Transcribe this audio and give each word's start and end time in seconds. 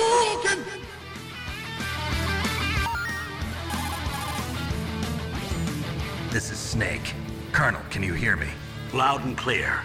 Hadouken! 0.00 0.64
This 6.30 6.50
is 6.50 6.58
Snake. 6.58 7.14
Colonel, 7.52 7.80
can 7.90 8.02
you 8.02 8.14
hear 8.14 8.36
me? 8.36 8.46
Loud 8.94 9.24
and 9.24 9.36
clear. 9.36 9.82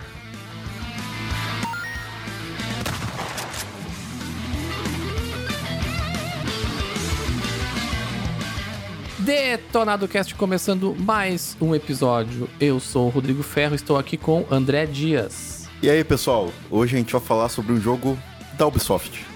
Detonado 9.19 10.07
Cast 10.07 10.35
começando 10.35 10.95
mais 10.99 11.57
um 11.59 11.73
episódio. 11.73 12.47
Eu 12.59 12.79
sou 12.79 13.07
o 13.07 13.09
Rodrigo 13.09 13.41
Ferro, 13.41 13.73
estou 13.73 13.97
aqui 13.97 14.17
com 14.17 14.45
André 14.51 14.85
Dias. 14.85 15.67
E 15.81 15.89
aí, 15.89 16.03
pessoal? 16.03 16.51
Hoje 16.69 16.95
a 16.95 16.99
gente 16.99 17.11
vai 17.11 17.21
falar 17.21 17.49
sobre 17.49 17.73
um 17.73 17.81
jogo 17.81 18.17
da 18.53 18.67
Ubisoft. 18.67 19.34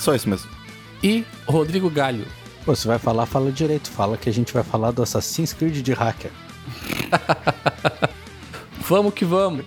Só 0.00 0.14
isso 0.14 0.28
mesmo. 0.28 0.50
E 1.02 1.24
Rodrigo 1.46 1.90
Galho. 1.90 2.26
Pô, 2.64 2.74
você 2.74 2.88
vai 2.88 2.98
falar, 2.98 3.26
fala 3.26 3.52
direito. 3.52 3.90
Fala 3.90 4.16
que 4.16 4.30
a 4.30 4.32
gente 4.32 4.52
vai 4.52 4.62
falar 4.64 4.92
do 4.92 5.02
Assassin's 5.02 5.52
Creed 5.52 5.82
de 5.82 5.92
hacker. 5.92 6.30
Vamos 8.88 9.14
que 9.14 9.24
vamos. 9.24 9.64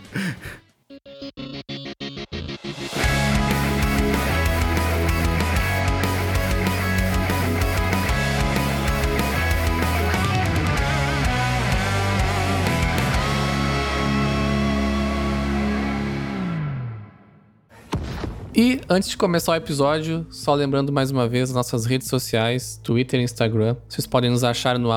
E 18.55 18.79
antes 18.87 19.09
de 19.09 19.17
começar 19.17 19.53
o 19.53 19.55
episódio, 19.55 20.27
só 20.29 20.53
lembrando 20.53 20.93
mais 20.93 21.09
uma 21.09 21.27
vez 21.27 21.49
as 21.49 21.55
nossas 21.55 21.87
redes 21.87 22.07
sociais, 22.07 22.79
Twitter 22.83 23.19
e 23.19 23.23
Instagram. 23.23 23.75
Vocês 23.89 24.05
podem 24.05 24.29
nos 24.29 24.43
achar 24.43 24.77
no 24.77 24.89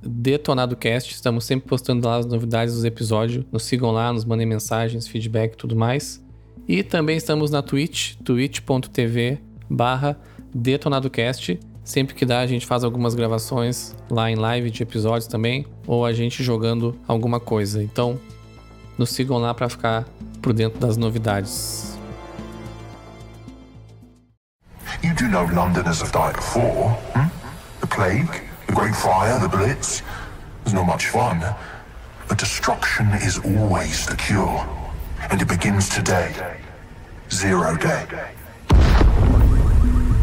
DetonadoCast. 0.00 1.12
Estamos 1.12 1.44
sempre 1.44 1.68
postando 1.68 2.06
lá 2.06 2.18
as 2.18 2.26
novidades 2.26 2.72
dos 2.72 2.84
episódios. 2.84 3.44
Nos 3.50 3.64
sigam 3.64 3.90
lá, 3.90 4.12
nos 4.12 4.24
mandem 4.24 4.46
mensagens, 4.46 5.08
feedback 5.08 5.54
e 5.54 5.56
tudo 5.56 5.74
mais. 5.74 6.24
E 6.68 6.84
também 6.84 7.16
estamos 7.16 7.50
na 7.50 7.62
Twitch, 7.62 8.14
twitch.tv 8.22 9.40
barra 9.68 10.16
DetonadoCast. 10.54 11.58
Sempre 11.82 12.14
que 12.14 12.24
dá, 12.24 12.40
a 12.40 12.46
gente 12.46 12.64
faz 12.64 12.84
algumas 12.84 13.16
gravações 13.16 13.92
lá 14.08 14.30
em 14.30 14.36
live 14.36 14.70
de 14.70 14.84
episódios 14.84 15.26
também, 15.26 15.66
ou 15.84 16.06
a 16.06 16.12
gente 16.12 16.44
jogando 16.44 16.96
alguma 17.08 17.40
coisa. 17.40 17.82
Então, 17.82 18.20
nos 18.96 19.10
sigam 19.10 19.38
lá 19.38 19.52
para 19.52 19.68
ficar 19.68 20.08
por 20.40 20.52
dentro 20.52 20.78
das 20.78 20.96
novidades. 20.96 21.93
You 25.02 25.14
do 25.14 25.28
know 25.28 25.44
Londoners 25.44 26.00
have 26.00 26.12
died 26.12 26.34
before, 26.34 26.90
hmm? 27.14 27.28
The 27.80 27.86
plague, 27.86 28.42
the 28.66 28.72
Great 28.72 28.94
Fire, 28.94 29.38
the 29.38 29.48
Blitz. 29.48 30.02
It's 30.62 30.72
not 30.72 30.86
much 30.86 31.08
fun. 31.08 31.42
But 32.28 32.38
destruction 32.38 33.08
is 33.14 33.38
always 33.38 34.06
the 34.06 34.16
cure. 34.16 34.66
And 35.30 35.40
it 35.40 35.48
begins 35.48 35.88
today. 35.88 36.32
Zero 37.30 37.76
day. 37.76 38.06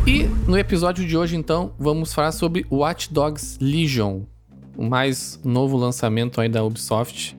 E 0.08 0.24
no 0.48 0.58
episódio 0.58 1.06
de 1.06 1.16
hoje, 1.16 1.36
então, 1.36 1.74
vamos 1.78 2.14
falar 2.14 2.32
sobre 2.32 2.66
Watch 2.72 3.14
Dogs 3.14 3.58
Legion, 3.62 4.24
o 4.76 4.84
mais 4.84 5.40
novo 5.44 5.78
lançamento 5.78 6.42
aí 6.42 6.50
da 6.50 6.64
Ubisoft, 6.64 7.38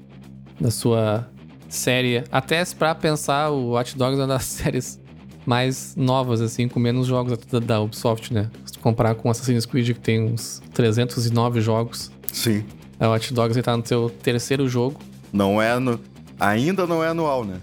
da 0.61 0.71
sua 0.71 1.29
série. 1.69 2.23
Até 2.31 2.65
para 2.79 2.95
pensar, 2.95 3.51
o 3.51 3.71
Watch 3.71 3.97
Dogs 3.97 4.19
é 4.19 4.23
uma 4.23 4.29
das 4.29 4.45
séries 4.47 5.02
mais 5.47 5.95
novas, 5.97 6.41
assim, 6.41 6.69
com 6.69 6.79
menos 6.79 7.07
jogos 7.07 7.39
da, 7.39 7.59
da 7.59 7.81
Ubisoft, 7.81 8.33
né? 8.33 8.51
Se 8.65 8.75
tu 8.75 8.79
comparar 8.81 9.15
com 9.15 9.31
Assassin's 9.31 9.67
Creed, 9.67 9.89
que 9.95 10.01
tem 10.01 10.23
uns 10.23 10.63
309 10.73 11.61
jogos, 11.61 12.11
Sim. 12.33 12.65
a 12.99 13.09
Watch 13.09 13.33
Dogs 13.33 13.57
ele 13.57 13.63
tá 13.63 13.77
no 13.77 13.87
seu 13.87 14.09
terceiro 14.11 14.69
jogo. 14.69 15.01
Não 15.33 15.61
é 15.61 15.79
no... 15.79 16.01
Ainda 16.39 16.87
não 16.87 17.03
é 17.03 17.09
anual, 17.09 17.45
né? 17.45 17.61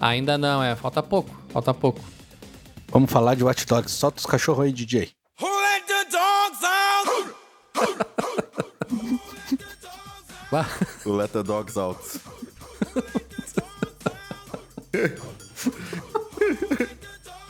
Ainda 0.00 0.38
não, 0.38 0.62
é, 0.62 0.74
falta 0.74 1.02
pouco, 1.02 1.30
falta 1.50 1.74
pouco. 1.74 2.00
Vamos 2.88 3.10
falar 3.10 3.34
de 3.34 3.44
Watch 3.44 3.66
Dogs. 3.66 3.92
Solta 3.92 4.18
os 4.18 4.26
cachorros 4.26 4.64
aí, 4.64 4.72
DJ. 4.72 5.10
Bah, 10.50 10.66
O 11.04 11.12
Let 11.12 11.30
the 11.30 11.42
Dogs 11.44 11.78
Out. 11.78 12.00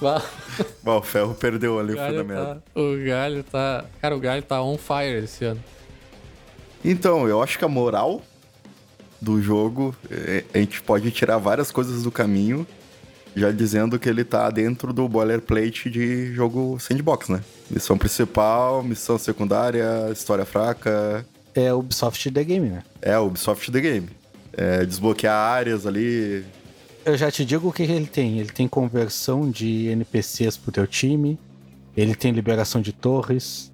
Bom, 0.83 0.99
o 0.99 1.03
Ferro 1.03 1.35
perdeu 1.35 1.79
ali 1.79 1.93
o 1.93 1.97
o 1.97 2.07
fundamento. 2.07 2.63
tá, 2.75 2.81
o 2.81 3.05
galho 3.05 3.45
tá... 3.45 3.85
Cara, 4.01 4.17
o 4.17 4.21
galho 4.21 4.43
tá 4.43 4.63
on 4.63 4.79
fire 4.79 5.25
esse 5.25 5.45
ano. 5.45 5.63
Então, 6.85 7.29
eu 7.29 7.43
acho 7.43 7.59
que 7.59 7.65
a 7.65 7.69
moral 7.69 8.23
do 9.21 9.41
jogo, 9.43 9.95
é, 10.11 10.45
a 10.55 10.59
gente 10.59 10.81
pode 10.83 11.11
tirar 11.11 11.37
várias 11.37 11.71
coisas 11.71 12.03
do 12.03 12.11
caminho, 12.11 12.67
já 13.37 13.53
dizendo 13.53 13.99
que 13.99 14.09
ele 14.09 14.25
tá 14.25 14.51
dentro 14.51 14.93
do 14.93 15.09
boilerplate 15.09 15.91
de 15.91 16.33
jogo 16.35 16.79
sandbox, 16.81 17.29
né? 17.29 17.43
Missão 17.71 17.97
principal, 17.99 18.83
missão 18.83 19.19
secundária, 19.19 20.11
história 20.11 20.45
fraca. 20.45 21.25
É 21.55 21.73
Ubisoft 21.73 22.31
The 22.31 22.45
Game, 22.45 22.69
né? 22.71 22.83
É, 23.03 23.19
Ubisoft 23.19 23.71
The 23.71 23.81
Game. 23.81 24.09
É, 24.57 24.85
desbloquear 24.85 25.35
áreas 25.35 25.87
ali. 25.87 26.45
Eu 27.05 27.17
já 27.17 27.31
te 27.31 27.45
digo 27.45 27.69
o 27.69 27.73
que 27.73 27.83
ele 27.83 28.07
tem. 28.07 28.39
Ele 28.39 28.51
tem 28.51 28.69
conversão 28.69 29.51
de 29.51 29.87
NPCs 29.89 30.57
pro 30.57 30.71
teu 30.73 30.87
time. 30.87 31.39
Ele 31.97 32.15
tem 32.15 32.33
liberação 32.33 32.81
de 32.81 32.93
torres. 32.93 33.73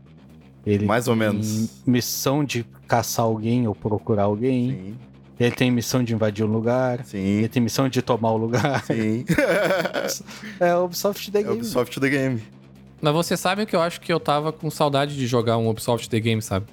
Ele 0.65 0.85
Mais 0.87 1.07
ou 1.09 1.15
tem 1.17 1.29
menos. 1.29 1.69
missão 1.87 2.45
de 2.45 2.65
caçar 2.89 3.25
alguém 3.25 3.67
ou 3.69 3.75
procurar 3.75 4.25
alguém. 4.25 4.71
Sim, 4.71 4.97
Ele 5.39 5.55
tem 5.55 5.71
missão 5.71 6.03
de 6.03 6.15
invadir 6.15 6.45
um 6.45 6.49
lugar. 6.49 7.05
Ele 7.13 7.43
sim, 7.43 7.49
tem 7.49 7.63
missão 7.63 7.89
de 7.89 8.01
tomar 8.03 8.31
o 8.33 8.37
lugar. 8.37 8.85
sim. 8.85 9.25
É 10.59 10.75
Ubisoft 10.77 11.31
The 11.31 11.39
é 11.39 11.43
Game. 11.43 11.57
Ubisoft 11.57 12.01
The 12.01 12.09
Game. 12.09 12.43
Mas 13.01 13.13
vocês 13.13 13.39
sabem 13.39 13.67
que 13.67 13.77
eu 13.77 13.81
acho 13.83 14.01
que 14.01 14.13
eu 14.13 14.19
tava 14.19 14.51
com 14.53 14.71
saudade 14.71 15.15
de 15.15 15.27
jogar 15.27 15.59
um 15.59 15.69
Ubisoft 15.69 16.09
The 16.09 16.19
Game, 16.19 16.41
sabe? 16.41 16.67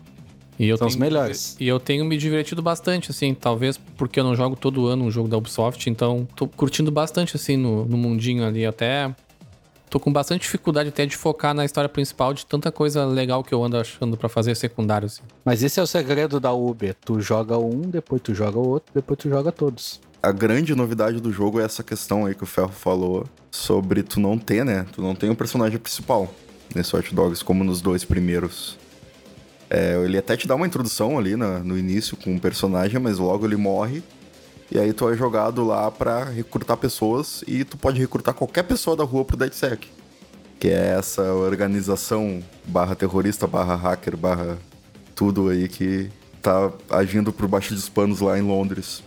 E 0.59 0.67
eu 0.67 0.77
São 0.77 0.87
os 0.87 0.93
tenho- 0.93 1.03
melhores. 1.05 1.55
E 1.59 1.67
eu 1.67 1.79
tenho 1.79 2.05
me 2.05 2.15
divertido 2.17 2.61
bastante, 2.61 3.09
assim, 3.11 3.33
talvez 3.33 3.77
porque 3.97 4.19
eu 4.19 4.23
não 4.23 4.35
jogo 4.35 4.55
todo 4.55 4.85
ano 4.87 5.05
um 5.05 5.11
jogo 5.11 5.27
da 5.27 5.37
Ubisoft, 5.37 5.89
então 5.89 6.27
tô 6.35 6.47
curtindo 6.47 6.91
bastante, 6.91 7.35
assim, 7.35 7.57
no, 7.57 7.85
no 7.85 7.97
mundinho 7.97 8.45
ali. 8.45 8.65
Até 8.65 9.13
tô 9.89 9.99
com 9.99 10.11
bastante 10.13 10.41
dificuldade 10.41 10.89
até 10.89 11.05
de 11.05 11.15
focar 11.17 11.53
na 11.53 11.65
história 11.65 11.89
principal 11.89 12.33
de 12.33 12.45
tanta 12.45 12.71
coisa 12.71 13.05
legal 13.05 13.43
que 13.43 13.53
eu 13.53 13.63
ando 13.63 13.77
achando 13.77 14.15
pra 14.17 14.29
fazer 14.29 14.55
secundário, 14.55 15.05
assim. 15.07 15.21
Mas 15.43 15.63
esse 15.63 15.79
é 15.79 15.83
o 15.83 15.87
segredo 15.87 16.39
da 16.39 16.51
Uber. 16.53 16.95
Tu 17.03 17.19
joga 17.19 17.57
um, 17.57 17.81
depois 17.81 18.21
tu 18.21 18.33
joga 18.33 18.57
o 18.59 18.67
outro, 18.67 18.91
depois 18.93 19.17
tu 19.19 19.29
joga 19.29 19.51
todos. 19.51 19.99
A 20.21 20.31
grande 20.31 20.73
novidade 20.73 21.19
do 21.19 21.31
jogo 21.33 21.59
é 21.59 21.63
essa 21.65 21.83
questão 21.83 22.25
aí 22.25 22.33
que 22.35 22.43
o 22.43 22.47
Ferro 22.47 22.69
falou 22.69 23.25
sobre 23.51 24.01
tu 24.03 24.19
não 24.19 24.37
ter, 24.37 24.63
né? 24.63 24.85
Tu 24.93 25.01
não 25.01 25.13
tem 25.15 25.29
um 25.29 25.35
personagem 25.35 25.77
principal 25.77 26.33
nesse 26.73 26.95
Hot 26.95 27.13
Dogs 27.13 27.43
como 27.43 27.63
nos 27.63 27.81
dois 27.81 28.05
primeiros. 28.05 28.77
É, 29.69 30.01
ele 30.03 30.17
até 30.17 30.37
te 30.37 30.47
dá 30.47 30.55
uma 30.55 30.67
introdução 30.67 31.17
ali 31.17 31.35
no 31.35 31.77
início 31.77 32.15
com 32.17 32.31
um 32.31 32.39
personagem, 32.39 32.99
mas 32.99 33.17
logo 33.17 33.45
ele 33.45 33.55
morre. 33.55 34.03
E 34.71 34.79
aí 34.79 34.91
tu 34.93 35.07
é 35.09 35.15
jogado 35.15 35.63
lá 35.65 35.91
pra 35.91 36.23
recrutar 36.23 36.77
pessoas 36.77 37.43
e 37.47 37.63
tu 37.63 37.77
pode 37.77 37.99
recrutar 37.99 38.33
qualquer 38.33 38.63
pessoa 38.63 38.95
da 38.95 39.03
rua 39.03 39.23
pro 39.23 39.37
DedSec. 39.37 39.87
Que 40.59 40.69
é 40.69 40.95
essa 40.97 41.21
organização 41.33 42.41
barra 42.65 42.95
terrorista, 42.95 43.45
barra 43.45 43.75
hacker, 43.75 44.17
barra 44.17 44.57
tudo 45.15 45.49
aí 45.49 45.67
que 45.67 46.09
tá 46.41 46.71
agindo 46.89 47.31
por 47.31 47.47
baixo 47.47 47.73
dos 47.73 47.87
panos 47.87 48.19
lá 48.19 48.37
em 48.37 48.41
Londres. 48.41 49.03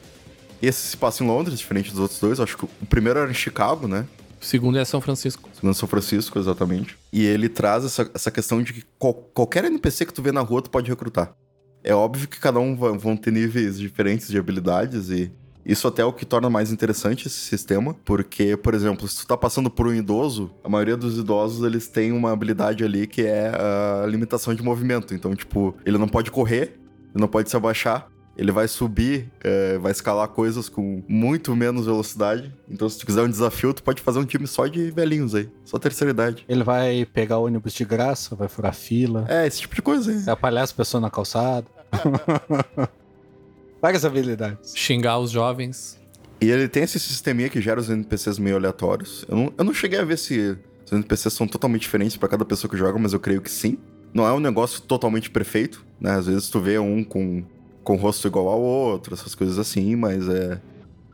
Esse 0.62 0.88
se 0.88 0.96
passa 0.96 1.22
em 1.22 1.26
Londres, 1.26 1.58
diferente 1.58 1.90
dos 1.90 2.00
outros 2.00 2.20
dois. 2.20 2.40
Acho 2.40 2.56
que 2.56 2.64
o 2.64 2.86
primeiro 2.88 3.19
era 3.19 3.30
em 3.30 3.34
Chicago, 3.34 3.86
né? 3.86 4.06
Segundo 4.46 4.78
é 4.78 4.84
São 4.84 5.00
Francisco. 5.00 5.48
Segundo 5.52 5.75
São 5.75 5.88
Francisco, 5.88 6.38
exatamente. 6.38 6.96
E 7.12 7.25
ele 7.25 7.48
traz 7.48 7.84
essa, 7.84 8.08
essa 8.14 8.31
questão 8.31 8.62
de 8.62 8.72
que 8.72 8.84
qual- 8.98 9.12
qualquer 9.14 9.64
NPC 9.64 10.06
que 10.06 10.12
tu 10.14 10.22
vê 10.22 10.31
na 10.31 10.40
rua, 10.40 10.62
tu 10.62 10.70
pode 10.70 10.88
recrutar. 10.88 11.34
É 11.82 11.93
óbvio 11.94 12.28
que 12.28 12.38
cada 12.38 12.60
um 12.60 12.76
va- 12.76 12.93
vão 12.93 13.16
ter 13.16 13.32
níveis 13.32 13.76
diferentes 13.78 14.28
de 14.28 14.38
habilidades 14.38 15.10
e 15.10 15.32
isso 15.64 15.88
até 15.88 16.02
é 16.02 16.04
o 16.04 16.12
que 16.12 16.25
torna 16.25 16.48
mais 16.48 16.70
interessante 16.70 17.26
esse 17.26 17.40
sistema, 17.40 17.93
porque, 18.04 18.56
por 18.56 18.72
exemplo, 18.72 19.08
se 19.08 19.16
tu 19.19 19.26
tá 19.26 19.37
passando 19.37 19.69
por 19.69 19.88
um 19.88 19.94
idoso, 19.94 20.49
a 20.62 20.69
maioria 20.69 20.96
dos 20.96 21.19
idosos, 21.19 21.64
eles 21.66 21.88
têm 21.88 22.12
uma 22.12 22.31
habilidade 22.31 22.84
ali 22.84 23.04
que 23.08 23.22
é 23.22 23.49
a 23.49 24.06
limitação 24.06 24.54
de 24.54 24.62
movimento. 24.62 25.12
Então, 25.12 25.34
tipo, 25.34 25.75
ele 25.84 25.99
não 25.99 26.06
pode 26.06 26.31
correr, 26.31 26.78
ele 27.12 27.20
não 27.20 27.26
pode 27.26 27.50
se 27.50 27.56
abaixar, 27.56 28.08
ele 28.36 28.52
vai 28.52 28.68
subir, 28.68 29.30
é, 29.42 29.78
vai 29.78 29.92
escalar 29.92 30.28
coisas 30.28 30.68
com 30.68 31.02
muito 31.08 31.54
menos 31.56 31.86
velocidade. 31.86 32.52
Então, 32.68 32.88
se 32.88 32.98
tu 32.98 33.06
quiser 33.06 33.22
um 33.22 33.28
desafio, 33.30 33.72
tu 33.72 33.82
pode 33.82 34.02
fazer 34.02 34.18
um 34.18 34.24
time 34.24 34.46
só 34.46 34.66
de 34.66 34.90
velhinhos 34.90 35.34
aí, 35.34 35.48
só 35.64 35.78
terceira 35.78 36.10
idade. 36.10 36.44
Ele 36.48 36.62
vai 36.62 37.06
pegar 37.12 37.38
ônibus 37.38 37.72
de 37.72 37.84
graça, 37.84 38.34
vai 38.36 38.48
furar 38.48 38.74
fila, 38.74 39.24
É, 39.28 39.46
esse 39.46 39.60
tipo 39.60 39.74
de 39.74 39.82
coisa 39.82 40.10
aí. 40.10 40.18
vai 40.18 40.34
apalhar 40.34 40.62
as 40.64 40.72
pessoas 40.72 41.02
na 41.02 41.10
calçada. 41.10 41.66
Várias 43.80 44.04
habilidades. 44.04 44.72
Xingar 44.76 45.18
os 45.18 45.30
jovens. 45.30 45.98
E 46.40 46.50
ele 46.50 46.68
tem 46.68 46.82
esse 46.82 46.98
sisteminha 46.98 47.48
que 47.48 47.60
gera 47.60 47.80
os 47.80 47.88
NPCs 47.88 48.38
meio 48.38 48.56
aleatórios. 48.56 49.24
Eu 49.28 49.36
não, 49.36 49.52
eu 49.56 49.64
não 49.64 49.72
cheguei 49.74 49.98
a 49.98 50.04
ver 50.04 50.18
se 50.18 50.56
Os 50.84 50.92
NPCs 50.92 51.32
são 51.34 51.46
totalmente 51.46 51.82
diferentes 51.82 52.16
para 52.16 52.28
cada 52.28 52.44
pessoa 52.44 52.70
que 52.70 52.76
joga, 52.76 52.98
mas 52.98 53.12
eu 53.12 53.20
creio 53.20 53.40
que 53.40 53.50
sim. 53.50 53.78
Não 54.12 54.26
é 54.26 54.32
um 54.32 54.40
negócio 54.40 54.80
totalmente 54.82 55.30
perfeito, 55.30 55.84
né? 56.00 56.12
Às 56.12 56.26
vezes 56.26 56.48
tu 56.48 56.60
vê 56.60 56.78
um 56.78 57.02
com, 57.04 57.42
com 57.86 57.94
rosto 57.94 58.26
igual 58.26 58.48
ao 58.48 58.60
outro, 58.60 59.14
essas 59.14 59.32
coisas 59.32 59.60
assim, 59.60 59.94
mas 59.94 60.28
é. 60.28 60.60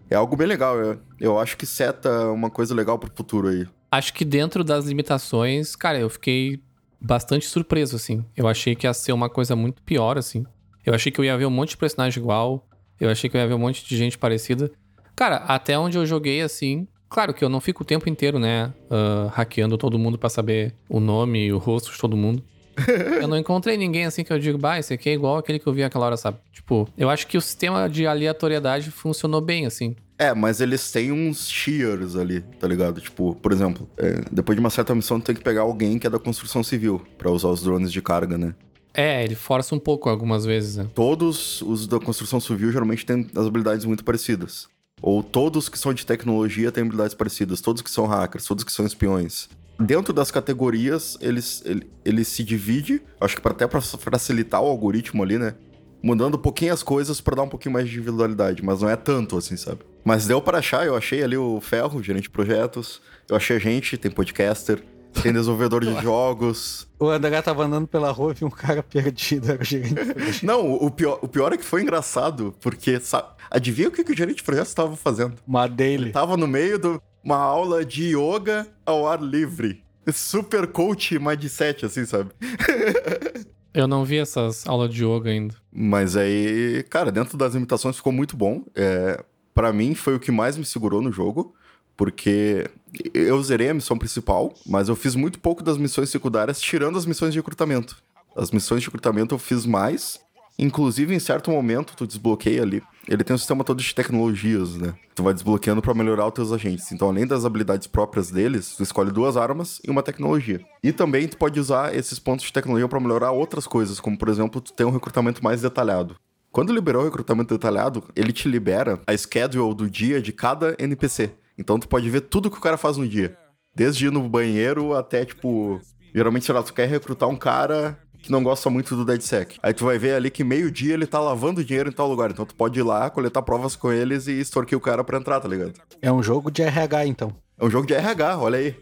É 0.08 0.14
algo 0.14 0.34
bem 0.36 0.46
legal. 0.46 0.78
Eu, 0.78 0.98
eu 1.20 1.38
acho 1.38 1.56
que 1.56 1.66
seta 1.66 2.30
uma 2.30 2.50
coisa 2.50 2.74
legal 2.74 2.98
pro 2.98 3.12
futuro 3.14 3.48
aí. 3.48 3.66
Acho 3.90 4.12
que 4.12 4.24
dentro 4.24 4.64
das 4.64 4.86
limitações, 4.86 5.76
cara, 5.76 5.98
eu 5.98 6.08
fiquei 6.08 6.60
bastante 6.98 7.46
surpreso, 7.46 7.96
assim. 7.96 8.24
Eu 8.36 8.48
achei 8.48 8.74
que 8.74 8.86
ia 8.86 8.94
ser 8.94 9.12
uma 9.12 9.28
coisa 9.28 9.54
muito 9.54 9.82
pior, 9.82 10.16
assim. 10.16 10.44
Eu 10.84 10.94
achei 10.94 11.12
que 11.12 11.20
eu 11.20 11.24
ia 11.24 11.36
ver 11.36 11.46
um 11.46 11.50
monte 11.50 11.70
de 11.70 11.76
personagem 11.76 12.22
igual. 12.22 12.66
Eu 12.98 13.10
achei 13.10 13.28
que 13.28 13.36
eu 13.36 13.40
ia 13.40 13.46
ver 13.46 13.54
um 13.54 13.58
monte 13.58 13.86
de 13.86 13.96
gente 13.96 14.18
parecida. 14.18 14.70
Cara, 15.14 15.36
até 15.36 15.78
onde 15.78 15.98
eu 15.98 16.06
joguei, 16.06 16.40
assim. 16.40 16.86
Claro 17.08 17.34
que 17.34 17.44
eu 17.44 17.48
não 17.50 17.60
fico 17.60 17.82
o 17.82 17.86
tempo 17.86 18.08
inteiro, 18.08 18.38
né? 18.38 18.72
Uh, 18.90 19.28
hackeando 19.28 19.76
todo 19.76 19.98
mundo 19.98 20.18
para 20.18 20.30
saber 20.30 20.74
o 20.88 21.00
nome 21.00 21.46
e 21.46 21.52
o 21.52 21.58
rosto 21.58 21.92
de 21.92 21.98
todo 21.98 22.16
mundo. 22.16 22.42
eu 23.20 23.28
não 23.28 23.36
encontrei 23.36 23.76
ninguém 23.76 24.04
assim 24.04 24.24
que 24.24 24.32
eu 24.32 24.38
digo, 24.38 24.58
bah, 24.58 24.78
esse 24.78 24.92
aqui 24.94 25.10
é 25.10 25.12
igual 25.12 25.36
aquele 25.36 25.58
que 25.58 25.66
eu 25.66 25.72
vi 25.72 25.82
aquela 25.82 26.06
hora, 26.06 26.16
sabe? 26.16 26.38
Tipo, 26.52 26.88
eu 26.96 27.10
acho 27.10 27.26
que 27.26 27.36
o 27.36 27.40
sistema 27.40 27.88
de 27.88 28.06
aleatoriedade 28.06 28.90
funcionou 28.90 29.40
bem, 29.40 29.66
assim. 29.66 29.96
É, 30.18 30.32
mas 30.34 30.60
eles 30.60 30.90
têm 30.92 31.10
uns 31.10 31.48
shears 31.48 32.14
ali, 32.14 32.42
tá 32.60 32.68
ligado? 32.68 33.00
Tipo, 33.00 33.34
por 33.34 33.50
exemplo, 33.52 33.88
é, 33.96 34.20
depois 34.30 34.56
de 34.56 34.60
uma 34.60 34.70
certa 34.70 34.94
missão, 34.94 35.20
tu 35.20 35.24
tem 35.24 35.34
que 35.34 35.42
pegar 35.42 35.62
alguém 35.62 35.98
que 35.98 36.06
é 36.06 36.10
da 36.10 36.18
construção 36.18 36.62
civil 36.62 37.02
para 37.18 37.30
usar 37.30 37.48
os 37.48 37.62
drones 37.62 37.90
de 37.90 38.00
carga, 38.00 38.38
né? 38.38 38.54
É, 38.94 39.24
ele 39.24 39.34
força 39.34 39.74
um 39.74 39.78
pouco 39.78 40.08
algumas 40.08 40.44
vezes, 40.44 40.76
né? 40.76 40.86
Todos 40.94 41.62
os 41.62 41.86
da 41.86 41.98
construção 41.98 42.38
civil 42.38 42.70
geralmente 42.70 43.06
têm 43.06 43.26
as 43.34 43.46
habilidades 43.46 43.84
muito 43.84 44.04
parecidas. 44.04 44.68
Ou 45.00 45.22
todos 45.22 45.68
que 45.68 45.78
são 45.78 45.92
de 45.92 46.06
tecnologia 46.06 46.70
têm 46.70 46.82
habilidades 46.84 47.14
parecidas. 47.14 47.60
Todos 47.60 47.82
que 47.82 47.90
são 47.90 48.06
hackers, 48.06 48.44
todos 48.44 48.62
que 48.62 48.70
são 48.70 48.86
espiões. 48.86 49.48
Dentro 49.82 50.12
das 50.12 50.30
categorias, 50.30 51.18
eles, 51.20 51.62
ele, 51.64 51.90
ele 52.04 52.24
se 52.24 52.44
divide, 52.44 53.02
acho 53.20 53.40
que 53.40 53.48
até 53.48 53.66
para 53.66 53.80
facilitar 53.80 54.62
o 54.62 54.66
algoritmo 54.66 55.22
ali, 55.22 55.38
né? 55.38 55.54
Mudando 56.02 56.36
um 56.36 56.38
pouquinho 56.38 56.72
as 56.72 56.82
coisas 56.82 57.20
para 57.20 57.36
dar 57.36 57.42
um 57.42 57.48
pouquinho 57.48 57.72
mais 57.72 57.88
de 57.88 57.96
individualidade, 57.96 58.64
mas 58.64 58.80
não 58.80 58.88
é 58.88 58.96
tanto 58.96 59.36
assim, 59.36 59.56
sabe? 59.56 59.80
Mas 60.04 60.26
deu 60.26 60.40
para 60.40 60.58
achar, 60.58 60.86
eu 60.86 60.96
achei 60.96 61.22
ali 61.22 61.36
o 61.36 61.60
Ferro, 61.60 62.02
gerente 62.02 62.24
de 62.24 62.30
projetos, 62.30 63.00
eu 63.28 63.36
achei 63.36 63.56
a 63.56 63.58
gente, 63.58 63.96
tem 63.96 64.10
podcaster, 64.10 64.82
tem 65.20 65.32
desenvolvedor 65.32 65.84
de 65.84 65.94
jogos. 66.02 66.88
O 66.98 67.08
André 67.08 67.40
tava 67.42 67.64
andando 67.64 67.86
pela 67.86 68.10
rua 68.10 68.32
e 68.32 68.34
viu 68.34 68.48
um 68.48 68.50
cara 68.50 68.82
perdido, 68.82 69.50
era 69.50 69.60
o 69.60 69.64
gerente 69.64 69.94
de 69.94 70.04
projetos. 70.04 70.42
Não, 70.42 70.72
o 70.72 70.90
pior, 70.90 71.18
o 71.22 71.28
pior 71.28 71.52
é 71.52 71.56
que 71.56 71.64
foi 71.64 71.82
engraçado, 71.82 72.54
porque 72.60 73.00
sabe, 73.00 73.28
adivinha 73.50 73.88
o 73.88 73.92
que, 73.92 74.04
que 74.04 74.12
o 74.12 74.16
gerente 74.16 74.36
de 74.36 74.42
projetos 74.44 74.70
estava 74.70 74.96
fazendo? 74.96 75.34
Uma 75.46 75.66
daily. 75.66 76.04
Ele 76.04 76.12
tava 76.12 76.36
no 76.36 76.46
meio 76.46 76.78
de 76.78 77.00
uma 77.22 77.36
aula 77.36 77.84
de 77.84 78.16
yoga 78.16 78.66
ao 78.84 79.06
ar 79.06 79.22
livre. 79.22 79.82
Super 80.12 80.66
coach 80.66 81.18
mindset, 81.18 81.86
assim, 81.86 82.04
sabe? 82.04 82.30
Eu 83.74 83.86
não 83.86 84.04
vi 84.04 84.18
essas 84.18 84.66
aulas 84.66 84.92
de 84.92 85.04
yoga 85.04 85.30
ainda. 85.30 85.54
Mas 85.72 86.14
aí, 86.14 86.84
cara, 86.90 87.10
dentro 87.10 87.38
das 87.38 87.54
limitações 87.54 87.96
ficou 87.96 88.12
muito 88.12 88.36
bom. 88.36 88.64
É, 88.74 89.24
para 89.54 89.72
mim 89.72 89.94
foi 89.94 90.14
o 90.14 90.20
que 90.20 90.30
mais 90.30 90.58
me 90.58 90.64
segurou 90.64 91.00
no 91.00 91.10
jogo, 91.10 91.54
porque 91.96 92.68
eu 93.14 93.42
zerei 93.42 93.70
a 93.70 93.74
missão 93.74 93.96
principal, 93.96 94.52
mas 94.66 94.88
eu 94.88 94.96
fiz 94.96 95.14
muito 95.14 95.38
pouco 95.38 95.62
das 95.62 95.78
missões 95.78 96.10
secundárias, 96.10 96.60
tirando 96.60 96.98
as 96.98 97.06
missões 97.06 97.32
de 97.32 97.38
recrutamento. 97.38 97.96
As 98.36 98.50
missões 98.50 98.80
de 98.80 98.86
recrutamento 98.88 99.34
eu 99.34 99.38
fiz 99.38 99.64
mais, 99.64 100.20
inclusive 100.58 101.14
em 101.14 101.18
certo 101.18 101.50
momento 101.50 101.94
tu 101.96 102.06
desbloqueia 102.06 102.62
ali. 102.62 102.82
Ele 103.08 103.24
tem 103.24 103.34
um 103.34 103.38
sistema 103.38 103.64
todo 103.64 103.82
de 103.82 103.94
tecnologias, 103.94 104.76
né? 104.76 104.94
Tu 105.14 105.22
vai 105.22 105.34
desbloqueando 105.34 105.82
para 105.82 105.92
melhorar 105.92 106.26
os 106.26 106.34
teus 106.34 106.52
agentes. 106.52 106.90
Então, 106.92 107.08
além 107.08 107.26
das 107.26 107.44
habilidades 107.44 107.86
próprias 107.86 108.30
deles, 108.30 108.76
tu 108.76 108.82
escolhe 108.82 109.10
duas 109.10 109.36
armas 109.36 109.80
e 109.84 109.90
uma 109.90 110.02
tecnologia. 110.02 110.60
E 110.82 110.92
também 110.92 111.26
tu 111.26 111.36
pode 111.36 111.58
usar 111.58 111.94
esses 111.94 112.18
pontos 112.18 112.46
de 112.46 112.52
tecnologia 112.52 112.88
para 112.88 113.00
melhorar 113.00 113.32
outras 113.32 113.66
coisas, 113.66 113.98
como 113.98 114.16
por 114.16 114.28
exemplo, 114.28 114.60
tu 114.60 114.72
tem 114.72 114.86
um 114.86 114.90
recrutamento 114.90 115.42
mais 115.42 115.62
detalhado. 115.62 116.16
Quando 116.52 116.72
liberou 116.72 117.02
o 117.02 117.04
recrutamento 117.06 117.54
detalhado, 117.54 118.04
ele 118.14 118.32
te 118.32 118.46
libera 118.46 119.00
a 119.06 119.16
schedule 119.16 119.74
do 119.74 119.88
dia 119.88 120.20
de 120.20 120.32
cada 120.32 120.76
NPC. 120.78 121.32
Então 121.58 121.78
tu 121.78 121.88
pode 121.88 122.08
ver 122.08 122.20
tudo 122.20 122.50
que 122.50 122.58
o 122.58 122.60
cara 122.60 122.76
faz 122.76 122.96
no 122.96 123.08
dia. 123.08 123.36
Desde 123.74 124.06
ir 124.06 124.12
no 124.12 124.28
banheiro 124.28 124.94
até, 124.94 125.24
tipo. 125.24 125.80
Geralmente, 126.14 126.44
sei 126.44 126.54
lá, 126.54 126.62
tu 126.62 126.74
quer 126.74 126.86
recrutar 126.86 127.26
um 127.26 127.36
cara 127.36 127.98
que 128.22 128.30
não 128.30 128.42
gosta 128.42 128.70
muito 128.70 128.94
do 128.94 129.04
DeadSec. 129.04 129.58
Aí 129.62 129.74
tu 129.74 129.84
vai 129.84 129.98
ver 129.98 130.14
ali 130.14 130.30
que 130.30 130.44
meio-dia 130.44 130.94
ele 130.94 131.06
tá 131.06 131.18
lavando 131.20 131.64
dinheiro 131.64 131.88
em 131.90 131.92
tal 131.92 132.08
lugar. 132.08 132.30
Então 132.30 132.46
tu 132.46 132.54
pode 132.54 132.78
ir 132.78 132.82
lá, 132.82 133.10
coletar 133.10 133.42
provas 133.42 133.74
com 133.74 133.92
eles 133.92 134.28
e 134.28 134.40
extorquir 134.40 134.78
o 134.78 134.80
cara 134.80 135.02
pra 135.02 135.18
entrar, 135.18 135.40
tá 135.40 135.48
ligado? 135.48 135.72
É 136.00 136.10
um 136.10 136.22
jogo 136.22 136.50
de 136.50 136.62
RH, 136.62 137.06
então. 137.06 137.34
É 137.58 137.64
um 137.64 137.70
jogo 137.70 137.86
de 137.86 137.94
RH, 137.94 138.38
olha 138.38 138.58
aí. 138.58 138.76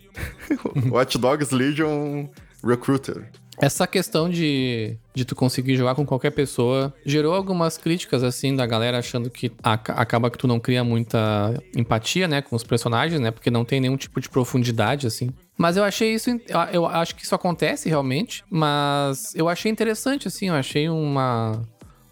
Watch 0.91 1.19
Dogs 1.19 1.55
Legion 1.55 2.29
Recruiter. 2.63 3.31
Essa 3.61 3.87
questão 3.87 4.29
de, 4.31 4.97
de 5.15 5.25
tu 5.25 5.37
conseguir 5.37 5.77
jogar 5.77 5.95
com 5.95 6.07
qualquer 6.07 6.31
pessoa 6.31 6.95
gerou 7.05 7.35
algumas 7.35 7.77
críticas, 7.77 8.23
assim, 8.23 8.57
da 8.57 8.65
galera 8.65 8.99
achando 8.99 9.29
que 9.29 9.53
acaba 9.63 10.31
que 10.31 10.39
tu 10.39 10.47
não 10.47 10.59
cria 10.59 10.83
muita 10.83 11.53
empatia, 11.77 12.27
né, 12.27 12.41
com 12.41 12.57
os 12.57 12.65
personagens, 12.65 13.21
né, 13.21 13.31
porque 13.31 13.51
não 13.51 13.63
tem 13.63 13.79
nenhum 13.79 13.99
tipo 13.99 14.19
de 14.19 14.31
profundidade, 14.31 15.07
assim. 15.07 15.29
Mas 15.59 15.77
eu 15.77 15.85
achei 15.85 16.15
isso, 16.15 16.31
eu 16.73 16.87
acho 16.87 17.15
que 17.15 17.23
isso 17.23 17.35
acontece 17.35 17.87
realmente, 17.87 18.43
mas 18.51 19.35
eu 19.35 19.47
achei 19.47 19.71
interessante, 19.71 20.27
assim, 20.27 20.49
eu 20.49 20.55
achei 20.55 20.89
uma, 20.89 21.61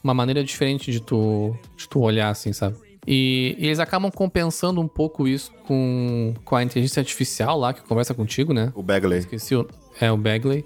uma 0.04 0.12
maneira 0.12 0.44
diferente 0.44 0.92
de 0.92 1.00
tu, 1.00 1.56
de 1.78 1.88
tu 1.88 2.00
olhar, 2.00 2.28
assim, 2.28 2.52
sabe? 2.52 2.76
E, 3.06 3.56
e, 3.58 3.66
eles 3.66 3.78
acabam 3.78 4.10
compensando 4.10 4.82
um 4.82 4.86
pouco 4.86 5.26
isso 5.26 5.50
com, 5.66 6.34
com 6.44 6.54
a 6.54 6.62
inteligência 6.62 7.00
artificial 7.00 7.58
lá 7.58 7.72
que 7.72 7.80
conversa 7.80 8.12
contigo, 8.12 8.52
né? 8.52 8.70
O 8.74 8.82
Bagley. 8.82 9.20
Esqueci 9.20 9.56
o. 9.56 9.66
É, 9.98 10.12
o 10.12 10.16
Bagley. 10.18 10.62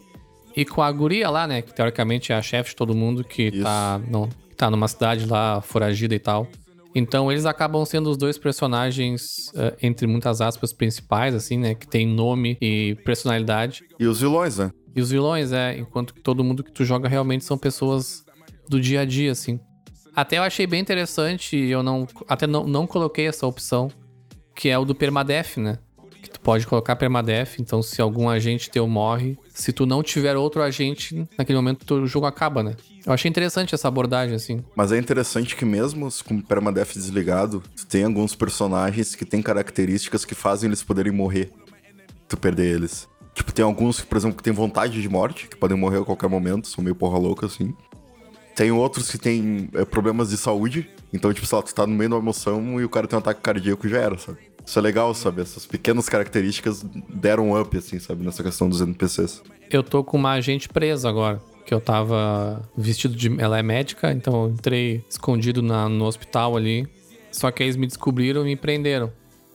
E 0.57 0.65
com 0.65 0.83
a 0.83 0.93
guria 0.93 1.31
lá, 1.31 1.47
né? 1.47 1.63
Que 1.63 1.75
teoricamente 1.75 2.33
é 2.33 2.37
a 2.37 2.43
chefe 2.43 2.71
de 2.71 2.77
todo 2.77 2.95
mundo 2.95 3.25
que 3.25 3.63
tá, 3.63 4.01
não, 4.09 4.29
tá 4.57 4.71
numa 4.71 4.89
cidade 4.89 5.27
lá 5.27 5.61
foragida 5.61 6.15
e 6.15 6.19
tal. 6.19 6.47
Então 6.95 7.33
eles 7.33 7.47
acabam 7.47 7.85
sendo 7.85 8.11
os 8.11 8.17
dois 8.17 8.37
personagens, 8.37 9.49
uh, 9.55 9.75
entre 9.83 10.07
muitas 10.07 10.41
aspas, 10.41 10.73
principais, 10.73 11.35
assim, 11.35 11.57
né? 11.57 11.75
Que 11.75 11.89
tem 11.89 12.07
nome 12.07 12.59
e 12.61 12.97
personalidade. 13.05 13.83
E 13.99 14.07
os 14.07 14.21
vilões, 14.21 14.59
né? 14.59 14.71
E 14.95 15.01
os 15.01 15.11
vilões, 15.11 15.53
é. 15.53 15.79
Enquanto 15.79 16.13
que 16.13 16.21
todo 16.21 16.45
mundo 16.45 16.63
que 16.63 16.71
tu 16.71 16.85
joga 16.85 17.09
realmente 17.09 17.45
são 17.45 17.57
pessoas 17.57 18.23
do 18.69 18.81
dia 18.81 19.01
a 19.01 19.05
dia, 19.05 19.33
assim. 19.33 19.59
Até 20.15 20.37
eu 20.37 20.43
achei 20.43 20.67
bem 20.67 20.81
interessante, 20.81 21.57
eu 21.57 21.83
não. 21.83 22.07
Até 22.29 22.47
não, 22.47 22.65
não 22.65 22.87
coloquei 22.87 23.27
essa 23.27 23.47
opção, 23.47 23.91
que 24.55 24.69
é 24.69 24.79
o 24.79 24.85
do 24.85 24.95
Permadef, 24.95 25.59
né? 25.59 25.79
Tu 26.33 26.41
pode 26.41 26.67
colocar 26.67 26.97
Permadef, 26.97 27.61
então 27.61 27.83
se 27.83 28.01
algum 28.01 28.29
agente 28.29 28.71
teu 28.71 28.87
morre, 28.87 29.39
se 29.49 29.73
tu 29.73 29.85
não 29.85 30.03
tiver 30.03 30.37
outro 30.37 30.63
agente, 30.63 31.29
naquele 31.37 31.59
momento 31.59 31.95
o 31.95 32.07
jogo 32.07 32.27
acaba, 32.27 32.63
né? 32.63 32.75
Eu 33.05 33.13
achei 33.13 33.29
interessante 33.29 33.75
essa 33.75 33.89
abordagem, 33.89 34.35
assim. 34.35 34.65
Mas 34.75 34.93
é 34.93 34.99
interessante 34.99 35.55
que 35.55 35.65
mesmo 35.65 36.09
com 36.25 36.37
o 36.37 36.43
Permadef 36.43 36.95
desligado, 36.95 37.63
tu 37.77 37.87
tem 37.87 38.05
alguns 38.05 38.35
personagens 38.35 39.15
que 39.15 39.25
têm 39.25 39.43
características 39.43 40.25
que 40.25 40.35
fazem 40.35 40.69
eles 40.69 40.83
poderem 40.83 41.13
morrer. 41.13 41.51
Tu 42.29 42.37
perder 42.37 42.77
eles. 42.77 43.09
Tipo, 43.35 43.53
tem 43.53 43.65
alguns 43.65 44.01
por 44.01 44.17
exemplo, 44.17 44.37
que 44.37 44.43
têm 44.43 44.53
vontade 44.53 45.01
de 45.01 45.09
morte, 45.09 45.49
que 45.49 45.57
podem 45.57 45.77
morrer 45.77 45.99
a 45.99 46.05
qualquer 46.05 46.29
momento, 46.29 46.69
são 46.69 46.83
meio 46.83 46.95
porra 46.95 47.19
louca, 47.19 47.47
assim. 47.47 47.75
Tem 48.55 48.71
outros 48.71 49.11
que 49.11 49.19
têm 49.19 49.69
é, 49.75 49.85
problemas 49.85 50.31
de 50.31 50.37
saúde. 50.37 50.89
Então, 51.13 51.33
tipo, 51.33 51.47
sei 51.47 51.57
lá, 51.57 51.63
tu 51.63 51.75
tá 51.75 51.87
no 51.87 51.95
meio 51.95 52.11
uma 52.11 52.19
emoção 52.19 52.81
e 52.81 52.85
o 52.85 52.89
cara 52.89 53.07
tem 53.07 53.17
um 53.17 53.21
ataque 53.21 53.41
cardíaco 53.41 53.89
já 53.89 53.99
era, 53.99 54.19
sabe? 54.19 54.39
Isso 54.65 54.79
é 54.79 54.83
legal, 54.83 55.15
sabe? 55.15 55.43
Essas 55.43 55.67
pequenas 55.67 56.09
características 56.09 56.85
deram 57.09 57.51
um 57.51 57.61
up, 57.61 57.77
assim, 57.77 57.99
sabe? 57.99 58.25
Nessa 58.25 58.43
questão 58.43 58.69
dos 58.69 58.81
NPCs. 58.81 59.43
Eu 59.71 59.83
tô 59.83 60.05
com 60.05 60.17
uma 60.17 60.33
agente 60.33 60.69
presa 60.69 61.09
agora. 61.09 61.41
Que 61.67 61.73
eu 61.73 61.81
tava 61.81 62.61
vestido 62.77 63.15
de. 63.15 63.41
Ela 63.41 63.59
é 63.59 63.63
médica, 63.63 64.13
então 64.13 64.45
eu 64.45 64.51
entrei 64.51 65.05
escondido 65.09 65.63
na, 65.63 65.89
no 65.89 66.05
hospital 66.05 66.57
ali. 66.57 66.89
Só 67.31 67.51
que 67.51 67.63
eles 67.63 67.77
me 67.77 67.87
descobriram 67.87 68.43
e 68.43 68.45
me 68.45 68.57
prenderam. 68.57 69.13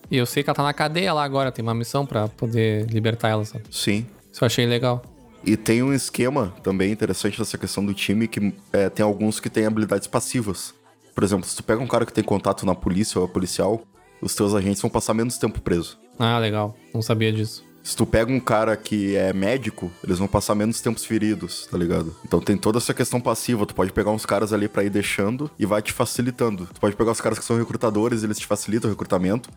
E 0.10 0.18
eu 0.18 0.26
sei 0.26 0.42
que 0.42 0.50
ela 0.50 0.56
tá 0.56 0.64
na 0.64 0.74
cadeia 0.74 1.14
lá 1.14 1.24
agora, 1.24 1.52
tem 1.52 1.62
uma 1.62 1.74
missão 1.74 2.06
para 2.06 2.28
poder 2.30 2.86
libertar 2.90 3.30
ela, 3.30 3.44
sabe? 3.44 3.66
Sim. 3.70 4.06
Isso 4.32 4.44
eu 4.44 4.46
achei 4.46 4.66
legal. 4.66 5.04
E 5.46 5.56
tem 5.56 5.84
um 5.84 5.94
esquema 5.94 6.54
também 6.64 6.92
interessante 6.92 7.38
nessa 7.38 7.58
questão 7.58 7.86
do 7.86 7.94
time 7.94 8.28
que 8.28 8.54
é, 8.72 8.90
tem 8.90 9.04
alguns 9.04 9.40
que 9.40 9.50
têm 9.50 9.66
habilidades 9.66 10.08
passivas. 10.08 10.74
Por 11.14 11.24
exemplo, 11.24 11.46
se 11.46 11.56
tu 11.56 11.64
pega 11.64 11.82
um 11.82 11.88
cara 11.88 12.06
que 12.06 12.14
tem 12.14 12.24
contato 12.24 12.66
na 12.66 12.76
polícia 12.76 13.20
ou 13.20 13.26
é 13.26 13.30
policial, 13.30 13.82
os 14.22 14.36
teus 14.36 14.54
agentes 14.54 14.82
vão 14.82 14.90
passar 14.90 15.14
menos 15.14 15.38
tempo 15.38 15.62
preso. 15.62 15.98
Ah, 16.18 16.38
legal. 16.40 16.76
Não 16.94 17.02
sabia 17.02 17.32
disso. 17.32 17.64
Se 17.88 17.96
tu 17.96 18.06
pega 18.06 18.30
um 18.30 18.40
cara 18.40 18.76
que 18.76 19.16
é 19.16 19.32
médico, 19.32 19.90
eles 20.04 20.20
vão 20.20 20.28
passar 20.28 20.54
menos 20.56 20.82
tempos 20.82 21.06
feridos, 21.06 21.68
tá 21.72 21.78
ligado? 21.78 22.14
Então 22.26 22.42
tem 22.42 22.58
toda 22.58 22.80
essa 22.80 22.94
questão 22.94 23.22
passiva. 23.22 23.66
Tu 23.66 23.74
pode 23.74 23.94
pegar 23.94 24.12
uns 24.12 24.26
caras 24.26 24.52
ali 24.52 24.68
para 24.68 24.84
ir 24.84 24.90
deixando 24.90 25.50
e 25.58 25.66
vai 25.66 25.82
te 25.82 25.94
facilitando. 25.94 26.68
Tu 26.74 26.82
pode 26.82 26.98
pegar 26.98 27.12
os 27.12 27.22
caras 27.22 27.40
que 27.40 27.46
são 27.46 27.58
recrutadores, 27.58 28.24
eles 28.24 28.38
te 28.38 28.46
facilitam 28.46 28.90
o 28.90 28.92
recrutamento. 28.92 29.50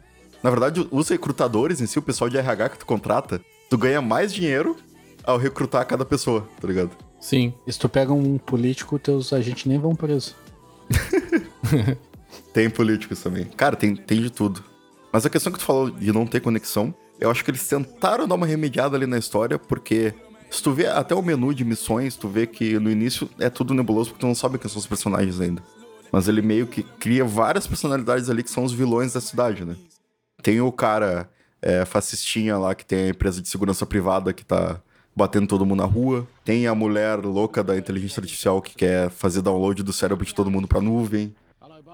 Na 0.45 0.49
verdade, 0.49 0.87
os 0.93 1.09
recrutadores 1.09 1.81
em 1.81 1.87
si, 1.87 1.99
o 1.99 2.03
pessoal 2.03 2.31
de 2.31 2.39
RH 2.39 2.69
que 2.69 2.79
tu 2.79 2.87
contrata, 2.87 3.41
tu 3.69 3.77
ganha 3.77 4.01
mais 4.01 4.33
dinheiro 4.33 4.77
ao 5.25 5.37
recrutar 5.37 5.85
cada 5.85 6.05
pessoa, 6.05 6.49
tá 6.61 6.69
ligado? 6.69 6.91
Sim. 7.21 7.53
E 7.67 7.73
se 7.73 7.81
tu 7.81 7.89
pega 7.89 8.13
um 8.13 8.39
político, 8.39 8.97
teus 8.97 9.33
agentes 9.33 9.67
nem 9.67 9.79
vão 9.79 9.95
preso. 9.95 10.37
tem 12.53 12.69
políticos 12.71 13.23
também. 13.23 13.45
Cara, 13.45 13.77
tem, 13.77 13.95
tem 13.95 14.21
de 14.21 14.31
tudo. 14.31 14.63
Mas 15.13 15.27
a 15.27 15.31
questão 15.31 15.53
que 15.53 15.59
tu 15.59 15.65
falou 15.65 15.91
de 15.91 16.13
não 16.13 16.27
ter 16.27 16.41
conexão, 16.41 16.95
Eu 17.19 17.31
acho 17.31 17.45
que 17.45 17.51
eles 17.51 17.69
tentaram 17.69 18.27
dar 18.27 18.35
uma 18.35 18.47
remediada 18.47 18.97
ali 18.97 19.07
na 19.07 19.19
história, 19.19 19.59
porque 19.59 20.15
se 20.51 20.63
tu 20.63 20.73
vê 20.73 20.87
até 20.87 21.15
o 21.15 21.23
menu 21.23 21.55
de 21.55 21.65
missões, 21.65 22.17
tu 22.17 22.29
vê 22.29 22.47
que 22.47 22.79
no 22.79 22.91
início 22.91 23.29
é 23.39 23.51
tudo 23.51 23.75
nebuloso 23.75 24.11
porque 24.11 24.23
tu 24.23 24.27
não 24.27 24.35
sabe 24.35 24.59
quem 24.59 24.71
são 24.71 24.79
os 24.79 24.87
personagens 24.87 25.39
ainda. 25.39 25.63
Mas 26.11 26.27
ele 26.29 26.43
meio 26.43 26.67
que 26.67 26.83
cria 26.83 27.25
várias 27.25 27.67
personalidades 27.67 28.31
ali 28.31 28.43
que 28.43 28.51
são 28.51 28.65
os 28.65 28.73
vilões 28.73 29.13
da 29.13 29.21
cidade, 29.21 29.65
né? 29.65 29.77
Tem 30.43 30.61
o 30.61 30.73
cara 30.73 31.31
é, 31.61 31.85
fascistinha 31.85 32.59
lá 32.59 32.75
que 32.75 32.85
tem 32.85 33.05
a 33.05 33.09
empresa 33.11 33.41
de 33.41 33.49
segurança 33.49 33.85
privada 33.85 34.33
que 34.33 34.45
tá 34.45 34.81
batendo 35.15 35.47
todo 35.47 35.67
mundo 35.67 35.81
na 35.81 35.85
rua. 35.85 36.27
Tem 36.45 36.67
a 36.67 36.75
mulher 36.75 37.19
louca 37.19 37.63
da 37.63 37.77
inteligência 37.77 38.21
artificial 38.21 38.63
que 38.63 38.75
quer 38.75 39.11
fazer 39.11 39.43
download 39.43 39.83
do 39.83 39.93
cérebro 39.93 40.25
de 40.25 40.35
todo 40.35 40.51
mundo 40.51 40.67
pra 40.67 40.81
nuvem. 40.81 41.35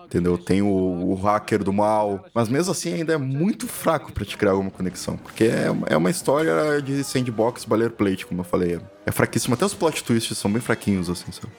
Entendeu? 0.07 0.39
Tem 0.39 0.63
o, 0.63 0.69
o 0.69 1.15
hacker 1.15 1.65
do 1.65 1.73
mal. 1.73 2.25
Mas 2.33 2.49
mesmo 2.49 2.71
assim 2.71 2.95
ainda 2.95 3.13
é 3.13 3.19
muito 3.19 3.67
fraco 3.67 4.13
para 4.13 4.25
te 4.25 4.37
criar 4.37 4.53
alguma 4.53 4.71
conexão. 4.71 5.17
Porque 5.17 5.45
é, 5.45 5.67
é 5.89 5.97
uma 5.97 6.11
história 6.11 6.81
de 6.81 7.03
sandbox 7.03 7.65
boilerplate, 7.65 8.25
como 8.25 8.41
eu 8.41 8.45
falei. 8.45 8.81
É 9.05 9.11
fraquíssimo. 9.11 9.55
Até 9.55 9.65
os 9.65 9.75
plot 9.75 10.05
twists 10.05 10.39
são 10.39 10.51
bem 10.51 10.61
fraquinhos, 10.61 11.11
assim, 11.11 11.33
sabe? 11.33 11.53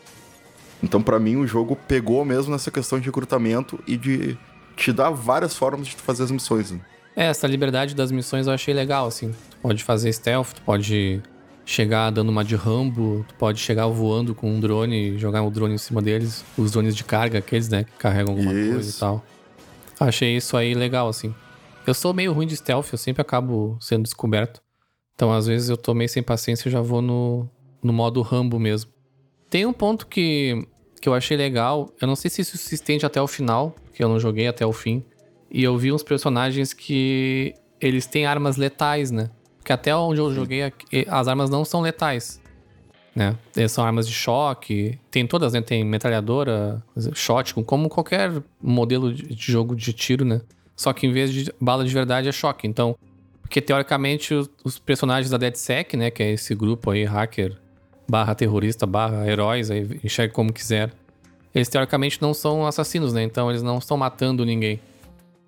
Então, 0.82 1.02
para 1.02 1.20
mim, 1.20 1.36
o 1.36 1.48
jogo 1.48 1.76
pegou 1.88 2.24
mesmo 2.24 2.52
nessa 2.52 2.72
questão 2.72 3.00
de 3.00 3.06
recrutamento 3.08 3.80
e 3.86 3.98
de 3.98 4.38
te 4.76 4.94
dar 4.94 5.10
várias 5.10 5.56
formas 5.56 5.88
de 5.88 5.96
fazer 5.96 6.24
as 6.24 6.32
missões. 6.32 6.72
Né? 6.72 6.80
É, 7.16 7.26
essa 7.26 7.48
liberdade 7.48 7.96
das 7.96 8.12
missões 8.12 8.48
eu 8.48 8.54
achei 8.54 8.74
legal, 8.74 9.08
assim. 9.08 9.34
Tu 9.50 9.58
pode 9.58 9.84
fazer 9.84 10.14
stealth, 10.14 10.54
tu 10.54 10.62
pode 10.62 11.22
chegar 11.68 12.10
dando 12.12 12.30
uma 12.30 12.46
de 12.46 12.56
Rambo, 12.56 13.26
tu 13.28 13.36
pode 13.36 13.60
chegar 13.60 13.88
voando 13.88 14.34
com 14.34 14.50
um 14.50 14.58
drone 14.58 15.10
e 15.10 15.18
jogar 15.20 15.42
o 15.42 15.48
um 15.48 15.52
drone 15.52 15.76
em 15.76 15.78
cima 15.78 16.02
deles, 16.02 16.46
os 16.58 16.72
drones 16.72 16.96
de 16.96 17.04
carga, 17.04 17.40
aqueles, 17.40 17.68
né, 17.68 17.84
que 17.84 17.92
carregam 18.00 18.32
alguma 18.32 18.54
isso. 18.54 18.72
coisa 18.72 18.90
e 18.90 18.94
tal. 18.94 19.26
Achei 20.00 20.38
isso 20.38 20.56
aí 20.56 20.74
legal, 20.74 21.10
assim. 21.10 21.36
Eu 21.86 21.94
sou 21.94 22.14
meio 22.14 22.32
ruim 22.32 22.48
de 22.48 22.56
stealth, 22.56 22.88
eu 22.94 22.98
sempre 22.98 23.22
acabo 23.22 23.78
sendo 23.82 24.04
descoberto. 24.04 24.62
Então, 25.14 25.34
às 25.34 25.46
vezes, 25.46 25.68
eu 25.68 25.76
tô 25.76 25.94
meio 25.94 26.10
sem 26.10 26.24
paciência 26.24 26.70
e 26.70 26.72
já 26.72 26.80
vou 26.80 27.02
no, 27.02 27.50
no 27.84 27.92
modo 27.92 28.22
Rambo 28.22 28.58
mesmo. 28.58 28.92
Tem 29.50 29.66
um 29.66 29.74
ponto 29.74 30.08
que, 30.08 30.66
que 31.02 31.10
eu 31.10 31.14
achei 31.14 31.36
legal, 31.36 31.94
eu 32.00 32.08
não 32.08 32.16
sei 32.16 32.32
se 32.32 32.42
isso 32.42 32.58
se 32.58 32.76
estende 32.76 33.06
até 33.06 33.22
o 33.22 33.28
final, 33.28 33.76
porque 33.84 34.02
eu 34.02 34.08
não 34.08 34.20
joguei 34.20 34.48
até 34.48 34.66
o 34.66 34.72
fim. 34.72 35.04
E 35.52 35.64
eu 35.64 35.78
vi 35.78 35.92
uns 35.92 36.04
personagens 36.04 36.72
que 36.72 37.54
eles 37.82 38.06
têm 38.06 38.26
armas 38.26 38.56
letais, 38.56 39.12
né? 39.12 39.30
Porque 39.68 39.74
até 39.74 39.94
onde 39.94 40.22
eu 40.22 40.34
joguei, 40.34 40.62
as 41.10 41.28
armas 41.28 41.50
não 41.50 41.66
são 41.66 41.82
letais. 41.82 42.42
Né? 43.14 43.36
Eles 43.54 43.70
são 43.74 43.84
armas 43.84 44.08
de 44.08 44.14
choque, 44.14 44.98
tem 45.12 45.28
todas, 45.28 45.52
né? 45.52 45.60
Tem 45.60 45.84
metralhadora, 45.84 46.82
shotgun, 47.14 47.66
como 47.66 47.90
qualquer 47.90 48.32
modelo 48.62 49.14
de 49.14 49.52
jogo 49.52 49.76
de 49.76 49.92
tiro, 49.92 50.24
né? 50.24 50.40
Só 50.74 50.94
que 50.94 51.06
em 51.06 51.12
vez 51.12 51.34
de 51.34 51.54
bala 51.60 51.84
de 51.84 51.94
verdade 51.94 52.30
é 52.30 52.32
choque. 52.32 52.66
Então, 52.66 52.96
porque 53.42 53.60
teoricamente 53.60 54.34
os, 54.34 54.50
os 54.64 54.80
personagens 54.80 55.30
da 55.30 55.38
DeadSec, 55.38 55.98
né? 55.98 56.10
Que 56.10 56.24
é 56.24 56.32
esse 56.32 56.56
grupo 56.56 56.92
aí, 56.92 57.04
hacker, 57.04 57.58
barra 58.08 58.34
terrorista, 58.34 58.86
barra 58.86 59.28
heróis, 59.28 59.70
aí 59.70 60.00
enxerga 60.02 60.34
como 60.34 60.54
quiser. 60.54 60.94
Eles 61.54 61.68
teoricamente 61.68 62.22
não 62.22 62.34
são 62.34 62.66
assassinos, 62.66 63.12
né? 63.12 63.22
Então 63.22 63.50
eles 63.50 63.62
não 63.62 63.80
estão 63.80 63.98
matando 63.98 64.46
ninguém. 64.46 64.80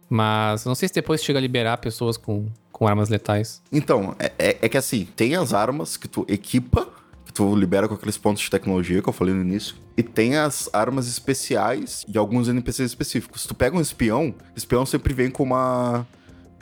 Mas 0.09 0.65
não 0.65 0.75
sei 0.75 0.89
se 0.89 0.93
depois 0.93 1.23
chega 1.23 1.39
a 1.39 1.41
liberar 1.41 1.77
pessoas 1.77 2.17
com, 2.17 2.47
com 2.79 2.87
armas 2.87 3.09
letais. 3.09 3.61
Então, 3.73 4.15
é, 4.17 4.31
é, 4.39 4.57
é, 4.61 4.69
que 4.69 4.77
assim, 4.77 5.05
tem 5.13 5.35
as 5.35 5.53
armas 5.53 5.97
que 5.97 6.07
tu 6.07 6.25
equipa, 6.29 6.87
que 7.25 7.33
tu 7.33 7.53
libera 7.53 7.89
com 7.89 7.93
aqueles 7.93 8.17
pontos 8.17 8.41
de 8.41 8.49
tecnologia 8.49 9.01
que 9.01 9.09
eu 9.09 9.11
falei 9.11 9.33
no 9.33 9.41
início, 9.41 9.75
e 9.97 10.01
tem 10.01 10.37
as 10.37 10.69
armas 10.71 11.05
especiais 11.05 12.05
de 12.07 12.17
alguns 12.17 12.47
NPCs 12.47 12.91
específicos. 12.91 13.45
Tu 13.45 13.53
pega 13.53 13.75
um 13.75 13.81
espião, 13.81 14.33
espião 14.55 14.85
sempre 14.85 15.13
vem 15.13 15.29
com 15.29 15.43
uma 15.43 16.07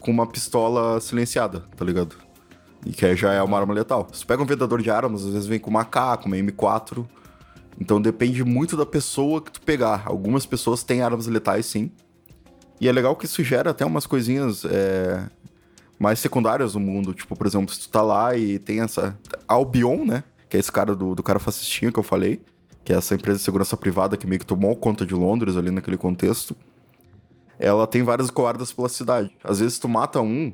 com 0.02 0.10
uma 0.10 0.26
pistola 0.26 1.00
silenciada, 1.00 1.66
tá 1.76 1.86
ligado? 1.86 2.16
E 2.84 2.92
que 2.92 3.16
já 3.16 3.34
é 3.34 3.42
uma 3.44 3.60
arma 3.60 3.74
letal. 3.74 4.08
Se 4.12 4.22
tu 4.22 4.28
pega 4.28 4.42
um 4.42 4.46
vendedor 4.46 4.82
de 4.82 4.90
armas, 4.90 5.24
às 5.24 5.34
vezes 5.34 5.48
vem 5.48 5.60
com 5.60 5.70
uma 5.70 5.82
AK, 5.82 6.24
com 6.24 6.28
uma 6.28 6.36
M4. 6.36 7.06
Então 7.80 8.02
depende 8.02 8.44
muito 8.44 8.76
da 8.76 8.86
pessoa 8.88 9.40
que 9.40 9.52
tu 9.52 9.62
pegar. 9.62 10.04
Algumas 10.06 10.48
pessoas 10.48 10.84
têm 10.84 11.02
armas 11.02 11.28
letais, 11.28 11.68
sim. 11.68 11.92
E 12.82 12.88
é 12.88 12.92
legal 12.92 13.16
que 13.16 13.26
isso 13.26 13.44
gera 13.44 13.72
até 13.72 13.86
umas 13.86 14.08
coisinhas 14.08 14.64
é, 14.66 15.28
mais 16.00 16.20
secundárias 16.20 16.74
no 16.74 16.80
mundo. 16.80 17.14
Tipo, 17.14 17.36
por 17.36 17.48
exemplo, 17.48 17.74
se 17.74 17.82
tu 17.82 17.90
tá 17.90 18.02
lá 18.02 18.36
e 18.36 18.60
tem 18.60 18.82
essa. 18.82 19.18
Albion, 19.48 20.06
né? 20.06 20.24
Que 20.50 20.58
é 20.58 20.60
esse 20.60 20.72
cara 20.72 20.96
do, 20.96 21.16
do 21.16 21.24
cara 21.24 21.40
fascistinho 21.40 21.92
que 21.92 22.00
eu 22.00 22.04
falei. 22.04 22.42
Que 22.84 22.94
é 22.94 22.98
essa 22.98 23.16
empresa 23.16 23.40
de 23.40 23.44
segurança 23.44 23.76
privada 23.76 24.16
que 24.16 24.28
meio 24.28 24.40
que 24.40 24.46
tomou 24.46 24.76
conta 24.76 25.06
de 25.06 25.14
Londres 25.14 25.58
ali 25.58 25.72
naquele 25.72 25.98
contexto. 25.98 26.56
Ela 27.60 27.88
tem 27.88 28.04
várias 28.04 28.30
guardas 28.30 28.72
pela 28.72 28.88
cidade. 28.88 29.36
Às 29.44 29.60
vezes 29.60 29.80
tu 29.80 29.90
mata 29.90 30.22
um 30.22 30.54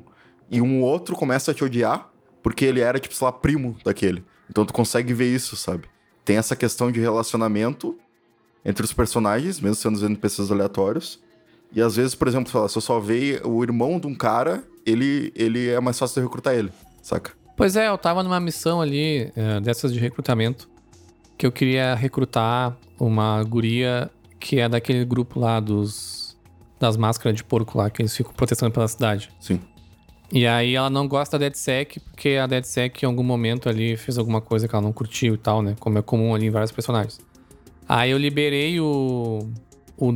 e 0.50 0.60
um 0.60 0.82
outro 0.82 1.14
começa 1.14 1.50
a 1.50 1.54
te 1.54 1.62
odiar 1.62 2.10
porque 2.42 2.64
ele 2.64 2.80
era, 2.80 2.98
tipo, 2.98 3.14
sei 3.14 3.24
lá, 3.24 3.32
primo 3.32 3.76
daquele. 3.84 4.24
Então 4.50 4.66
tu 4.66 4.72
consegue 4.72 5.14
ver 5.14 5.32
isso, 5.34 5.56
sabe? 5.56 5.88
Tem 6.24 6.36
essa 6.36 6.54
questão 6.54 6.92
de 6.92 7.00
relacionamento 7.00 7.96
entre 8.64 8.84
os 8.84 8.92
personagens, 8.92 9.60
mesmo 9.60 9.76
sendo 9.76 9.94
os 9.94 10.02
NPCs 10.02 10.50
aleatórios. 10.50 11.22
E 11.72 11.80
às 11.80 11.96
vezes, 11.96 12.14
por 12.14 12.28
exemplo, 12.28 12.50
se 12.68 12.76
eu 12.76 12.80
só 12.80 13.00
ver 13.00 13.40
o 13.46 13.62
irmão 13.62 13.98
de 13.98 14.06
um 14.06 14.14
cara, 14.14 14.62
ele, 14.86 15.32
ele 15.34 15.68
é 15.68 15.80
mais 15.80 15.98
fácil 15.98 16.20
de 16.20 16.26
recrutar 16.26 16.54
ele, 16.54 16.70
saca? 17.02 17.32
Pois 17.56 17.76
é, 17.76 17.88
eu 17.88 17.96
tava 17.96 18.22
numa 18.22 18.40
missão 18.40 18.80
ali, 18.80 19.30
é, 19.36 19.60
dessas 19.60 19.92
de 19.92 19.98
recrutamento, 19.98 20.68
que 21.38 21.46
eu 21.46 21.52
queria 21.52 21.94
recrutar 21.94 22.76
uma 22.98 23.42
guria 23.44 24.10
que 24.38 24.60
é 24.60 24.68
daquele 24.68 25.04
grupo 25.04 25.40
lá 25.40 25.60
dos. 25.60 26.36
das 26.78 26.96
máscaras 26.96 27.36
de 27.36 27.44
porco 27.44 27.78
lá, 27.78 27.88
que 27.88 28.02
eles 28.02 28.14
ficam 28.14 28.32
protestando 28.32 28.72
pela 28.72 28.88
cidade. 28.88 29.30
Sim. 29.40 29.60
E 30.32 30.46
aí 30.46 30.74
ela 30.74 30.90
não 30.90 31.06
gosta 31.06 31.38
da 31.38 31.44
DeadSec, 31.44 32.00
porque 32.00 32.30
a 32.30 32.46
DeadSec 32.46 33.04
em 33.04 33.06
algum 33.06 33.22
momento 33.22 33.68
ali 33.68 33.96
fez 33.96 34.18
alguma 34.18 34.40
coisa 34.40 34.66
que 34.66 34.74
ela 34.74 34.82
não 34.82 34.92
curtiu 34.92 35.34
e 35.34 35.38
tal, 35.38 35.62
né? 35.62 35.76
Como 35.78 35.98
é 35.98 36.02
comum 36.02 36.34
ali 36.34 36.46
em 36.46 36.50
vários 36.50 36.72
personagens. 36.72 37.20
Aí 37.88 38.10
eu 38.10 38.18
liberei 38.18 38.80
o 38.80 39.48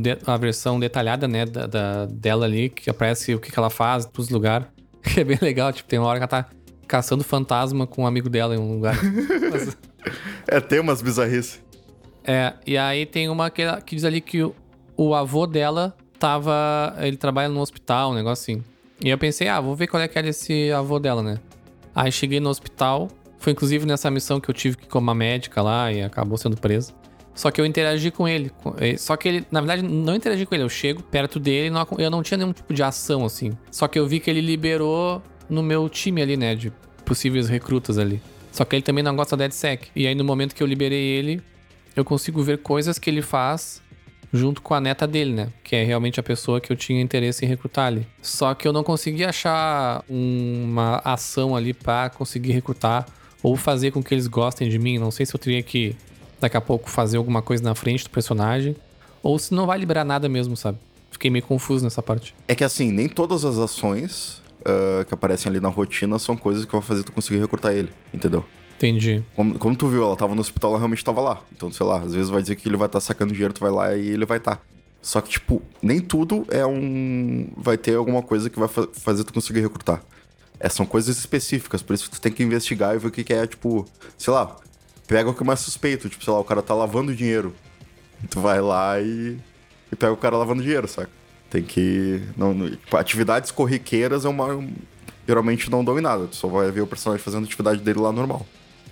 de, 0.01 0.17
a 0.25 0.37
versão 0.37 0.79
detalhada, 0.79 1.27
né, 1.27 1.45
da, 1.45 1.65
da, 1.65 2.05
dela 2.05 2.45
ali, 2.45 2.69
que 2.69 2.89
aparece 2.89 3.33
o 3.33 3.39
que, 3.39 3.51
que 3.51 3.59
ela 3.59 3.69
faz, 3.69 4.05
todos 4.05 4.25
os 4.25 4.31
lugares. 4.31 4.67
Que 5.01 5.21
é 5.21 5.23
bem 5.23 5.37
legal, 5.41 5.71
tipo, 5.71 5.87
tem 5.87 5.97
uma 5.97 6.09
hora 6.09 6.19
que 6.19 6.23
ela 6.23 6.43
tá 6.43 6.49
caçando 6.85 7.23
fantasma 7.23 7.87
com 7.87 8.03
um 8.03 8.07
amigo 8.07 8.29
dela 8.29 8.53
em 8.53 8.59
um 8.59 8.73
lugar. 8.73 8.97
Mas... 9.49 9.77
é, 10.45 10.59
tem 10.59 10.79
umas 10.81 11.01
bizarrices. 11.01 11.61
É, 12.23 12.53
e 12.67 12.77
aí 12.77 13.05
tem 13.05 13.29
uma 13.29 13.49
que, 13.49 13.63
que 13.83 13.95
diz 13.95 14.03
ali 14.03 14.19
que 14.19 14.43
o, 14.43 14.53
o, 14.97 15.15
avô 15.15 15.47
dela 15.47 15.95
tava. 16.19 16.95
Ele 16.99 17.15
trabalha 17.15 17.47
no 17.47 17.61
hospital, 17.61 18.11
um 18.11 18.13
negócio 18.13 18.53
assim. 18.53 18.63
E 19.01 19.09
eu 19.09 19.17
pensei, 19.17 19.47
ah, 19.47 19.61
vou 19.61 19.75
ver 19.75 19.87
qual 19.87 20.03
é 20.03 20.07
que 20.07 20.19
é 20.19 20.21
desse 20.21 20.71
avô 20.71 20.99
dela, 20.99 21.23
né? 21.23 21.39
Aí 21.95 22.11
cheguei 22.11 22.39
no 22.39 22.49
hospital. 22.49 23.07
Foi 23.37 23.53
inclusive 23.53 23.85
nessa 23.85 24.11
missão 24.11 24.39
que 24.41 24.49
eu 24.49 24.53
tive 24.53 24.75
que 24.75 24.83
ir 24.83 24.89
com 24.89 24.99
uma 24.99 25.15
médica 25.15 25.61
lá 25.61 25.91
e 25.91 26.03
acabou 26.03 26.37
sendo 26.37 26.57
presa. 26.57 26.93
Só 27.33 27.51
que 27.51 27.61
eu 27.61 27.65
interagi 27.65 28.11
com 28.11 28.27
ele. 28.27 28.51
Eh, 28.79 28.97
só 28.97 29.15
que 29.15 29.27
ele, 29.27 29.45
na 29.49 29.61
verdade, 29.61 29.81
não 29.81 30.15
interagi 30.15 30.45
com 30.45 30.55
ele. 30.55 30.63
Eu 30.63 30.69
chego 30.69 31.01
perto 31.01 31.39
dele 31.39 31.73
e 31.97 32.03
eu 32.03 32.11
não 32.11 32.21
tinha 32.21 32.37
nenhum 32.37 32.51
tipo 32.51 32.73
de 32.73 32.83
ação, 32.83 33.25
assim. 33.25 33.57
Só 33.71 33.87
que 33.87 33.97
eu 33.97 34.07
vi 34.07 34.19
que 34.19 34.29
ele 34.29 34.41
liberou 34.41 35.21
no 35.49 35.63
meu 35.63 35.87
time 35.87 36.21
ali, 36.21 36.35
né? 36.35 36.55
De 36.55 36.71
possíveis 37.05 37.47
recrutas 37.47 37.97
ali. 37.97 38.21
Só 38.51 38.65
que 38.65 38.75
ele 38.75 38.83
também 38.83 39.03
não 39.03 39.15
gosta 39.15 39.37
da 39.37 39.45
DeadSec. 39.45 39.87
E 39.95 40.05
aí, 40.05 40.15
no 40.15 40.23
momento 40.23 40.53
que 40.53 40.61
eu 40.61 40.67
liberei 40.67 41.01
ele, 41.01 41.41
eu 41.95 42.03
consigo 42.03 42.41
ver 42.43 42.57
coisas 42.59 42.99
que 42.99 43.09
ele 43.09 43.21
faz 43.21 43.81
junto 44.31 44.61
com 44.61 44.73
a 44.73 44.79
neta 44.79 45.07
dele, 45.07 45.33
né? 45.33 45.49
Que 45.63 45.75
é 45.75 45.83
realmente 45.83 46.19
a 46.19 46.23
pessoa 46.23 46.61
que 46.61 46.71
eu 46.71 46.75
tinha 46.75 47.01
interesse 47.01 47.45
em 47.45 47.47
recrutar 47.47 47.87
ali. 47.87 48.07
Só 48.21 48.53
que 48.53 48.67
eu 48.67 48.73
não 48.73 48.83
consegui 48.83 49.23
achar 49.23 50.03
uma 50.07 51.01
ação 51.03 51.55
ali 51.55 51.73
para 51.73 52.09
conseguir 52.09 52.51
recrutar 52.51 53.05
ou 53.41 53.55
fazer 53.55 53.91
com 53.91 54.03
que 54.03 54.13
eles 54.13 54.27
gostem 54.27 54.69
de 54.69 54.77
mim. 54.77 54.97
Não 54.97 55.11
sei 55.11 55.25
se 55.25 55.33
eu 55.33 55.39
teria 55.39 55.63
que 55.63 55.95
daqui 56.39 56.57
a 56.57 56.61
pouco 56.61 56.89
fazer 56.89 57.17
alguma 57.17 57.41
coisa 57.41 57.63
na 57.63 57.75
frente 57.75 58.03
do 58.03 58.09
personagem, 58.09 58.75
ou 59.21 59.37
se 59.37 59.53
não 59.53 59.65
vai 59.65 59.77
liberar 59.77 60.05
nada 60.05 60.29
mesmo, 60.29 60.55
sabe? 60.55 60.77
Fiquei 61.11 61.29
meio 61.29 61.43
confuso 61.43 61.83
nessa 61.83 62.01
parte. 62.01 62.33
É 62.47 62.55
que 62.55 62.63
assim, 62.63 62.91
nem 62.91 63.09
todas 63.09 63.43
as 63.43 63.57
ações 63.57 64.41
uh, 64.61 65.03
que 65.05 65.13
aparecem 65.13 65.49
ali 65.49 65.59
na 65.59 65.69
rotina 65.69 66.17
são 66.19 66.37
coisas 66.37 66.65
que 66.65 66.71
vão 66.71 66.81
fazer 66.81 67.03
tu 67.03 67.11
conseguir 67.11 67.39
recrutar 67.39 67.73
ele, 67.73 67.89
entendeu? 68.13 68.45
Entendi. 68.77 69.21
Como, 69.35 69.59
como, 69.59 69.75
tu 69.75 69.89
viu, 69.89 70.03
ela 70.03 70.15
tava 70.15 70.33
no 70.33 70.39
hospital, 70.39 70.71
ela 70.71 70.79
realmente 70.79 71.03
tava 71.03 71.19
lá. 71.19 71.41
Então, 71.51 71.69
sei 71.69 71.85
lá, 71.85 71.99
às 71.99 72.13
vezes 72.13 72.29
vai 72.29 72.41
dizer 72.41 72.55
que 72.55 72.69
ele 72.69 72.77
vai 72.77 72.85
estar 72.85 72.99
tá 72.99 73.05
sacando 73.05 73.33
dinheiro, 73.33 73.53
tu 73.53 73.59
vai 73.59 73.71
lá 73.71 73.93
e 73.93 74.07
ele 74.07 74.25
vai 74.25 74.37
estar. 74.37 74.55
Tá. 74.55 74.61
Só 75.01 75.19
que, 75.19 75.29
tipo, 75.29 75.61
nem 75.81 75.99
tudo 75.99 76.45
é 76.49 76.65
um. 76.65 77.49
Vai 77.57 77.77
ter 77.77 77.95
alguma 77.95 78.21
coisa 78.21 78.49
que 78.49 78.57
vai 78.57 78.67
fa 78.67 78.87
fazer 78.93 79.25
tu 79.25 79.33
conseguir 79.33 79.61
recrutar. 79.61 80.01
É, 80.59 80.69
são 80.69 80.85
coisas 80.85 81.17
específicas, 81.17 81.81
por 81.81 81.93
isso 81.93 82.05
que 82.05 82.11
tu 82.11 82.21
tem 82.21 82.31
que 82.31 82.43
investigar 82.43 82.95
e 82.95 82.99
ver 82.99 83.07
o 83.07 83.11
que, 83.11 83.23
que 83.23 83.33
é, 83.33 83.47
tipo, 83.47 83.85
sei 84.17 84.33
lá, 84.33 84.57
pega 85.09 85.27
o 85.27 85.33
que 85.33 85.41
é 85.41 85.45
mais 85.45 85.59
suspeito. 85.59 86.07
Tipo, 86.07 86.23
sei 86.23 86.31
lá, 86.31 86.39
o 86.39 86.43
cara 86.45 86.61
tá 86.61 86.73
lavando 86.73 87.13
dinheiro. 87.13 87.53
Tu 88.29 88.39
vai 88.39 88.61
lá 88.61 89.01
e, 89.01 89.37
e 89.91 89.95
pega 89.95 90.13
o 90.13 90.17
cara 90.17 90.37
lavando 90.37 90.61
dinheiro, 90.61 90.87
saca? 90.87 91.09
Tem 91.49 91.63
que. 91.63 92.21
Não, 92.37 92.53
não, 92.53 92.69
tipo, 92.69 92.95
atividades 92.95 93.49
corriqueiras 93.51 94.23
é 94.23 94.29
uma. 94.29 94.63
Geralmente 95.27 95.69
não 95.69 95.83
dominada. 95.83 96.27
Tu 96.27 96.35
só 96.35 96.47
vai 96.47 96.71
ver 96.71 96.81
o 96.81 96.87
personagem 96.87 97.23
fazendo 97.23 97.43
a 97.43 97.45
atividade 97.45 97.81
dele 97.81 97.99
lá 97.99 98.11
normal. 98.11 98.45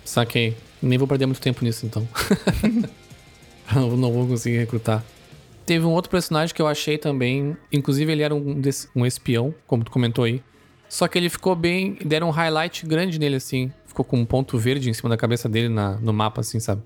Saquei. 0.04 0.56
Nem 0.82 0.98
vou 0.98 1.06
perder 1.06 1.26
muito 1.26 1.40
tempo 1.40 1.64
nisso, 1.64 1.86
então. 1.86 2.06
não 3.74 4.12
vou 4.12 4.26
conseguir 4.26 4.58
recrutar. 4.58 5.04
Teve 5.64 5.84
um 5.84 5.90
outro 5.90 6.10
personagem 6.10 6.54
que 6.54 6.62
eu 6.62 6.66
achei 6.66 6.98
também. 6.98 7.56
Inclusive, 7.70 8.10
ele 8.10 8.22
era 8.22 8.34
um, 8.34 8.60
um 8.96 9.06
espião, 9.06 9.54
como 9.66 9.84
tu 9.84 9.90
comentou 9.90 10.24
aí. 10.24 10.42
Só 10.88 11.06
que 11.06 11.18
ele 11.18 11.28
ficou 11.28 11.54
bem. 11.54 11.98
Deram 12.04 12.28
um 12.28 12.32
highlight 12.32 12.86
grande 12.86 13.18
nele, 13.18 13.36
assim. 13.36 13.72
Ficou 13.86 14.04
com 14.04 14.18
um 14.18 14.24
ponto 14.24 14.56
verde 14.58 14.88
em 14.88 14.94
cima 14.94 15.08
da 15.08 15.16
cabeça 15.16 15.48
dele 15.48 15.68
na, 15.68 15.96
no 15.96 16.12
mapa, 16.12 16.40
assim, 16.40 16.60
sabe? 16.60 16.82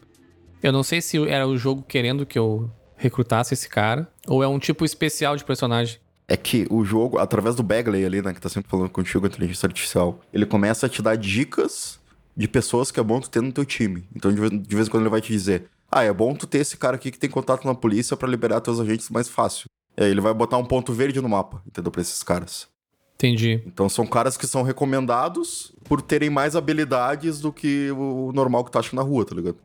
Eu 0.62 0.72
não 0.72 0.82
sei 0.82 1.00
se 1.00 1.18
era 1.28 1.46
o 1.46 1.56
jogo 1.56 1.82
querendo 1.82 2.24
que 2.24 2.38
eu 2.38 2.70
recrutasse 2.96 3.52
esse 3.52 3.68
cara, 3.68 4.08
ou 4.28 4.42
é 4.42 4.48
um 4.48 4.58
tipo 4.60 4.84
especial 4.84 5.36
de 5.36 5.44
personagem. 5.44 5.98
É 6.28 6.36
que 6.36 6.66
o 6.70 6.84
jogo, 6.84 7.18
através 7.18 7.56
do 7.56 7.62
Bagley 7.62 8.04
ali, 8.04 8.22
né, 8.22 8.32
que 8.32 8.40
tá 8.40 8.48
sempre 8.48 8.70
falando 8.70 8.88
contigo, 8.88 9.26
a 9.26 9.28
inteligência 9.28 9.66
artificial, 9.66 10.20
ele 10.32 10.46
começa 10.46 10.86
a 10.86 10.88
te 10.88 11.02
dar 11.02 11.16
dicas 11.16 11.98
de 12.36 12.46
pessoas 12.46 12.90
que 12.90 13.00
é 13.00 13.02
bom 13.02 13.20
tu 13.20 13.28
ter 13.28 13.42
no 13.42 13.52
teu 13.52 13.64
time. 13.64 14.04
Então, 14.14 14.32
de 14.32 14.40
vez, 14.76 14.86
em 14.86 14.90
quando 14.90 15.02
ele 15.02 15.10
vai 15.10 15.20
te 15.20 15.32
dizer, 15.32 15.64
ah, 15.90 16.04
é 16.04 16.12
bom 16.12 16.34
tu 16.34 16.46
ter 16.46 16.58
esse 16.58 16.76
cara 16.76 16.96
aqui 16.96 17.10
que 17.10 17.18
tem 17.18 17.28
contato 17.28 17.66
na 17.66 17.74
polícia 17.74 18.16
para 18.16 18.28
liberar 18.28 18.60
teus 18.60 18.80
agentes 18.80 19.10
mais 19.10 19.28
fácil. 19.28 19.66
E 19.96 20.04
aí 20.04 20.10
ele 20.10 20.20
vai 20.20 20.32
botar 20.32 20.56
um 20.56 20.64
ponto 20.64 20.92
verde 20.92 21.20
no 21.20 21.28
mapa, 21.28 21.60
entendeu? 21.66 21.90
Pra 21.90 22.00
esses 22.00 22.22
caras. 22.22 22.68
Entendi. 23.22 23.62
Então 23.64 23.88
são 23.88 24.04
caras 24.04 24.36
que 24.36 24.48
são 24.48 24.62
recomendados 24.62 25.72
por 25.84 26.02
terem 26.02 26.28
mais 26.28 26.56
habilidades 26.56 27.40
do 27.40 27.52
que 27.52 27.88
o 27.92 28.32
normal 28.34 28.64
que 28.64 28.72
tu 28.72 28.78
acha 28.80 28.96
na 28.96 29.02
rua, 29.02 29.24
tá 29.24 29.32
ligado? 29.32 29.56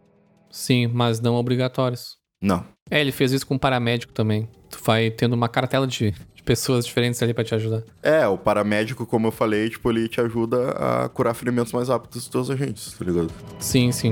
Sim, 0.51 0.85
mas 0.87 1.19
não 1.19 1.35
obrigatórios. 1.35 2.17
Não. 2.39 2.63
É, 2.89 3.01
ele 3.01 3.11
fez 3.11 3.31
isso 3.31 3.47
com 3.47 3.57
paramédico 3.57 4.13
também. 4.13 4.47
Tu 4.69 4.77
vai 4.83 5.09
tendo 5.09 5.33
uma 5.33 5.49
cartela 5.49 5.87
de, 5.87 6.11
de 6.35 6.43
pessoas 6.43 6.85
diferentes 6.85 7.21
ali 7.23 7.33
pra 7.33 7.43
te 7.43 7.55
ajudar. 7.55 7.81
É, 8.03 8.27
o 8.27 8.37
paramédico, 8.37 9.07
como 9.07 9.27
eu 9.27 9.31
falei, 9.31 9.69
tipo, 9.71 9.89
ele 9.89 10.07
te 10.07 10.21
ajuda 10.21 10.71
a 10.71 11.09
curar 11.09 11.33
ferimentos 11.33 11.73
mais 11.73 11.89
rápidos 11.89 12.17
dos 12.17 12.29
teus 12.29 12.49
agentes, 12.51 12.93
tá 12.93 13.03
ligado? 13.03 13.31
Sim, 13.59 13.91
sim. 13.91 14.11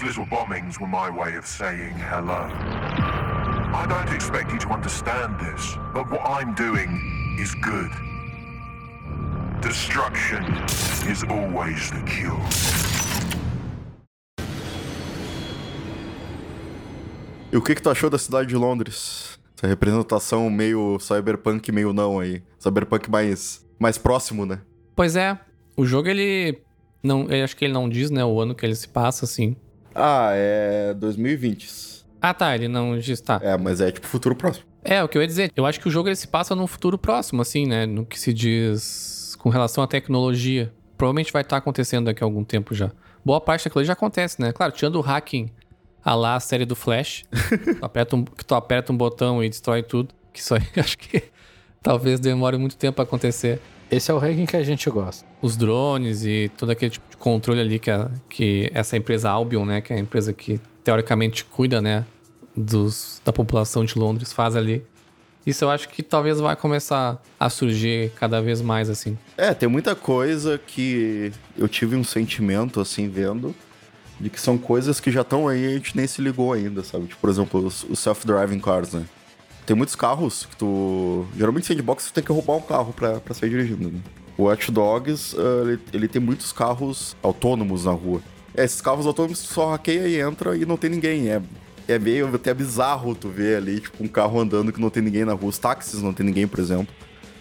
Those 0.00 0.16
little 0.16 0.26
bombings 0.26 0.80
were 0.80 0.86
my 0.86 1.10
way 1.10 1.36
of 1.36 1.46
saying 1.46 1.94
hello. 1.98 2.48
I 3.72 3.86
don't 3.86 4.14
expect 4.14 4.50
you 4.50 4.58
to 4.60 4.68
understand 4.68 5.38
this, 5.38 5.76
but 5.92 6.10
what 6.10 6.22
I'm 6.24 6.54
doing 6.54 6.88
is 7.38 7.54
good. 7.56 7.90
Destruction 9.60 10.42
is 11.06 11.22
always 11.24 11.90
the 11.90 12.02
cure. 12.06 12.40
E 17.52 17.56
o 17.56 17.62
que 17.62 17.74
que 17.74 17.82
tu 17.82 17.90
achou 17.90 18.08
da 18.08 18.18
cidade 18.18 18.48
de 18.48 18.56
Londres? 18.56 19.38
Essa 19.56 19.66
representação 19.66 20.48
meio 20.48 20.98
cyberpunk, 20.98 21.70
meio 21.72 21.92
não 21.92 22.18
aí. 22.20 22.42
Cyberpunk 22.58 23.10
mais, 23.10 23.66
mais 23.78 23.98
próximo, 23.98 24.46
né? 24.46 24.60
Pois 24.96 25.14
é, 25.14 25.38
o 25.76 25.84
jogo 25.84 26.08
ele. 26.08 26.62
Não, 27.02 27.28
eu 27.28 27.44
acho 27.44 27.56
que 27.56 27.66
ele 27.66 27.74
não 27.74 27.88
diz, 27.88 28.10
né, 28.10 28.24
o 28.24 28.40
ano 28.40 28.54
que 28.54 28.64
ele 28.64 28.74
se 28.74 28.88
passa, 28.88 29.26
assim. 29.26 29.56
Ah, 29.94 30.30
é 30.34 30.94
2020. 30.94 31.90
Ah, 32.20 32.34
tá, 32.34 32.54
ele 32.54 32.68
não 32.68 32.98
diz, 32.98 33.20
tá. 33.20 33.40
É, 33.42 33.56
mas 33.56 33.80
é 33.80 33.90
tipo 33.90 34.06
futuro 34.06 34.36
próximo. 34.36 34.66
É, 34.84 35.02
o 35.02 35.08
que 35.08 35.16
eu 35.16 35.22
ia 35.22 35.28
dizer. 35.28 35.52
Eu 35.56 35.66
acho 35.66 35.80
que 35.80 35.88
o 35.88 35.90
jogo 35.90 36.08
ele 36.08 36.16
se 36.16 36.28
passa 36.28 36.54
num 36.54 36.66
futuro 36.66 36.98
próximo, 36.98 37.42
assim, 37.42 37.66
né? 37.66 37.86
No 37.86 38.04
que 38.04 38.18
se 38.18 38.32
diz 38.32 39.36
com 39.38 39.48
relação 39.48 39.82
à 39.82 39.86
tecnologia. 39.86 40.72
Provavelmente 40.96 41.32
vai 41.32 41.42
estar 41.42 41.56
acontecendo 41.56 42.06
daqui 42.06 42.22
a 42.22 42.26
algum 42.26 42.44
tempo 42.44 42.74
já. 42.74 42.90
Boa 43.24 43.40
parte 43.40 43.60
da 43.60 43.64
tecnologia 43.64 43.88
já 43.88 43.92
acontece, 43.94 44.40
né? 44.40 44.52
Claro, 44.52 44.72
tirando 44.72 44.96
o 44.96 45.00
hacking 45.00 45.50
a 46.02 46.14
lá 46.14 46.34
a 46.34 46.40
série 46.40 46.64
do 46.64 46.74
Flash, 46.74 47.24
tu 47.78 47.84
aperta 47.84 48.16
um, 48.16 48.24
que 48.24 48.44
tu 48.44 48.54
aperta 48.54 48.92
um 48.92 48.96
botão 48.96 49.42
e 49.42 49.48
destrói 49.48 49.82
tudo. 49.82 50.14
Que 50.32 50.40
isso 50.40 50.54
aí 50.54 50.62
acho 50.76 50.98
que 50.98 51.24
talvez 51.82 52.20
demore 52.20 52.56
muito 52.56 52.76
tempo 52.76 52.96
pra 52.96 53.04
acontecer. 53.04 53.60
Esse 53.90 54.10
é 54.10 54.14
o 54.14 54.18
ranking 54.18 54.46
que 54.46 54.56
a 54.56 54.62
gente 54.62 54.88
gosta. 54.88 55.26
Os 55.42 55.56
drones 55.56 56.24
e 56.24 56.50
todo 56.56 56.70
aquele 56.70 56.92
tipo 56.92 57.10
de 57.10 57.16
controle 57.16 57.60
ali 57.60 57.78
que, 57.78 57.90
a, 57.90 58.08
que 58.28 58.70
essa 58.72 58.96
empresa 58.96 59.28
Albion, 59.28 59.64
né? 59.64 59.80
Que 59.80 59.92
é 59.92 59.96
a 59.96 59.98
empresa 59.98 60.32
que 60.32 60.60
teoricamente 60.84 61.44
cuida, 61.44 61.80
né? 61.80 62.04
Dos, 62.56 63.20
da 63.24 63.32
população 63.32 63.84
de 63.84 63.98
Londres 63.98 64.32
faz 64.32 64.54
ali. 64.54 64.84
Isso 65.44 65.64
eu 65.64 65.70
acho 65.70 65.88
que 65.88 66.02
talvez 66.02 66.38
vai 66.38 66.54
começar 66.54 67.20
a 67.38 67.50
surgir 67.50 68.12
cada 68.14 68.40
vez 68.40 68.60
mais, 68.60 68.88
assim. 68.90 69.18
É, 69.36 69.52
tem 69.54 69.68
muita 69.68 69.96
coisa 69.96 70.60
que 70.64 71.32
eu 71.56 71.66
tive 71.66 71.96
um 71.96 72.04
sentimento, 72.04 72.80
assim, 72.80 73.08
vendo, 73.08 73.54
de 74.20 74.28
que 74.28 74.40
são 74.40 74.58
coisas 74.58 75.00
que 75.00 75.10
já 75.10 75.22
estão 75.22 75.48
aí 75.48 75.64
e 75.64 75.66
a 75.66 75.70
gente 75.70 75.96
nem 75.96 76.06
se 76.06 76.20
ligou 76.20 76.52
ainda, 76.52 76.84
sabe? 76.84 77.06
Tipo, 77.06 77.20
por 77.20 77.30
exemplo, 77.30 77.66
os, 77.66 77.84
os 77.84 77.98
self-driving 77.98 78.60
cars, 78.60 78.92
né? 78.92 79.04
Tem 79.70 79.76
muitos 79.76 79.94
carros 79.94 80.46
que 80.46 80.56
tu. 80.56 81.24
Geralmente, 81.36 81.68
sandbox, 81.68 82.06
tu 82.06 82.12
tem 82.12 82.24
que 82.24 82.32
roubar 82.32 82.56
um 82.56 82.60
carro 82.60 82.92
pra, 82.92 83.20
pra 83.20 83.32
sair 83.32 83.50
dirigindo, 83.50 83.88
né? 83.88 84.00
O 84.36 84.42
Watch 84.42 84.68
Dogs, 84.72 85.36
uh, 85.36 85.68
ele, 85.68 85.80
ele 85.92 86.08
tem 86.08 86.20
muitos 86.20 86.50
carros 86.50 87.16
autônomos 87.22 87.84
na 87.84 87.92
rua. 87.92 88.20
É, 88.52 88.64
esses 88.64 88.80
carros 88.80 89.06
autônomos 89.06 89.44
tu 89.44 89.52
só 89.54 89.70
hackeia 89.70 90.08
e 90.08 90.20
entra 90.20 90.56
e 90.56 90.66
não 90.66 90.76
tem 90.76 90.90
ninguém. 90.90 91.28
É, 91.28 91.40
é 91.86 92.00
meio 92.00 92.34
até 92.34 92.52
bizarro 92.52 93.14
tu 93.14 93.28
ver 93.28 93.58
ali, 93.58 93.78
tipo, 93.78 94.02
um 94.02 94.08
carro 94.08 94.40
andando 94.40 94.72
que 94.72 94.80
não 94.80 94.90
tem 94.90 95.04
ninguém 95.04 95.24
na 95.24 95.34
rua. 95.34 95.50
Os 95.50 95.58
táxis 95.58 96.02
não 96.02 96.12
tem 96.12 96.26
ninguém, 96.26 96.48
por 96.48 96.58
exemplo. 96.58 96.92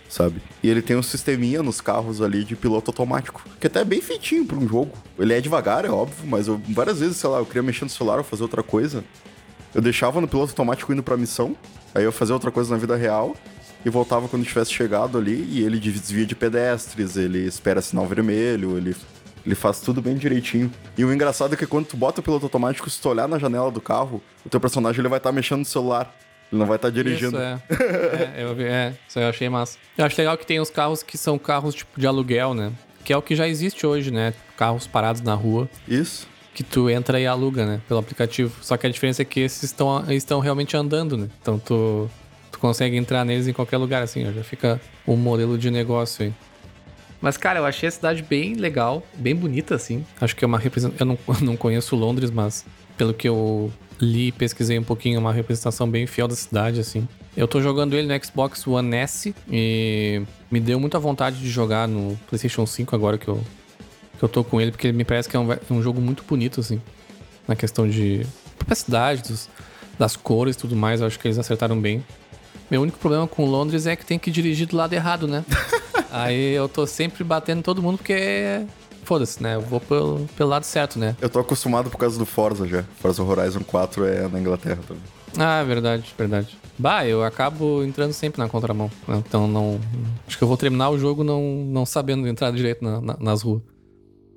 Sabe? 0.07 0.39
E 0.61 0.69
ele 0.69 0.83
tem 0.83 0.95
um 0.95 1.01
sisteminha 1.01 1.63
nos 1.63 1.81
carros 1.81 2.21
ali 2.21 2.43
de 2.43 2.55
piloto 2.55 2.91
automático. 2.91 3.43
Que 3.59 3.65
até 3.65 3.79
é 3.79 3.83
bem 3.83 4.01
feitinho 4.01 4.45
pra 4.45 4.55
um 4.55 4.67
jogo. 4.67 4.91
Ele 5.17 5.33
é 5.33 5.41
devagar, 5.41 5.83
é 5.83 5.89
óbvio, 5.89 6.27
mas 6.27 6.47
eu, 6.47 6.61
várias 6.69 6.99
vezes, 6.99 7.17
sei 7.17 7.27
lá, 7.27 7.39
eu 7.39 7.45
queria 7.47 7.63
mexer 7.63 7.85
no 7.85 7.89
celular 7.89 8.19
ou 8.19 8.23
fazer 8.23 8.43
outra 8.43 8.61
coisa. 8.61 9.03
Eu 9.73 9.81
deixava 9.81 10.19
no 10.19 10.27
piloto 10.27 10.51
automático 10.51 10.91
indo 10.91 11.03
pra 11.03 11.17
missão. 11.17 11.55
Aí 11.93 12.03
eu 12.03 12.11
fazia 12.11 12.33
outra 12.33 12.51
coisa 12.51 12.71
na 12.71 12.77
vida 12.77 12.95
real. 12.95 13.35
E 13.85 13.89
voltava 13.89 14.27
quando 14.27 14.45
tivesse 14.45 14.73
chegado 14.73 15.17
ali. 15.17 15.45
E 15.49 15.63
ele 15.63 15.79
desvia 15.79 16.25
de 16.25 16.35
pedestres, 16.35 17.15
ele 17.15 17.39
espera 17.45 17.81
sinal 17.81 18.05
vermelho, 18.05 18.77
ele 18.77 18.95
ele 19.45 19.55
faz 19.55 19.79
tudo 19.79 20.01
bem 20.01 20.15
direitinho. 20.15 20.71
E 20.97 21.03
o 21.03 21.13
engraçado 21.13 21.53
é 21.53 21.57
que 21.57 21.65
quando 21.65 21.87
tu 21.87 21.97
bota 21.97 22.19
o 22.19 22.23
piloto 22.23 22.45
automático, 22.45 22.89
se 22.89 23.01
tu 23.01 23.09
olhar 23.09 23.27
na 23.27 23.39
janela 23.39 23.71
do 23.71 23.81
carro, 23.81 24.21
o 24.45 24.49
teu 24.49 24.59
personagem 24.59 24.99
ele 24.99 25.09
vai 25.09 25.17
estar 25.17 25.31
mexendo 25.31 25.59
no 25.59 25.65
celular. 25.65 26.13
Ele 26.51 26.59
não 26.59 26.67
vai 26.67 26.75
estar 26.75 26.89
dirigindo. 26.89 27.37
Isso, 27.37 27.37
é. 27.81 28.33
é, 28.37 28.43
eu 28.43 28.55
é, 28.59 28.93
isso 29.07 29.19
eu 29.19 29.29
achei 29.29 29.49
massa. 29.49 29.77
Eu 29.97 30.05
acho 30.05 30.17
legal 30.19 30.37
que 30.37 30.45
tem 30.45 30.59
os 30.59 30.69
carros 30.69 31.03
que 31.03 31.17
são 31.17 31.37
carros 31.37 31.75
tipo 31.75 31.99
de 31.99 32.05
aluguel, 32.07 32.53
né? 32.53 32.71
Que 33.03 33.13
é 33.13 33.17
o 33.17 33.21
que 33.21 33.35
já 33.35 33.47
existe 33.47 33.85
hoje, 33.85 34.11
né? 34.11 34.33
Carros 34.57 34.85
parados 34.85 35.21
na 35.21 35.33
rua. 35.33 35.69
Isso. 35.87 36.27
Que 36.59 36.63
tu 36.63 36.89
entra 36.89 37.17
e 37.21 37.25
aluga, 37.25 37.65
né? 37.65 37.79
Pelo 37.87 38.01
aplicativo. 38.01 38.53
Só 38.61 38.75
que 38.75 38.85
a 38.85 38.89
diferença 38.89 39.21
é 39.21 39.25
que 39.25 39.39
esses 39.39 39.63
estão, 39.63 40.03
estão 40.11 40.41
realmente 40.41 40.75
andando, 40.75 41.15
né? 41.15 41.29
Então 41.41 41.57
tu, 41.57 42.09
tu 42.51 42.59
consegue 42.59 42.97
entrar 42.97 43.23
neles 43.23 43.47
em 43.47 43.53
qualquer 43.53 43.77
lugar, 43.77 44.03
assim. 44.03 44.27
ó, 44.27 44.33
Já 44.33 44.43
fica 44.43 44.81
um 45.07 45.15
modelo 45.15 45.57
de 45.57 45.71
negócio 45.71 46.25
aí. 46.25 46.33
Mas, 47.21 47.37
cara, 47.37 47.59
eu 47.59 47.65
achei 47.65 47.87
a 47.87 47.91
cidade 47.93 48.21
bem 48.23 48.55
legal, 48.55 49.01
bem 49.15 49.33
bonita, 49.33 49.73
assim. 49.73 50.05
Acho 50.19 50.35
que 50.35 50.43
é 50.43 50.47
uma 50.47 50.59
representação. 50.59 51.07
Eu 51.07 51.17
não, 51.33 51.35
não 51.47 51.55
conheço 51.55 51.95
Londres, 51.95 52.29
mas 52.29 52.65
pelo 52.97 53.13
que 53.13 53.29
eu 53.29 53.71
li 53.97 54.27
e 54.27 54.31
pesquisei 54.33 54.77
um 54.77 54.83
pouquinho, 54.83 55.15
é 55.15 55.19
uma 55.19 55.31
representação 55.31 55.89
bem 55.89 56.05
fiel 56.07 56.27
da 56.27 56.35
cidade, 56.35 56.81
assim. 56.81 57.07
Eu 57.37 57.47
tô 57.47 57.61
jogando 57.61 57.95
ele 57.95 58.13
no 58.13 58.25
Xbox 58.25 58.67
One 58.67 58.97
S 58.97 59.33
e 59.49 60.21
me 60.51 60.59
deu 60.59 60.77
muita 60.77 60.99
vontade 60.99 61.39
de 61.39 61.49
jogar 61.49 61.87
no 61.87 62.19
PlayStation 62.27 62.65
5 62.65 62.93
agora 62.93 63.17
que 63.17 63.29
eu, 63.29 63.41
que 64.19 64.25
eu 64.25 64.29
tô 64.29 64.43
com 64.43 64.59
ele, 64.59 64.71
porque 64.71 64.91
me 64.91 65.05
parece 65.05 65.29
que 65.29 65.37
é 65.37 65.39
um, 65.39 65.47
um 65.71 65.81
jogo 65.81 66.01
muito 66.01 66.23
bonito, 66.27 66.59
assim. 66.59 66.81
Na 67.47 67.55
questão 67.55 67.89
de 67.89 68.27
cidade, 68.75 69.23
dos, 69.23 69.49
das 69.97 70.15
cores 70.15 70.55
e 70.55 70.59
tudo 70.59 70.75
mais, 70.75 70.99
eu 70.99 71.07
acho 71.07 71.17
que 71.17 71.27
eles 71.27 71.39
acertaram 71.39 71.79
bem. 71.79 72.03
Meu 72.69 72.81
único 72.81 72.99
problema 72.99 73.25
com 73.27 73.45
Londres 73.45 73.87
é 73.87 73.95
que 73.95 74.05
tem 74.05 74.19
que 74.19 74.29
dirigir 74.29 74.67
do 74.67 74.75
lado 74.75 74.93
errado, 74.93 75.27
né? 75.27 75.43
Aí 76.11 76.53
eu 76.53 76.67
tô 76.67 76.85
sempre 76.85 77.23
batendo 77.23 77.63
todo 77.63 77.81
mundo 77.81 77.97
porque. 77.97 78.65
Foda-se, 79.03 79.41
né? 79.41 79.55
Eu 79.55 79.61
vou 79.61 79.79
pelo, 79.79 80.27
pelo 80.37 80.49
lado 80.49 80.63
certo, 80.63 80.99
né? 80.99 81.15
Eu 81.19 81.29
tô 81.29 81.39
acostumado 81.39 81.89
por 81.89 81.97
causa 81.97 82.19
do 82.19 82.27
Forza 82.27 82.67
já. 82.67 82.83
Forza 82.99 83.23
Horizon 83.23 83.61
4 83.61 84.05
é 84.05 84.27
na 84.27 84.39
Inglaterra 84.39 84.79
também. 84.87 85.01
Ah, 85.35 85.63
verdade, 85.63 86.13
verdade. 86.15 86.57
Bah, 86.77 87.07
eu 87.07 87.23
acabo 87.23 87.83
entrando 87.83 88.13
sempre 88.13 88.39
na 88.39 88.47
contramão. 88.47 88.91
Então 89.07 89.47
não. 89.47 89.79
Acho 90.27 90.37
que 90.37 90.43
eu 90.43 90.47
vou 90.47 90.57
terminar 90.57 90.91
o 90.91 90.99
jogo 90.99 91.23
não, 91.23 91.41
não 91.41 91.87
sabendo 91.87 92.27
entrar 92.27 92.51
direito 92.51 92.83
na, 92.83 93.01
na, 93.01 93.17
nas 93.19 93.41
ruas. 93.41 93.61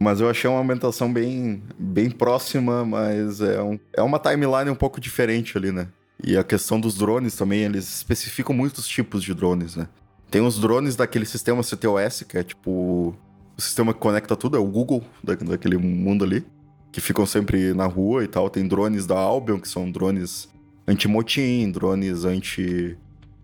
Mas 0.02 0.20
eu 0.20 0.28
achei 0.28 0.50
uma 0.50 0.60
ambientação 0.60 1.12
bem, 1.12 1.62
bem 1.78 2.10
próxima, 2.10 2.84
mas 2.84 3.40
é, 3.40 3.62
um, 3.62 3.78
é 3.92 4.02
uma 4.02 4.18
timeline 4.18 4.68
um 4.68 4.74
pouco 4.74 5.00
diferente 5.00 5.56
ali, 5.56 5.70
né? 5.70 5.86
E 6.24 6.36
a 6.36 6.42
questão 6.42 6.80
dos 6.80 6.96
drones 6.96 7.36
também, 7.36 7.62
eles 7.62 7.88
especificam 7.96 8.54
muitos 8.54 8.88
tipos 8.88 9.22
de 9.22 9.32
drones, 9.32 9.76
né? 9.76 9.88
Tem 10.28 10.40
os 10.42 10.58
drones 10.58 10.96
daquele 10.96 11.24
sistema 11.24 11.62
CTOS, 11.62 12.24
que 12.28 12.36
é 12.36 12.42
tipo 12.42 13.14
o 13.56 13.62
sistema 13.62 13.94
que 13.94 14.00
conecta 14.00 14.34
tudo, 14.34 14.56
é 14.56 14.60
o 14.60 14.66
Google 14.66 15.04
da, 15.22 15.34
daquele 15.34 15.76
mundo 15.76 16.24
ali, 16.24 16.44
que 16.90 17.00
ficam 17.00 17.24
sempre 17.24 17.72
na 17.72 17.86
rua 17.86 18.24
e 18.24 18.26
tal. 18.26 18.50
Tem 18.50 18.66
drones 18.66 19.06
da 19.06 19.16
Albion, 19.16 19.60
que 19.60 19.68
são 19.68 19.88
drones 19.88 20.48
anti-motim, 20.86 21.70
drones 21.70 22.24
anti 22.24 22.98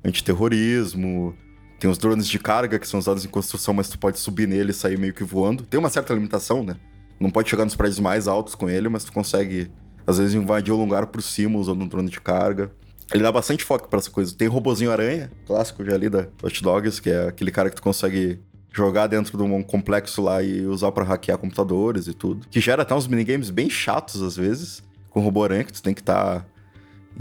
anti-terrorismo. 0.05 1.37
Tem 1.79 1.89
os 1.89 1.99
drones 1.99 2.27
de 2.27 2.39
carga, 2.39 2.79
que 2.79 2.89
são 2.89 2.99
usados 2.99 3.25
em 3.25 3.29
construção, 3.29 3.73
mas 3.73 3.89
tu 3.89 3.99
pode 3.99 4.19
subir 4.19 4.49
nele 4.49 4.73
e 4.73 4.75
sair 4.75 4.99
meio 4.99 5.15
que 5.15 5.23
voando. 5.23 5.65
Tem 5.65 5.79
uma 5.79 5.89
certa 5.89 6.13
limitação, 6.13 6.65
né? 6.65 6.77
Não 7.21 7.31
pode 7.31 7.49
chegar 7.49 7.65
nos 7.65 7.77
prédios 7.77 8.01
mais 8.01 8.27
altos 8.27 8.55
com 8.55 8.69
ele, 8.69 8.89
mas 8.89 9.05
tu 9.05 9.13
consegue, 9.13 9.71
às 10.07 10.19
vezes, 10.19 10.35
invadir 10.35 10.73
o 10.73 10.77
lugar 10.77 11.07
por 11.07 11.23
cima 11.23 11.59
usando 11.59 11.83
um 11.83 11.89
drone 11.89 12.11
de 12.11 12.21
carga. 12.21 12.71
Ele 13.13 13.23
dá 13.23 13.33
bastante 13.33 13.65
foco 13.65 13.89
pra 13.89 13.99
essa 13.99 14.11
coisa. 14.11 14.35
Tem 14.35 14.49
o 14.49 14.51
robozinho 14.51 14.91
aranha, 14.91 15.31
clássico 15.47 15.85
já 15.85 15.95
ali 15.95 16.09
da 16.09 16.29
Hot 16.43 16.63
Dogs, 16.63 17.01
que 17.01 17.11
é 17.11 17.29
aquele 17.29 17.51
cara 17.51 17.71
que 17.71 17.77
tu 17.77 17.83
consegue 17.83 18.41
jogar 18.73 19.07
dentro 19.07 19.37
de 19.37 19.43
um 19.43 19.63
complexo 19.63 20.21
lá 20.21 20.43
e 20.43 20.67
usar 20.67 20.93
pra 20.93 21.05
hackear 21.05 21.39
computadores 21.39 22.07
e 22.07 22.13
tudo. 22.13 22.47
Que 22.49 22.61
gera 22.61 22.83
até 22.83 22.95
uns 22.95 23.07
minigames 23.07 23.51
bem 23.51 23.71
chatos 23.71 24.23
às 24.23 24.37
vezes, 24.37 24.83
com 25.11 25.21
o 25.21 25.23
robô 25.23 25.43
aranha, 25.43 25.65
que 25.65 25.73
tu 25.73 25.83
tem 25.83 25.95
que 25.95 26.01
estar 26.01 26.41
tá 26.41 26.47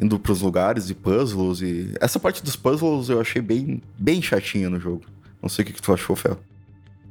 indo 0.02 0.20
pros 0.20 0.42
lugares 0.42 0.90
e 0.90 0.94
puzzles 0.94 1.62
e... 1.62 1.94
Essa 2.00 2.20
parte 2.20 2.44
dos 2.44 2.56
puzzles 2.56 3.10
eu 3.10 3.20
achei 3.20 3.42
bem, 3.42 3.82
bem 3.98 4.22
chatinha 4.22 4.70
no 4.70 4.80
jogo. 4.80 5.04
Não 5.42 5.50
sei 5.50 5.64
o 5.64 5.66
que, 5.66 5.74
que 5.74 5.82
tu 5.82 5.94
achou, 5.94 6.16
Fel. 6.16 6.40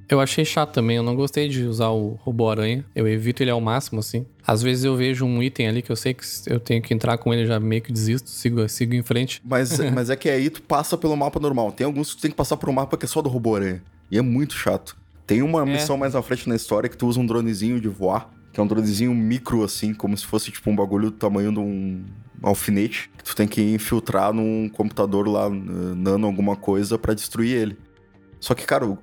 Eu 0.08 0.20
achei 0.20 0.44
chato 0.44 0.72
também, 0.72 0.96
eu 0.96 1.02
não 1.02 1.16
gostei 1.16 1.48
de 1.48 1.64
usar 1.64 1.88
o 1.88 2.18
robô 2.22 2.48
aranha. 2.48 2.84
Eu 2.94 3.08
evito 3.08 3.42
ele 3.42 3.50
ao 3.50 3.60
máximo, 3.60 3.98
assim. 3.98 4.24
Às 4.46 4.62
vezes 4.62 4.84
eu 4.84 4.96
vejo 4.96 5.24
um 5.24 5.42
item 5.42 5.66
ali 5.66 5.82
que 5.82 5.90
eu 5.90 5.96
sei 5.96 6.14
que 6.14 6.24
eu 6.46 6.60
tenho 6.60 6.80
que 6.80 6.94
entrar 6.94 7.18
com 7.18 7.34
ele, 7.34 7.44
já 7.44 7.58
meio 7.58 7.82
que 7.82 7.92
desisto, 7.92 8.30
sigo, 8.30 8.68
sigo 8.68 8.94
em 8.94 9.02
frente. 9.02 9.42
Mas, 9.44 9.78
mas 9.92 10.08
é 10.08 10.14
que 10.14 10.28
aí 10.28 10.48
tu 10.48 10.62
passa 10.62 10.96
pelo 10.96 11.16
mapa 11.16 11.40
normal. 11.40 11.72
Tem 11.72 11.84
alguns 11.84 12.10
que 12.10 12.18
tu 12.18 12.22
tem 12.22 12.30
que 12.30 12.36
passar 12.36 12.56
por 12.56 12.68
um 12.68 12.72
mapa 12.72 12.96
que 12.96 13.04
é 13.04 13.08
só 13.08 13.20
do 13.20 13.28
robô 13.28 13.56
aranha. 13.56 13.82
E 14.08 14.16
é 14.16 14.22
muito 14.22 14.54
chato. 14.54 14.96
Tem 15.26 15.42
uma 15.42 15.62
é. 15.62 15.64
missão 15.64 15.96
mais 15.96 16.14
à 16.14 16.22
frente 16.22 16.48
na 16.48 16.54
história 16.54 16.88
que 16.88 16.96
tu 16.96 17.08
usa 17.08 17.18
um 17.18 17.26
dronezinho 17.26 17.80
de 17.80 17.88
voar, 17.88 18.30
que 18.56 18.60
é 18.60 18.62
um 18.62 18.66
dronezinho 18.66 19.14
micro, 19.14 19.62
assim, 19.62 19.92
como 19.92 20.16
se 20.16 20.24
fosse 20.24 20.50
tipo 20.50 20.70
um 20.70 20.74
bagulho 20.74 21.10
do 21.10 21.16
tamanho 21.18 21.52
de 21.52 21.58
um 21.58 22.02
alfinete, 22.42 23.10
que 23.14 23.22
tu 23.22 23.36
tem 23.36 23.46
que 23.46 23.60
infiltrar 23.60 24.32
num 24.32 24.66
computador 24.70 25.28
lá, 25.28 25.50
nano 25.50 26.26
alguma 26.26 26.56
coisa, 26.56 26.96
para 26.96 27.12
destruir 27.12 27.54
ele. 27.54 27.76
Só 28.40 28.54
que, 28.54 28.64
cara, 28.64 28.86
o 28.86 28.98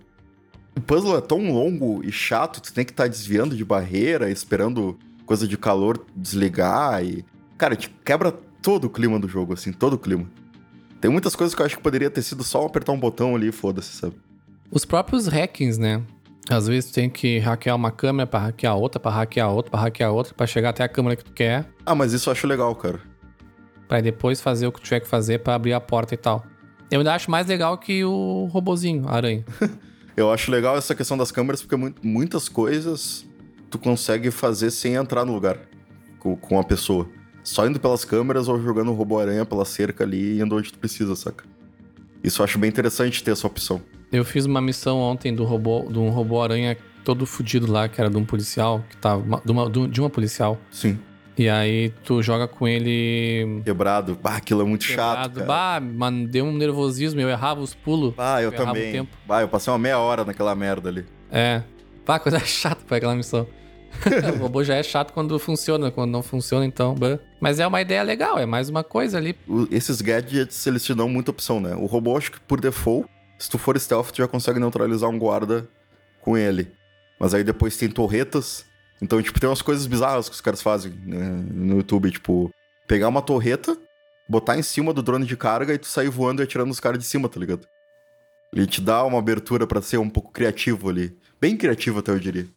puzzle 0.87 1.15
é 1.15 1.21
tão 1.21 1.53
longo 1.53 2.03
e 2.03 2.11
chato, 2.11 2.61
tu 2.61 2.73
tem 2.73 2.83
que 2.83 2.93
estar 2.93 3.03
tá 3.03 3.07
desviando 3.07 3.55
de 3.55 3.63
barreira, 3.63 4.31
esperando 4.31 4.97
coisa 5.23 5.47
de 5.47 5.55
calor 5.55 6.03
desligar 6.15 7.05
e. 7.05 7.23
Cara, 7.55 7.75
te 7.75 7.91
quebra 8.03 8.31
todo 8.31 8.85
o 8.85 8.89
clima 8.89 9.19
do 9.19 9.27
jogo, 9.27 9.53
assim, 9.53 9.71
todo 9.71 9.93
o 9.93 9.99
clima. 9.99 10.25
Tem 10.99 11.11
muitas 11.11 11.35
coisas 11.35 11.53
que 11.53 11.61
eu 11.61 11.65
acho 11.67 11.77
que 11.77 11.83
poderia 11.83 12.09
ter 12.09 12.23
sido 12.23 12.43
só 12.43 12.65
apertar 12.65 12.91
um 12.91 12.99
botão 12.99 13.35
ali 13.35 13.49
e 13.49 13.51
foda-se, 13.51 13.97
sabe? 13.97 14.15
Os 14.71 14.83
próprios 14.83 15.27
hackings, 15.27 15.77
né? 15.77 16.01
Às 16.49 16.67
vezes 16.67 16.91
tem 16.91 17.09
que 17.09 17.39
hackear 17.39 17.75
uma 17.75 17.91
câmera 17.91 18.27
para 18.27 18.39
hackear 18.39 18.75
outra, 18.75 18.99
para 18.99 19.11
hackear 19.11 19.51
outra, 19.51 19.71
para 19.71 19.79
hackear 19.81 20.11
outra, 20.11 20.33
para 20.33 20.45
chegar 20.45 20.69
até 20.69 20.83
a 20.83 20.89
câmera 20.89 21.15
que 21.15 21.23
tu 21.23 21.31
quer. 21.31 21.69
Ah, 21.85 21.95
mas 21.95 22.11
isso 22.11 22.29
eu 22.29 22.31
acho 22.31 22.45
legal, 22.45 22.75
cara. 22.75 22.99
Para 23.87 24.01
depois 24.01 24.41
fazer 24.41 24.67
o 24.67 24.71
que 24.71 24.81
tu 24.81 24.83
tiver 24.83 24.99
que 24.99 25.07
fazer 25.07 25.39
para 25.39 25.55
abrir 25.55 25.73
a 25.73 25.79
porta 25.79 26.13
e 26.13 26.17
tal. 26.17 26.45
Eu 26.91 26.99
ainda 26.99 27.13
acho 27.13 27.31
mais 27.31 27.47
legal 27.47 27.77
que 27.77 28.03
o 28.03 28.47
robozinho, 28.51 29.07
a 29.07 29.13
aranha. 29.13 29.45
eu 30.17 30.31
acho 30.31 30.51
legal 30.51 30.77
essa 30.77 30.93
questão 30.93 31.17
das 31.17 31.31
câmeras 31.31 31.61
porque 31.61 31.93
muitas 32.03 32.49
coisas 32.49 33.25
tu 33.69 33.79
consegue 33.79 34.29
fazer 34.29 34.69
sem 34.69 34.95
entrar 34.95 35.25
no 35.25 35.33
lugar 35.33 35.57
com, 36.19 36.35
com 36.35 36.59
a 36.59 36.63
pessoa. 36.63 37.07
Só 37.43 37.65
indo 37.65 37.79
pelas 37.79 38.05
câmeras 38.05 38.47
ou 38.47 38.61
jogando 38.61 38.91
o 38.91 38.93
robô 38.93 39.19
aranha 39.19 39.45
pela 39.45 39.65
cerca 39.65 40.03
ali 40.03 40.37
e 40.37 40.41
indo 40.41 40.55
onde 40.55 40.71
tu 40.71 40.79
precisa, 40.79 41.15
saca? 41.15 41.45
Isso 42.23 42.41
eu 42.41 42.43
acho 42.45 42.57
bem 42.57 42.69
interessante 42.69 43.23
ter 43.23 43.31
essa 43.31 43.47
opção. 43.47 43.81
Eu 44.13 44.23
fiz 44.23 44.45
uma 44.45 44.61
missão 44.61 44.99
ontem 44.99 45.33
do 45.33 45.43
robô, 45.43 45.87
de 45.89 45.97
um 45.97 46.09
robô 46.09 46.39
aranha 46.39 46.77
todo 47.03 47.25
fudido 47.25 47.69
lá, 47.69 47.89
que 47.89 47.99
era 47.99 48.11
de 48.11 48.15
um 48.15 48.23
policial, 48.23 48.85
que 48.87 48.95
tava. 48.97 49.41
De 49.43 49.51
uma, 49.51 49.69
de 49.69 49.99
uma 49.99 50.09
policial. 50.09 50.57
Sim. 50.69 50.99
E 51.35 51.49
aí 51.49 51.89
tu 52.03 52.21
joga 52.21 52.47
com 52.47 52.67
ele. 52.67 53.61
Quebrado. 53.65 54.17
Bah, 54.21 54.35
aquilo 54.35 54.61
é 54.61 54.65
muito 54.65 54.85
Quebrado. 54.85 55.23
chato. 55.23 55.33
Cara. 55.33 55.45
Bah, 55.47 55.79
mano, 55.79 56.27
deu 56.27 56.45
um 56.45 56.53
nervosismo, 56.53 57.19
eu 57.19 57.27
errava 57.27 57.59
os 57.59 57.73
pulos. 57.73 58.13
Bah, 58.13 58.39
eu, 58.39 58.51
eu 58.51 58.55
também. 58.55 59.07
Bah, 59.25 59.41
eu 59.41 59.47
passei 59.47 59.73
uma 59.73 59.79
meia 59.79 59.97
hora 59.97 60.23
naquela 60.23 60.53
merda 60.53 60.89
ali. 60.89 61.05
É. 61.31 61.63
Bah, 62.05 62.19
coisa 62.19 62.37
chata 62.45 62.83
pra 62.87 62.97
aquela 62.97 63.15
missão. 63.15 63.47
o 64.35 64.43
robô 64.43 64.63
já 64.63 64.75
é 64.75 64.83
chato 64.83 65.11
quando 65.11 65.37
funciona, 65.39 65.89
quando 65.89 66.11
não 66.11 66.21
funciona, 66.21 66.65
então. 66.65 66.93
Bah. 66.93 67.17
Mas 67.41 67.59
é 67.59 67.65
uma 67.65 67.81
ideia 67.81 68.03
legal, 68.03 68.37
é 68.37 68.45
mais 68.45 68.69
uma 68.69 68.83
coisa 68.83 69.17
ali. 69.17 69.35
O, 69.47 69.67
esses 69.71 70.01
gadgets, 70.01 70.67
eles 70.67 70.83
te 70.83 70.93
dão 70.93 71.09
muita 71.09 71.31
opção, 71.31 71.59
né? 71.59 71.75
O 71.75 71.87
robô, 71.87 72.15
acho 72.15 72.31
que 72.31 72.39
por 72.41 72.61
default, 72.61 73.07
se 73.43 73.49
tu 73.49 73.57
for 73.57 73.77
stealth, 73.77 74.11
tu 74.11 74.19
já 74.19 74.27
consegue 74.27 74.57
neutralizar 74.57 75.09
um 75.09 75.19
guarda 75.19 75.67
com 76.21 76.37
ele. 76.37 76.71
Mas 77.19 77.33
aí 77.33 77.43
depois 77.43 77.75
tem 77.75 77.89
torretas. 77.89 78.65
Então, 79.01 79.21
tipo, 79.21 79.37
tem 79.37 79.49
umas 79.49 79.61
coisas 79.61 79.85
bizarras 79.85 80.29
que 80.29 80.35
os 80.35 80.39
caras 80.39 80.61
fazem 80.61 80.93
né, 81.05 81.43
no 81.51 81.75
YouTube, 81.75 82.09
tipo, 82.09 82.49
pegar 82.87 83.09
uma 83.09 83.21
torreta, 83.21 83.77
botar 84.29 84.57
em 84.57 84.63
cima 84.63 84.93
do 84.93 85.03
drone 85.03 85.25
de 85.25 85.35
carga 85.35 85.73
e 85.73 85.77
tu 85.77 85.87
sair 85.87 86.07
voando 86.07 86.41
e 86.41 86.45
atirando 86.45 86.71
os 86.71 86.79
caras 86.79 86.97
de 86.97 87.03
cima, 87.03 87.27
tá 87.27 87.37
ligado? 87.37 87.67
Ele 88.53 88.65
te 88.65 88.79
dá 88.79 89.03
uma 89.03 89.19
abertura 89.19 89.67
para 89.67 89.81
ser 89.81 89.97
um 89.97 90.09
pouco 90.09 90.31
criativo 90.31 90.89
ali. 90.89 91.13
Bem 91.41 91.57
criativo, 91.57 91.99
até 91.99 92.11
eu 92.13 92.19
diria. 92.19 92.47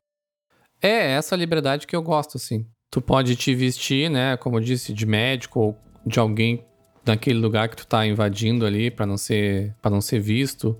É, 0.80 1.14
essa 1.16 1.34
liberdade 1.34 1.84
que 1.84 1.96
eu 1.96 2.02
gosto, 2.02 2.36
assim. 2.36 2.64
Tu 2.92 3.00
pode 3.00 3.34
te 3.34 3.52
vestir, 3.56 4.08
né, 4.08 4.36
como 4.36 4.58
eu 4.58 4.60
disse, 4.60 4.92
de 4.92 5.04
médico 5.04 5.58
ou 5.58 5.78
de 6.06 6.20
alguém 6.20 6.64
naquele 7.06 7.38
lugar 7.38 7.68
que 7.68 7.76
tu 7.76 7.86
tá 7.86 8.06
invadindo 8.06 8.66
ali 8.66 8.90
para 8.90 9.06
não 9.06 9.16
ser 9.16 9.74
para 9.80 9.90
não 9.90 10.00
ser 10.00 10.20
visto. 10.20 10.76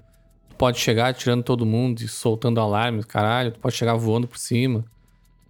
Tu 0.49 0.57
pode 0.57 0.79
chegar 0.79 1.15
tirando 1.15 1.43
todo 1.43 1.65
mundo 1.65 2.01
e 2.01 2.09
soltando 2.09 2.61
alarmes, 2.61 3.05
caralho, 3.05 3.53
tu 3.53 3.61
pode 3.61 3.77
chegar 3.77 3.95
voando 3.95 4.27
por 4.27 4.39
cima. 4.39 4.85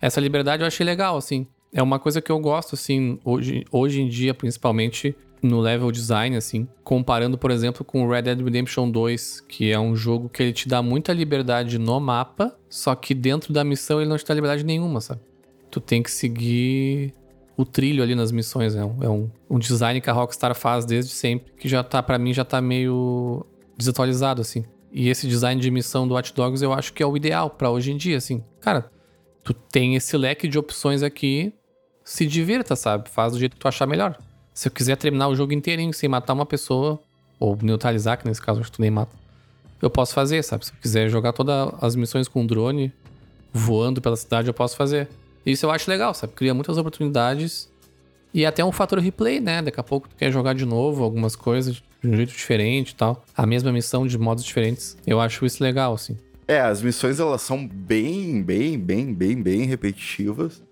Essa 0.01 0.21
liberdade 0.21 0.63
eu 0.63 0.67
achei 0.67 0.85
legal, 0.85 1.17
assim. 1.17 1.47
É 1.73 1.83
uma 1.83 1.99
coisa 1.99 2.21
que 2.21 2.31
eu 2.31 2.39
gosto, 2.39 2.75
assim, 2.75 3.19
hoje, 3.25 3.65
hoje 3.71 4.01
em 4.01 4.09
dia, 4.09 4.33
principalmente 4.33 5.17
no 5.43 5.61
level 5.61 5.91
design, 5.91 6.37
assim. 6.37 6.69
Comparando, 6.85 7.37
por 7.37 7.51
exemplo, 7.51 7.85
com 7.85 8.09
Red 8.09 8.23
Dead 8.23 8.41
Redemption 8.41 8.91
2, 8.91 9.41
que 9.41 9.71
é 9.71 9.79
um 9.79 9.95
jogo 9.97 10.29
que 10.29 10.43
ele 10.43 10.53
te 10.53 10.69
dá 10.69 10.83
muita 10.83 11.13
liberdade 11.13 11.79
no 11.79 11.99
mapa, 12.01 12.57
só 12.69 12.95
que 12.95 13.15
dentro 13.15 13.53
da 13.53 13.65
missão 13.65 14.01
ele 14.01 14.09
não 14.09 14.17
te 14.17 14.25
dá 14.25 14.35
liberdade 14.35 14.65
nenhuma, 14.65 15.01
sabe? 15.01 15.21
Tu 15.71 15.81
tem 15.81 16.03
que 16.03 16.11
seguir 16.11 17.13
o 17.57 17.65
trilho 17.65 18.03
ali 18.03 18.15
nas 18.15 18.31
missões. 18.31 18.75
É 18.75 18.85
um, 18.85 19.03
é 19.03 19.09
um, 19.09 19.31
um 19.49 19.59
design 19.59 20.01
que 20.01 20.11
a 20.11 20.13
Rockstar 20.13 20.55
faz 20.55 20.85
desde 20.85 21.13
sempre, 21.13 21.53
que 21.55 21.69
já 21.69 21.83
tá, 21.83 22.03
para 22.03 22.19
mim, 22.19 22.35
já 22.35 22.45
tá 22.45 22.61
meio 22.61 23.45
desatualizado, 23.77 24.41
assim. 24.41 24.65
E 24.93 25.09
esse 25.09 25.27
design 25.27 25.61
de 25.61 25.71
missão 25.71 26.07
do 26.07 26.15
Watch 26.15 26.35
Dogs 26.35 26.63
eu 26.63 26.73
acho 26.73 26.93
que 26.93 27.03
é 27.03 27.07
o 27.07 27.17
ideal 27.17 27.51
para 27.51 27.71
hoje 27.71 27.93
em 27.93 27.97
dia, 27.97 28.17
assim. 28.17 28.43
Cara, 28.61 28.91
tu 29.43 29.53
tem 29.53 29.95
esse 29.95 30.17
leque 30.17 30.49
de 30.49 30.59
opções 30.59 31.03
aqui, 31.03 31.53
se 32.05 32.27
divirta, 32.27 32.77
sabe? 32.77 33.09
Faz 33.11 33.33
do 33.33 33.39
jeito 33.39 33.55
que 33.55 33.61
tu 33.61 33.69
achar 33.69 33.87
melhor. 33.87 34.17
Se 34.55 34.69
eu 34.69 34.73
quiser 34.73 34.97
terminar 34.97 35.29
o 35.29 35.35
jogo 35.35 35.53
inteirinho 35.53 35.93
sem 35.93 36.09
matar 36.09 36.33
uma 36.33 36.47
pessoa, 36.47 37.01
ou 37.39 37.59
neutralizar, 37.61 38.19
que 38.19 38.27
nesse 38.27 38.41
caso 38.41 38.61
acho 38.61 38.71
que 38.71 38.77
tu 38.77 38.81
nem 38.81 38.91
mata, 38.91 39.15
eu 39.83 39.91
posso 39.91 40.15
fazer, 40.15 40.43
sabe? 40.43 40.65
Se 40.65 40.73
eu 40.73 40.77
quiser 40.81 41.09
jogar 41.11 41.33
todas 41.33 41.71
as 41.81 41.95
missões 41.95 42.29
com 42.29 42.47
drone 42.47 42.93
voando 43.53 44.01
pela 44.01 44.17
cidade, 44.17 44.49
eu 44.49 44.55
posso 44.55 44.77
fazer. 44.77 45.09
Isso 45.47 45.65
eu 45.65 45.71
acho 45.71 45.89
legal, 45.89 46.13
sabe? 46.13 46.33
Cria 46.35 46.53
muitas 46.53 46.77
oportunidades. 46.77 47.71
E 48.35 48.45
até 48.45 48.65
um 48.65 48.73
fator 48.73 48.99
replay, 48.99 49.41
né? 49.41 49.63
Daqui 49.63 49.79
a 49.79 49.83
pouco 49.83 50.09
tu 50.09 50.17
quer 50.17 50.31
jogar 50.33 50.55
de 50.55 50.67
novo 50.67 51.05
algumas 51.05 51.37
coisas 51.37 51.83
de 52.03 52.09
um 52.09 52.17
jeito 52.17 52.33
diferente 52.33 52.91
e 52.91 52.95
tal. 52.97 53.25
A 53.35 53.47
mesma 53.47 53.73
missão 53.73 54.07
de 54.07 54.19
modos 54.19 54.45
diferentes. 54.45 54.97
Eu 55.07 55.21
acho 55.21 55.47
isso 55.47 55.63
legal, 55.63 55.95
assim. 55.95 56.17
É, 56.49 56.61
as 56.61 56.83
missões 56.83 57.19
elas 57.19 57.43
são 57.43 57.67
bem, 57.67 58.43
bem, 58.43 58.79
bem, 58.79 59.15
bem, 59.15 59.43
bem 59.43 59.63
repetitivas. 59.63 60.63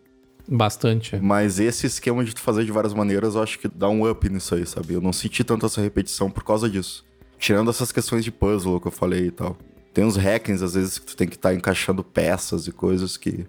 Bastante. 0.47 1.17
Mas 1.17 1.59
esse 1.59 1.87
esquema 1.87 2.23
de 2.25 2.35
tu 2.35 2.41
fazer 2.41 2.65
de 2.65 2.73
várias 2.73 2.93
maneiras, 2.93 3.35
eu 3.35 3.43
acho 3.43 3.59
que 3.59 3.67
dá 3.67 3.89
um 3.89 4.09
up 4.09 4.29
nisso 4.29 4.55
aí, 4.55 4.67
sabe? 4.67 4.95
Eu 4.95 5.01
não 5.01 5.13
senti 5.13 5.43
tanto 5.43 5.67
essa 5.67 5.81
repetição 5.81 6.31
por 6.31 6.45
causa 6.45 6.69
disso. 6.69 7.05
Tirando 7.39 7.71
essas 7.71 7.91
questões 7.91 8.25
de 8.25 8.31
puzzle 8.31 8.81
que 8.81 8.89
eu 8.89 8.93
falei 8.93 9.27
e 9.27 9.31
tal. 9.31 9.57
Tem 9.93 10.05
uns 10.05 10.17
hackings, 10.17 10.63
às 10.63 10.75
vezes, 10.75 10.99
que 10.99 11.07
tu 11.07 11.17
tem 11.17 11.29
que 11.29 11.37
estar 11.37 11.51
tá 11.51 11.55
encaixando 11.55 12.05
peças 12.05 12.67
e 12.67 12.73
coisas 12.73 13.17
que 13.17 13.47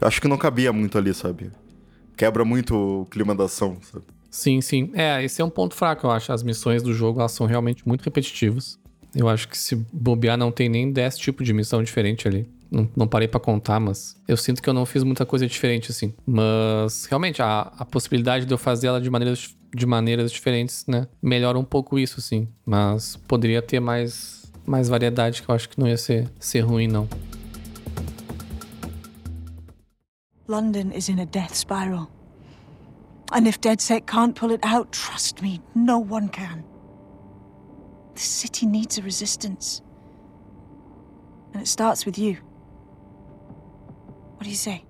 acho 0.00 0.20
que 0.20 0.28
não 0.28 0.36
cabia 0.36 0.72
muito 0.72 0.96
ali, 0.98 1.12
sabe? 1.14 1.50
Quebra 2.16 2.44
muito 2.44 2.74
o 3.02 3.06
clima 3.06 3.34
da 3.34 3.44
ação, 3.44 3.78
sabe? 3.82 4.04
Sim, 4.30 4.60
sim. 4.60 4.90
É, 4.94 5.22
esse 5.24 5.42
é 5.42 5.44
um 5.44 5.50
ponto 5.50 5.74
fraco, 5.74 6.06
eu 6.06 6.10
acho. 6.10 6.32
As 6.32 6.42
missões 6.42 6.82
do 6.82 6.94
jogo, 6.94 7.20
elas 7.20 7.32
são 7.32 7.46
realmente 7.46 7.86
muito 7.86 8.02
repetitivas. 8.02 8.78
Eu 9.14 9.28
acho 9.28 9.48
que 9.48 9.58
se 9.58 9.74
bobear 9.92 10.36
não 10.36 10.52
tem 10.52 10.68
nem 10.68 10.92
10 10.92 11.18
tipos 11.18 11.44
de 11.44 11.52
missão 11.52 11.82
diferente 11.82 12.28
ali. 12.28 12.48
Não, 12.70 12.88
não 12.96 13.08
parei 13.08 13.26
para 13.26 13.40
contar, 13.40 13.80
mas 13.80 14.16
eu 14.28 14.36
sinto 14.36 14.62
que 14.62 14.70
eu 14.70 14.74
não 14.74 14.86
fiz 14.86 15.02
muita 15.02 15.26
coisa 15.26 15.46
diferente, 15.46 15.90
assim. 15.90 16.14
Mas, 16.24 17.06
realmente, 17.06 17.42
a, 17.42 17.72
a 17.76 17.84
possibilidade 17.84 18.46
de 18.46 18.54
eu 18.54 18.58
fazer 18.58 18.86
ela 18.86 19.00
de 19.00 19.10
maneiras, 19.10 19.56
de 19.74 19.86
maneiras 19.86 20.30
diferentes, 20.30 20.84
né? 20.86 21.08
Melhora 21.20 21.58
um 21.58 21.64
pouco 21.64 21.98
isso, 21.98 22.20
sim. 22.20 22.46
Mas 22.64 23.16
poderia 23.26 23.60
ter 23.60 23.80
mais, 23.80 24.52
mais 24.64 24.88
variedade, 24.88 25.42
que 25.42 25.48
eu 25.48 25.54
acho 25.54 25.68
que 25.68 25.80
não 25.80 25.88
ia 25.88 25.96
ser, 25.96 26.28
ser 26.38 26.60
ruim, 26.60 26.86
não. 26.86 27.08
London 30.50 30.90
is 30.90 31.08
in 31.08 31.20
a 31.20 31.26
death 31.26 31.54
spiral. 31.54 32.10
And 33.32 33.46
if 33.46 33.60
DeadSec 33.60 34.06
can't 34.06 34.34
pull 34.34 34.50
it 34.50 34.60
out, 34.64 34.90
trust 34.90 35.40
me, 35.40 35.60
no 35.76 35.98
one 35.98 36.28
can. 36.28 36.64
The 38.14 38.20
city 38.20 38.66
needs 38.66 38.98
a 38.98 39.02
resistance. 39.02 39.80
And 41.54 41.62
it 41.62 41.68
starts 41.68 42.04
with 42.04 42.18
you. 42.18 42.38
What 44.36 44.44
do 44.44 44.50
you 44.50 44.56
say? 44.56 44.84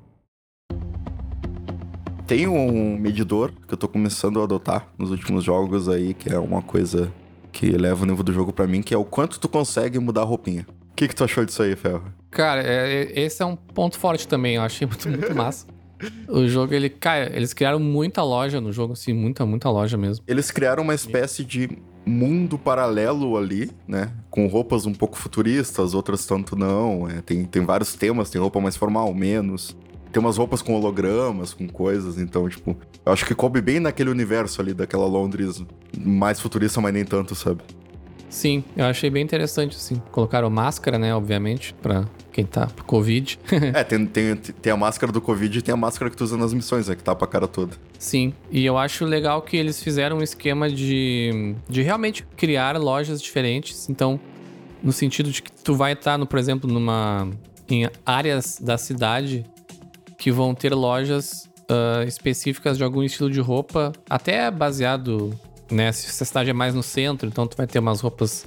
Tem 2.26 2.46
um 2.46 2.96
medidor 2.96 3.52
que 3.66 3.74
eu 3.74 3.78
tô 3.78 3.88
começando 3.88 4.40
a 4.40 4.44
adotar 4.44 4.88
nos 4.96 5.10
últimos 5.10 5.44
jogos 5.44 5.88
aí, 5.88 6.14
que 6.14 6.32
é 6.32 6.38
uma 6.38 6.62
coisa 6.62 7.12
que 7.52 7.70
leva 7.72 8.04
o 8.04 8.06
nível 8.06 8.22
do 8.22 8.32
jogo 8.32 8.52
para 8.52 8.66
mim, 8.66 8.80
que 8.80 8.94
é 8.94 8.96
o 8.96 9.04
quanto 9.04 9.38
tu 9.38 9.48
consegue 9.48 9.98
mudar 9.98 10.22
a 10.22 10.24
roupinha. 10.24 10.64
O 11.00 11.02
que, 11.02 11.08
que 11.08 11.16
tu 11.16 11.24
achou 11.24 11.46
disso 11.46 11.62
aí, 11.62 11.74
Ferro? 11.74 12.04
Cara, 12.30 12.62
é, 12.62 13.04
é, 13.04 13.20
esse 13.20 13.42
é 13.42 13.46
um 13.46 13.56
ponto 13.56 13.98
forte 13.98 14.28
também, 14.28 14.56
eu 14.56 14.62
achei 14.62 14.86
muito, 14.86 15.08
muito 15.08 15.34
massa. 15.34 15.66
O 16.28 16.46
jogo, 16.46 16.72
ele, 16.72 16.88
cara, 16.88 17.30
eles 17.36 17.52
criaram 17.52 17.78
muita 17.78 18.22
loja 18.22 18.58
no 18.58 18.72
jogo, 18.72 18.94
assim, 18.94 19.12
muita, 19.12 19.44
muita 19.44 19.68
loja 19.68 19.98
mesmo. 19.98 20.24
Eles 20.26 20.50
criaram 20.50 20.82
uma 20.82 20.94
espécie 20.94 21.44
de 21.44 21.78
mundo 22.06 22.58
paralelo 22.58 23.36
ali, 23.36 23.70
né? 23.86 24.10
Com 24.30 24.46
roupas 24.46 24.86
um 24.86 24.94
pouco 24.94 25.18
futuristas, 25.18 25.92
outras 25.92 26.24
tanto 26.24 26.56
não. 26.56 27.06
É, 27.06 27.20
tem, 27.20 27.44
tem 27.44 27.66
vários 27.66 27.94
temas, 27.94 28.30
tem 28.30 28.40
roupa 28.40 28.58
mais 28.60 28.76
formal, 28.76 29.12
menos. 29.12 29.76
Tem 30.10 30.22
umas 30.22 30.38
roupas 30.38 30.62
com 30.62 30.74
hologramas, 30.74 31.52
com 31.52 31.68
coisas, 31.68 32.18
então, 32.18 32.48
tipo, 32.48 32.74
eu 33.04 33.12
acho 33.12 33.26
que 33.26 33.34
coube 33.34 33.60
bem 33.60 33.78
naquele 33.78 34.08
universo 34.08 34.62
ali 34.62 34.72
daquela 34.72 35.06
Londres 35.06 35.62
mais 35.98 36.40
futurista, 36.40 36.80
mas 36.80 36.94
nem 36.94 37.04
tanto, 37.04 37.34
sabe? 37.34 37.60
Sim, 38.30 38.62
eu 38.76 38.84
achei 38.84 39.10
bem 39.10 39.22
interessante, 39.22 39.76
assim. 39.76 40.00
Colocaram 40.12 40.48
máscara, 40.48 40.98
né, 40.98 41.12
obviamente, 41.12 41.74
pra 41.74 42.04
quem 42.32 42.46
tá 42.46 42.66
pro 42.66 42.84
Covid. 42.84 43.38
é, 43.74 43.82
tem, 43.82 44.06
tem, 44.06 44.36
tem 44.36 44.72
a 44.72 44.76
máscara 44.76 45.12
do 45.12 45.20
Covid 45.20 45.58
e 45.58 45.60
tem 45.60 45.72
a 45.74 45.76
máscara 45.76 46.08
que 46.08 46.16
tu 46.16 46.22
usa 46.22 46.36
nas 46.36 46.54
missões, 46.54 46.88
né, 46.88 46.94
que 46.94 47.02
tapa 47.02 47.24
a 47.24 47.28
cara 47.28 47.48
toda. 47.48 47.76
Sim, 47.98 48.32
e 48.50 48.64
eu 48.64 48.78
acho 48.78 49.04
legal 49.04 49.42
que 49.42 49.56
eles 49.56 49.82
fizeram 49.82 50.18
um 50.18 50.22
esquema 50.22 50.70
de, 50.70 51.56
de 51.68 51.82
realmente 51.82 52.24
criar 52.36 52.78
lojas 52.78 53.20
diferentes. 53.20 53.90
Então, 53.90 54.18
no 54.80 54.92
sentido 54.92 55.30
de 55.30 55.42
que 55.42 55.50
tu 55.50 55.74
vai 55.74 55.92
estar, 55.92 56.12
tá, 56.12 56.18
no, 56.18 56.26
por 56.26 56.38
exemplo, 56.38 56.72
numa 56.72 57.28
em 57.68 57.88
áreas 58.04 58.58
da 58.60 58.76
cidade 58.76 59.44
que 60.18 60.30
vão 60.30 60.54
ter 60.54 60.74
lojas 60.74 61.48
uh, 61.70 62.02
específicas 62.06 62.76
de 62.76 62.84
algum 62.84 63.02
estilo 63.02 63.30
de 63.30 63.40
roupa, 63.40 63.92
até 64.08 64.50
baseado 64.50 65.38
né? 65.70 65.92
Se 65.92 66.22
a 66.22 66.26
cidade 66.26 66.50
é 66.50 66.52
mais 66.52 66.74
no 66.74 66.82
centro, 66.82 67.28
então 67.28 67.46
tu 67.46 67.56
vai 67.56 67.66
ter 67.66 67.78
umas 67.78 68.00
roupas 68.00 68.46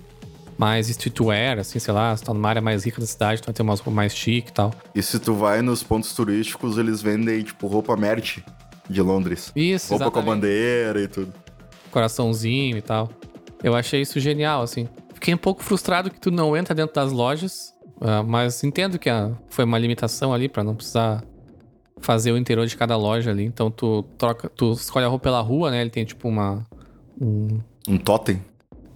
mais 0.58 0.88
streetwear, 0.90 1.60
assim, 1.60 1.80
sei 1.80 1.94
lá, 1.94 2.16
se 2.16 2.24
tá 2.24 2.34
numa 2.34 2.48
área 2.48 2.62
mais 2.62 2.86
rica 2.86 3.02
da 3.02 3.08
cidade, 3.08 3.42
tu 3.42 3.46
vai 3.46 3.54
ter 3.54 3.64
umas 3.64 3.80
roupas 3.80 3.94
mais 3.94 4.16
chique 4.16 4.50
e 4.50 4.54
tal. 4.54 4.74
E 4.94 5.02
se 5.02 5.20
tu 5.20 5.34
vai 5.34 5.62
nos 5.62 5.84
pontos 5.84 6.14
turísticos, 6.14 6.78
eles 6.78 7.02
vendem, 7.02 7.42
tipo, 7.44 7.68
roupa 7.68 7.96
merch 7.98 8.40
de 8.90 9.02
Londres. 9.02 9.52
Isso, 9.56 9.90
Roupa 9.90 10.06
exatamente. 10.06 10.14
com 10.14 10.20
a 10.20 10.36
bandeira 10.36 11.02
e 11.02 11.08
tudo. 11.08 11.34
Coraçãozinho 11.92 12.78
e 12.78 12.82
tal. 12.82 13.10
Eu 13.64 13.76
achei 13.76 14.02
isso 14.02 14.20
genial, 14.20 14.62
assim. 14.62 14.88
Fiquei 15.14 15.34
um 15.34 15.38
pouco 15.38 15.64
frustrado 15.64 16.12
que 16.12 16.20
tu 16.20 16.30
não 16.30 16.56
entra 16.56 16.76
dentro 16.76 16.94
das 16.94 17.12
lojas, 17.12 17.74
uh, 17.98 18.24
mas 18.26 18.64
entendo 18.64 19.00
que 19.00 19.10
uh, 19.10 19.38
foi 19.50 19.64
uma 19.64 19.80
limitação 19.80 20.34
ali 20.34 20.50
para 20.50 20.64
não 20.64 20.76
precisar 20.76 21.24
fazer 22.02 22.34
o 22.34 22.38
interior 22.38 22.68
de 22.68 22.76
cada 22.76 22.98
loja 22.98 23.32
ali. 23.32 23.46
Então 23.46 23.72
tu 23.72 24.04
troca, 24.18 24.50
tu 24.50 24.74
escolhe 24.74 25.06
a 25.06 25.08
roupa 25.08 25.24
pela 25.24 25.40
rua, 25.40 25.72
né? 25.72 25.82
Ele 25.82 25.90
tem 25.90 26.04
tipo 26.04 26.28
uma 26.28 26.66
um. 27.20 27.60
Um 27.88 27.98
totem? 27.98 28.42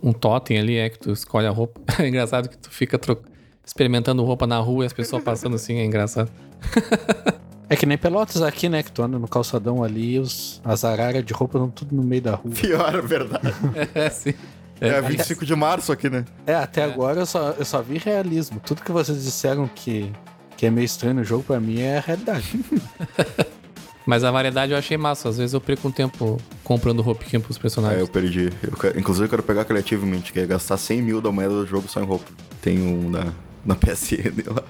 Um 0.02 0.14
totem 0.14 0.60
ali, 0.60 0.78
é 0.78 0.90
que 0.90 1.00
tu 1.00 1.12
escolhe 1.12 1.48
a 1.48 1.52
roupa. 1.52 1.82
É 2.02 2.08
engraçado 2.08 2.50
que 2.50 2.58
tu 2.58 2.70
fica 2.70 2.98
tro... 2.98 3.22
experimentando 3.66 4.24
roupa 4.24 4.46
na 4.46 4.60
rua 4.60 4.84
e 4.84 4.88
as 4.88 4.94
pessoas 4.94 5.24
passando 5.24 5.56
assim, 5.56 5.78
é 5.78 5.86
engraçado. 5.86 6.32
É 7.70 7.76
que 7.76 7.86
nem 7.86 7.98
Pelotas 7.98 8.42
aqui, 8.42 8.70
né? 8.70 8.82
Que 8.82 8.92
tu 8.92 9.04
anda 9.04 9.20
no 9.20 9.28
calçadão 9.28 9.84
ali 9.84 10.14
e 10.14 10.20
os, 10.20 10.62
as 10.64 10.86
araras 10.86 11.24
de 11.26 11.34
roupa 11.34 11.58
estão 11.58 11.70
tudo 11.70 11.96
no 11.96 12.04
meio 12.04 12.22
da 12.22 12.36
rua. 12.36 12.54
Pior, 12.54 12.96
é 12.96 13.02
verdade. 13.02 13.54
é, 13.94 14.10
sim. 14.10 14.34
É, 14.80 14.90
é 14.90 15.02
25 15.02 15.46
de 15.46 15.56
março 15.56 15.92
aqui, 15.92 16.10
né? 16.10 16.24
É, 16.46 16.56
até 16.56 16.82
é. 16.82 16.84
agora 16.86 17.20
eu 17.20 17.26
só, 17.26 17.52
eu 17.52 17.66
só 17.66 17.82
vi 17.82 17.98
realismo. 17.98 18.62
Tudo 18.66 18.84
que 18.84 18.92
vocês 18.92 19.22
disseram 19.24 19.68
que, 19.68 20.12
que 20.56 20.66
é 20.66 20.70
meio 20.70 20.86
estranho 20.86 21.16
no 21.16 21.24
jogo, 21.24 21.44
pra 21.44 21.60
mim 21.60 21.82
é 21.82 21.98
a 21.98 22.02
realidade. 22.02 22.60
Mas 24.08 24.24
a 24.24 24.32
variedade 24.32 24.72
eu 24.72 24.78
achei 24.78 24.98
massa. 24.98 25.28
Às 25.28 25.38
vezes 25.38 25.54
eu 25.54 25.60
perco 25.60 25.89
um 25.89 25.91
tempo 25.91 26.41
comprando 26.63 27.02
roupinha 27.02 27.41
pros 27.41 27.58
personagens. 27.58 28.00
É, 28.00 28.02
eu 28.02 28.08
perdi. 28.08 28.50
Eu, 28.63 28.98
inclusive 28.98 29.26
eu 29.26 29.30
quero 29.30 29.43
pegar 29.43 29.65
criativamente, 29.65 30.32
que 30.32 30.39
é 30.39 30.46
gastar 30.46 30.78
100 30.78 31.02
mil 31.02 31.22
da 31.22 31.30
moeda 31.30 31.54
do 31.54 31.65
jogo 31.67 31.89
só 31.89 32.00
em 32.00 32.06
roupa. 32.06 32.26
Tem 32.62 32.82
um 32.82 33.10
na, 33.10 33.34
na 33.65 33.76
PSN 33.78 34.48
lá. 34.48 34.63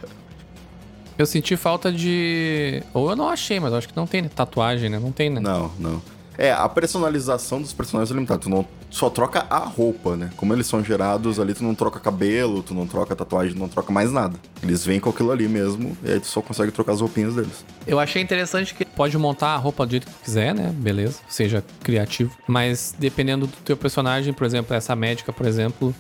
Eu 1.19 1.27
senti 1.27 1.55
falta 1.55 1.91
de. 1.91 2.81
Ou 2.95 3.11
eu 3.11 3.15
não 3.15 3.29
achei, 3.29 3.59
mas 3.59 3.71
eu 3.71 3.77
acho 3.77 3.87
que 3.87 3.95
não 3.95 4.07
tem 4.07 4.23
tatuagem, 4.23 4.89
né? 4.89 4.97
Não 4.97 5.11
tem, 5.11 5.29
né? 5.29 5.39
Não, 5.39 5.71
não. 5.77 6.01
É, 6.37 6.51
a 6.51 6.69
personalização 6.69 7.61
dos 7.61 7.73
personagens 7.73 8.11
é 8.11 8.13
limitada. 8.13 8.39
Tu 8.39 8.49
não 8.49 8.65
só 8.89 9.09
troca 9.09 9.45
a 9.49 9.59
roupa, 9.59 10.15
né? 10.15 10.29
Como 10.37 10.53
eles 10.53 10.67
são 10.67 10.83
gerados 10.83 11.39
ali, 11.39 11.53
tu 11.53 11.63
não 11.63 11.73
troca 11.73 11.99
cabelo, 11.99 12.61
tu 12.61 12.73
não 12.73 12.85
troca 12.85 13.15
tatuagem, 13.15 13.53
tu 13.53 13.59
não 13.59 13.67
troca 13.67 13.91
mais 13.91 14.11
nada. 14.11 14.39
Eles 14.61 14.85
vêm 14.85 14.99
com 14.99 15.09
aquilo 15.09 15.31
ali 15.31 15.47
mesmo, 15.47 15.97
e 16.03 16.11
aí 16.11 16.19
tu 16.19 16.27
só 16.27 16.41
consegue 16.41 16.71
trocar 16.71 16.93
as 16.93 17.01
roupinhas 17.01 17.35
deles. 17.35 17.65
Eu 17.85 17.99
achei 17.99 18.21
interessante 18.21 18.73
que 18.73 18.85
pode 18.85 19.17
montar 19.17 19.49
a 19.49 19.57
roupa 19.57 19.85
do 19.85 19.91
jeito 19.91 20.07
que 20.07 20.13
quiser, 20.23 20.53
né? 20.53 20.71
Beleza, 20.75 21.19
seja 21.27 21.63
criativo. 21.83 22.35
Mas 22.47 22.93
dependendo 22.97 23.47
do 23.47 23.57
teu 23.57 23.75
personagem, 23.75 24.33
por 24.33 24.45
exemplo, 24.45 24.75
essa 24.75 24.95
médica, 24.95 25.33
por 25.33 25.45
exemplo, 25.45 25.93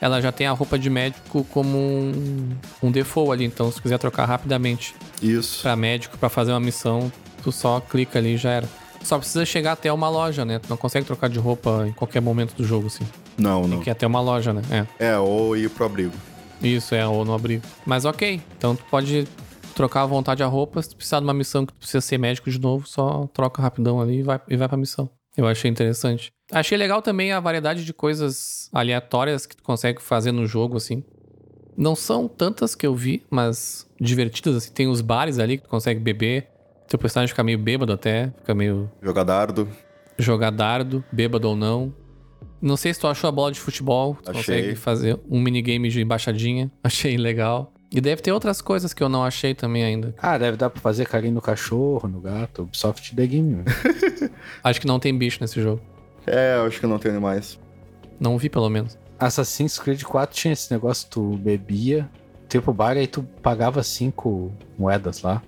ela 0.00 0.20
já 0.20 0.30
tem 0.30 0.46
a 0.46 0.52
roupa 0.52 0.78
de 0.78 0.90
médico 0.90 1.44
como 1.44 1.78
um, 1.78 2.50
um 2.82 2.90
default 2.90 3.32
ali. 3.32 3.44
Então, 3.44 3.70
se 3.72 3.80
quiser 3.80 3.98
trocar 3.98 4.26
rapidamente 4.26 4.94
Isso. 5.22 5.62
pra 5.62 5.74
médico, 5.74 6.18
para 6.18 6.28
fazer 6.28 6.52
uma 6.52 6.60
missão, 6.60 7.10
tu 7.42 7.50
só 7.50 7.80
clica 7.80 8.18
ali 8.18 8.34
e 8.34 8.36
já 8.36 8.50
era. 8.50 8.68
Só 9.04 9.18
precisa 9.18 9.44
chegar 9.44 9.72
até 9.72 9.92
uma 9.92 10.08
loja, 10.08 10.44
né? 10.44 10.58
Tu 10.58 10.68
não 10.68 10.76
consegue 10.76 11.06
trocar 11.06 11.28
de 11.28 11.38
roupa 11.38 11.86
em 11.86 11.92
qualquer 11.92 12.20
momento 12.20 12.54
do 12.54 12.64
jogo, 12.64 12.86
assim. 12.86 13.04
Não, 13.38 13.62
não. 13.62 13.70
Tem 13.70 13.80
que 13.80 13.90
ir 13.90 13.92
até 13.92 14.06
uma 14.06 14.20
loja, 14.20 14.52
né? 14.52 14.62
É. 14.98 15.10
é, 15.10 15.18
ou 15.18 15.56
ir 15.56 15.68
pro 15.70 15.84
abrigo. 15.84 16.14
Isso, 16.62 16.94
é, 16.94 17.06
ou 17.06 17.24
no 17.24 17.34
abrigo. 17.34 17.62
Mas 17.84 18.04
ok, 18.04 18.40
então 18.56 18.74
tu 18.74 18.84
pode 18.90 19.28
trocar 19.74 20.02
à 20.02 20.06
vontade 20.06 20.42
a 20.42 20.46
roupa. 20.46 20.80
Se 20.82 20.90
tu 20.90 20.96
precisar 20.96 21.20
de 21.20 21.26
uma 21.26 21.34
missão 21.34 21.66
que 21.66 21.72
tu 21.72 21.76
precisa 21.76 22.00
ser 22.00 22.16
médico 22.18 22.50
de 22.50 22.58
novo, 22.58 22.86
só 22.88 23.28
troca 23.32 23.60
rapidão 23.60 24.00
ali 24.00 24.20
e 24.20 24.22
vai, 24.22 24.40
e 24.48 24.56
vai 24.56 24.68
pra 24.68 24.76
missão. 24.76 25.10
Eu 25.36 25.46
achei 25.46 25.70
interessante. 25.70 26.32
Achei 26.52 26.78
legal 26.78 27.02
também 27.02 27.32
a 27.32 27.40
variedade 27.40 27.84
de 27.84 27.92
coisas 27.92 28.68
aleatórias 28.72 29.46
que 29.46 29.56
tu 29.56 29.62
consegue 29.62 30.00
fazer 30.00 30.32
no 30.32 30.46
jogo, 30.46 30.76
assim. 30.76 31.02
Não 31.76 31.96
são 31.96 32.28
tantas 32.28 32.74
que 32.74 32.86
eu 32.86 32.94
vi, 32.94 33.24
mas 33.28 33.86
divertidas, 34.00 34.56
assim. 34.56 34.72
Tem 34.72 34.86
os 34.86 35.00
bares 35.00 35.38
ali 35.38 35.58
que 35.58 35.64
tu 35.64 35.68
consegue 35.68 35.98
beber. 35.98 36.48
Teu 36.88 36.98
personagem 36.98 37.28
fica 37.28 37.42
meio 37.42 37.58
bêbado 37.58 37.92
até, 37.92 38.32
fica 38.38 38.54
meio. 38.54 38.90
Jogar 39.02 39.24
dardo. 39.24 39.68
Jogar 40.18 40.50
dardo, 40.50 41.02
bêbado 41.10 41.48
ou 41.48 41.56
não. 41.56 41.92
Não 42.60 42.76
sei 42.76 42.94
se 42.94 43.00
tu 43.00 43.06
achou 43.06 43.28
a 43.28 43.32
bola 43.32 43.52
de 43.52 43.60
futebol, 43.60 44.16
tu 44.22 44.30
Achei. 44.30 44.56
consegue 44.56 44.74
fazer 44.76 45.20
um 45.28 45.40
minigame 45.40 45.88
de 45.88 46.00
embaixadinha. 46.00 46.70
Achei 46.82 47.16
legal. 47.16 47.72
E 47.90 48.00
deve 48.00 48.22
ter 48.22 48.32
outras 48.32 48.60
coisas 48.60 48.92
que 48.92 49.02
eu 49.02 49.08
não 49.08 49.22
achei 49.22 49.54
também 49.54 49.84
ainda. 49.84 50.14
Ah, 50.18 50.36
deve 50.36 50.56
dar 50.56 50.68
pra 50.68 50.80
fazer 50.80 51.06
carinho 51.06 51.34
no 51.34 51.40
cachorro, 51.40 52.08
no 52.08 52.20
gato. 52.20 52.62
Ubisoft 52.62 53.14
The 53.14 53.26
Game. 53.26 53.56
Né? 53.56 53.64
acho 54.64 54.80
que 54.80 54.86
não 54.86 54.98
tem 54.98 55.16
bicho 55.16 55.38
nesse 55.40 55.62
jogo. 55.62 55.80
É, 56.26 56.56
eu 56.56 56.64
acho 56.66 56.80
que 56.80 56.86
não 56.88 56.98
tem 56.98 57.12
animais. 57.12 57.60
Não 58.18 58.36
vi, 58.36 58.48
pelo 58.48 58.68
menos. 58.68 58.98
Assassin's 59.18 59.78
Creed 59.78 60.02
4 60.02 60.34
tinha 60.34 60.52
esse 60.52 60.72
negócio, 60.72 61.08
tu 61.08 61.36
bebia, 61.36 62.10
tipo 62.48 62.72
bar, 62.72 62.96
aí 62.96 63.06
tu 63.06 63.22
pagava 63.42 63.82
cinco 63.82 64.50
moedas 64.76 65.22
lá. 65.22 65.40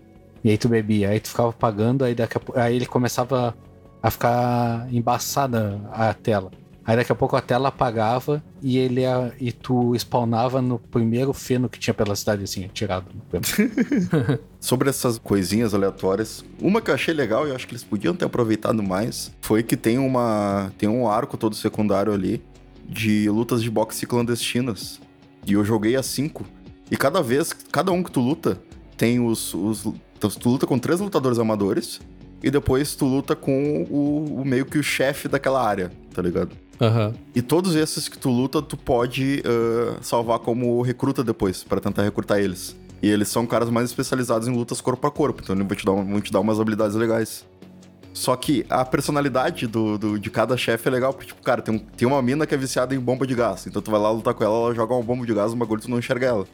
E 0.47 0.51
aí 0.51 0.57
tu 0.57 0.69
bebia, 0.69 1.09
aí 1.09 1.19
tu 1.19 1.31
ficava 1.31 1.53
pagando, 1.53 2.05
aí 2.05 2.15
daqui 2.15 2.39
a, 2.39 2.63
aí 2.63 2.77
ele 2.77 2.87
começava 2.87 3.53
a 4.01 4.11
ficar 4.13 4.87
embaçada 4.93 5.81
a 5.91 6.15
tela. 6.15 6.53
Aí 6.85 6.95
daqui 6.95 7.11
a 7.11 7.17
pouco 7.17 7.35
a 7.35 7.41
tela 7.41 7.67
apagava 7.67 8.41
e 8.63 8.79
ele 8.79 9.03
e 9.41 9.51
tu 9.51 9.93
spawnava 9.99 10.63
no 10.63 10.79
primeiro 10.79 11.33
feno 11.33 11.69
que 11.69 11.81
tinha 11.81 11.93
pela 11.93 12.15
cidade, 12.15 12.45
assim, 12.45 12.69
tirado. 12.73 13.07
Sobre 14.61 14.89
essas 14.89 15.19
coisinhas 15.19 15.75
aleatórias, 15.75 16.45
uma 16.63 16.81
que 16.81 16.93
eu 16.93 16.95
achei 16.95 17.13
legal 17.13 17.45
e 17.45 17.51
eu 17.51 17.57
acho 17.57 17.67
que 17.67 17.73
eles 17.73 17.83
podiam 17.83 18.15
ter 18.15 18.27
aproveitado 18.27 18.81
mais 18.85 19.33
foi 19.41 19.65
que 19.65 19.77
tem 19.77 19.99
uma 19.99 20.71
tem 20.79 20.89
um 20.89 21.09
arco 21.09 21.37
todo 21.37 21.57
secundário 21.57 22.13
ali 22.13 22.41
de 22.89 23.29
lutas 23.29 23.65
de 23.65 23.69
boxe 23.69 24.07
clandestinas. 24.07 25.01
E 25.45 25.55
eu 25.55 25.65
joguei 25.65 25.97
a 25.97 26.05
5. 26.05 26.47
E 26.89 26.97
cada 26.97 27.21
vez, 27.21 27.53
cada 27.53 27.91
um 27.91 28.01
que 28.01 28.13
tu 28.13 28.21
luta, 28.21 28.63
tem 28.97 29.19
os, 29.19 29.53
os 29.53 29.85
então, 30.17 30.31
tu 30.31 30.49
luta 30.49 30.67
com 30.67 30.79
três 30.79 31.01
lutadores 31.01 31.39
amadores 31.39 32.01
e 32.43 32.51
depois 32.51 32.95
tu 32.95 33.05
luta 33.05 33.35
com 33.37 33.87
o, 33.91 34.41
o 34.41 34.45
meio 34.45 34.65
que 34.65 34.79
o 34.79 34.83
chefe 34.83 35.29
daquela 35.29 35.63
área, 35.63 35.91
tá 36.15 36.23
ligado? 36.23 36.53
Uhum. 36.81 37.13
E 37.35 37.43
todos 37.43 37.75
esses 37.75 38.09
que 38.09 38.19
tu 38.19 38.31
luta, 38.31 38.61
tu 38.61 38.77
pode 38.77 39.43
uh, 39.45 39.97
salvar 40.03 40.39
como 40.39 40.81
recruta 40.83 41.25
depois, 41.25 41.65
para 41.65 41.81
tentar 41.81 42.03
recrutar 42.03 42.39
eles. 42.39 42.77
E 43.03 43.09
eles 43.09 43.29
são 43.29 43.47
caras 43.47 43.69
mais 43.71 43.91
especializados 43.91 44.49
em 44.49 44.53
lutas 44.55 44.81
corpo 44.81 45.07
a 45.07 45.11
corpo, 45.11 45.43
então 45.43 45.55
eles 45.55 45.67
vão 45.67 45.77
te 45.77 45.85
dar, 45.85 45.93
vão 45.93 46.21
te 46.21 46.33
dar 46.33 46.41
umas 46.41 46.61
habilidades 46.61 46.97
legais. 46.97 47.45
Só 48.13 48.35
que 48.35 48.65
a 48.71 48.83
personalidade 48.83 49.67
do, 49.67 49.99
do 49.99 50.19
de 50.19 50.31
cada 50.31 50.57
chefe 50.57 50.89
é 50.89 50.91
legal, 50.91 51.13
porque, 51.13 51.29
tipo, 51.29 51.43
cara, 51.43 51.61
tem, 51.61 51.75
um, 51.75 51.79
tem 51.79 52.09
uma 52.09 52.23
mina 52.23 52.47
que 52.47 52.55
é 52.55 52.57
viciada 52.57 52.95
em 52.95 52.99
bomba 52.99 53.27
de 53.27 53.35
gás. 53.35 53.67
Então 53.67 53.83
tu 53.83 53.91
vai 53.91 54.01
lá 54.01 54.11
lutar 54.11 54.33
com 54.33 54.43
ela, 54.43 54.55
ela 54.57 54.75
joga 54.75 54.95
uma 54.95 55.03
bomba 55.03 55.27
de 55.27 55.35
gás, 55.35 55.53
um 55.53 55.59
bagulho 55.59 55.83
tu 55.83 55.91
não 55.91 55.99
enxerga 55.99 56.27
ela. 56.27 56.47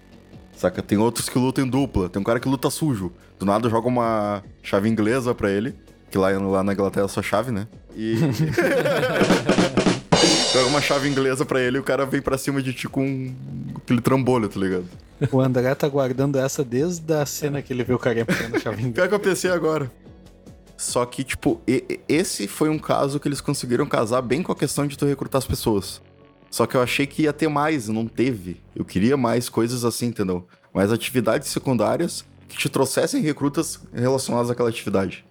Saca? 0.56 0.82
Tem 0.82 0.98
outros 0.98 1.28
que 1.28 1.38
lutam 1.38 1.64
em 1.64 1.68
dupla. 1.68 2.08
Tem 2.08 2.20
um 2.20 2.24
cara 2.24 2.38
que 2.38 2.48
luta 2.48 2.70
sujo. 2.70 3.12
Do 3.38 3.46
nada 3.46 3.68
joga 3.68 3.88
uma 3.88 4.42
chave 4.62 4.88
inglesa 4.88 5.34
pra 5.34 5.50
ele. 5.50 5.74
Que 6.10 6.18
lá, 6.18 6.30
lá 6.30 6.62
na 6.62 6.72
Inglaterra 6.72 7.06
é 7.06 7.08
só 7.08 7.22
chave, 7.22 7.50
né? 7.50 7.66
E. 7.96 8.16
joga 10.52 10.66
uma 10.66 10.80
chave 10.80 11.08
inglesa 11.08 11.44
pra 11.44 11.60
ele 11.60 11.78
e 11.78 11.80
o 11.80 11.82
cara 11.82 12.04
vem 12.04 12.20
pra 12.20 12.36
cima 12.36 12.62
de 12.62 12.72
ti 12.72 12.88
com 12.88 13.32
aquele 13.76 14.00
trambolho, 14.00 14.48
tá 14.48 14.60
ligado? 14.60 14.84
O 15.30 15.40
André 15.40 15.74
tá 15.74 15.88
guardando 15.88 16.38
essa 16.38 16.64
desde 16.64 17.12
a 17.14 17.24
cena 17.24 17.62
que 17.62 17.72
ele 17.72 17.84
viu 17.84 17.96
o 17.96 17.98
cara 17.98 18.24
pegando 18.24 18.56
a 18.56 18.60
chave 18.60 18.76
inglesa. 18.82 18.94
Pior 18.94 19.08
que 19.08 19.14
eu 19.14 19.20
pensei 19.20 19.50
agora. 19.50 19.90
Só 20.76 21.06
que, 21.06 21.22
tipo, 21.22 21.60
esse 22.08 22.48
foi 22.48 22.68
um 22.68 22.78
caso 22.78 23.20
que 23.20 23.28
eles 23.28 23.40
conseguiram 23.40 23.86
casar 23.86 24.20
bem 24.20 24.42
com 24.42 24.50
a 24.50 24.56
questão 24.56 24.86
de 24.86 24.98
tu 24.98 25.06
recrutar 25.06 25.38
as 25.38 25.46
pessoas. 25.46 26.02
Só 26.52 26.66
que 26.66 26.76
eu 26.76 26.82
achei 26.82 27.06
que 27.06 27.22
ia 27.22 27.32
ter 27.32 27.48
mais, 27.48 27.88
não 27.88 28.06
teve. 28.06 28.60
Eu 28.76 28.84
queria 28.84 29.16
mais 29.16 29.48
coisas 29.48 29.86
assim, 29.86 30.08
entendeu? 30.08 30.46
Mais 30.72 30.92
atividades 30.92 31.48
secundárias 31.48 32.26
que 32.46 32.58
te 32.58 32.68
trouxessem 32.68 33.22
recrutas 33.22 33.80
relacionadas 33.90 34.50
àquela 34.50 34.68
atividade. 34.68 35.24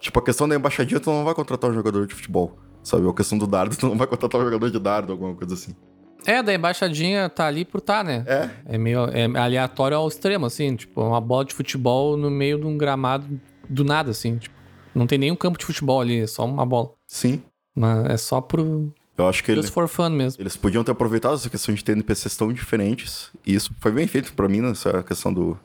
Tipo, 0.00 0.18
a 0.18 0.22
questão 0.24 0.48
da 0.48 0.56
embaixadinha, 0.56 0.98
tu 0.98 1.10
não 1.10 1.26
vai 1.26 1.34
contratar 1.34 1.70
um 1.70 1.74
jogador 1.74 2.06
de 2.06 2.14
futebol. 2.14 2.56
Sabe? 2.82 3.06
A 3.06 3.12
questão 3.12 3.36
do 3.36 3.46
dardo, 3.46 3.76
tu 3.76 3.86
não 3.86 3.98
vai 3.98 4.06
contratar 4.06 4.40
um 4.40 4.44
jogador 4.44 4.70
de 4.70 4.78
dardo, 4.78 5.12
alguma 5.12 5.34
coisa 5.34 5.52
assim. 5.52 5.76
É, 6.24 6.42
da 6.42 6.54
embaixadinha 6.54 7.28
tá 7.28 7.46
ali 7.46 7.66
por 7.66 7.82
tá, 7.82 8.02
né? 8.02 8.24
É. 8.26 8.50
É 8.74 8.78
meio 8.78 9.04
é 9.10 9.26
aleatório 9.38 9.98
ao 9.98 10.08
extremo, 10.08 10.46
assim. 10.46 10.74
Tipo, 10.74 11.02
uma 11.02 11.20
bola 11.20 11.44
de 11.44 11.52
futebol 11.52 12.16
no 12.16 12.30
meio 12.30 12.58
de 12.58 12.66
um 12.66 12.78
gramado 12.78 13.26
do 13.68 13.84
nada, 13.84 14.10
assim. 14.10 14.38
Tipo, 14.38 14.54
não 14.94 15.06
tem 15.06 15.18
nenhum 15.18 15.36
campo 15.36 15.58
de 15.58 15.66
futebol 15.66 16.00
ali, 16.00 16.20
é 16.20 16.26
só 16.26 16.46
uma 16.46 16.64
bola. 16.64 16.92
Sim. 17.06 17.42
Mas 17.76 18.06
é 18.06 18.16
só 18.16 18.40
pro. 18.40 18.90
Eu 19.16 19.28
acho 19.28 19.44
que 19.44 19.52
ele, 19.52 19.62
for 19.64 19.86
fun 19.88 20.08
mesmo. 20.10 20.42
eles 20.42 20.56
podiam 20.56 20.82
ter 20.82 20.92
aproveitado 20.92 21.34
essa 21.34 21.50
questão 21.50 21.74
de 21.74 21.84
ter 21.84 21.92
NPCs 21.92 22.36
tão 22.36 22.52
diferentes. 22.52 23.30
E 23.46 23.54
isso 23.54 23.70
foi 23.78 23.92
bem 23.92 24.06
feito 24.06 24.32
pra 24.32 24.48
mim, 24.48 24.60
nessa 24.60 25.02
questão 25.02 25.32
do, 25.32 25.58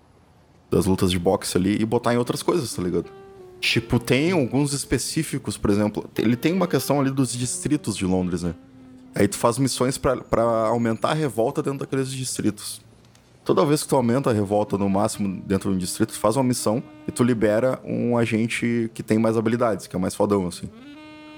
das 0.70 0.86
lutas 0.86 1.12
de 1.12 1.18
boxe 1.18 1.58
ali, 1.58 1.82
e 1.82 1.86
botar 1.86 2.14
em 2.14 2.18
outras 2.18 2.44
coisas, 2.44 2.74
tá 2.74 2.82
ligado? 2.82 3.10
Tipo, 3.60 4.00
tem 4.00 4.32
alguns 4.32 4.74
específicos, 4.74 5.58
por 5.58 5.72
exemplo. 5.72 6.10
Ele 6.18 6.36
tem 6.36 6.54
uma 6.54 6.68
questão 6.68 7.00
ali 7.00 7.10
dos 7.10 7.32
distritos 7.32 7.96
de 7.96 8.06
Londres, 8.06 8.44
né? 8.44 8.54
Aí 9.16 9.28
tu 9.28 9.38
faz 9.38 9.58
missões 9.58 9.98
pra 9.98 10.68
aumentar 10.68 11.12
a 11.12 11.14
revolta 11.14 11.64
dentro 11.64 11.80
daqueles 11.80 12.12
distritos. 12.12 12.82
Toda 13.44 13.66
vez 13.66 13.82
que 13.82 13.88
tu 13.88 13.96
aumenta 13.96 14.30
a 14.30 14.34
revolta 14.34 14.78
no 14.78 14.90
máximo 14.90 15.42
dentro 15.46 15.72
de 15.72 15.76
um 15.76 15.80
distrito, 15.80 16.10
tu 16.10 16.20
faz 16.20 16.36
uma 16.36 16.44
missão 16.44 16.84
e 17.08 17.12
tu 17.12 17.24
libera 17.24 17.80
um 17.84 18.18
agente 18.18 18.92
que 18.94 19.02
tem 19.02 19.18
mais 19.18 19.38
habilidades, 19.38 19.88
que 19.88 19.96
é 19.96 20.00
mais 20.00 20.14
fodão, 20.14 20.46
assim. 20.48 20.70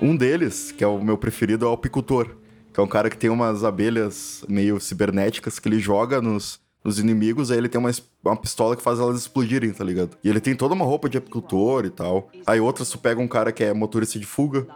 Um 0.02 0.16
deles, 0.16 0.72
que 0.72 0.84
é 0.84 0.88
o 0.88 1.02
meu 1.04 1.18
preferido, 1.18 1.66
é 1.66 1.70
o 1.70 1.74
apicultor. 1.74 2.36
Que 2.74 2.80
é 2.80 2.84
um 2.84 2.88
cara 2.88 3.10
que 3.10 3.18
tem 3.18 3.30
umas 3.30 3.64
abelhas 3.64 4.46
meio 4.48 4.80
cibernéticas 4.80 5.60
que 5.60 5.68
ele 5.68 5.80
joga 5.80 6.22
nos, 6.22 6.60
nos 6.84 7.00
inimigos, 7.00 7.52
aí 7.52 7.58
ele 7.58 7.68
tem 7.68 7.80
uma, 7.80 7.92
uma 8.24 8.38
pistola 8.38 8.76
que 8.76 8.82
faz 8.82 9.00
elas 9.00 9.20
explodirem, 9.20 9.72
tá 9.72 9.84
ligado? 9.84 10.18
E 10.24 10.30
ele 10.30 10.40
tem 10.40 10.56
toda 10.56 10.74
uma 10.74 10.86
roupa 10.86 11.10
de 11.10 11.18
apicultor 11.18 11.86
e 11.86 11.90
tal. 11.90 12.30
Aí 12.46 12.60
outras 12.60 12.90
tu 12.90 12.98
pega 12.98 13.20
um 13.20 13.28
cara 13.28 13.52
que 13.52 13.64
é 13.64 13.74
motorista 13.74 14.18
de 14.18 14.26
fuga, 14.26 14.68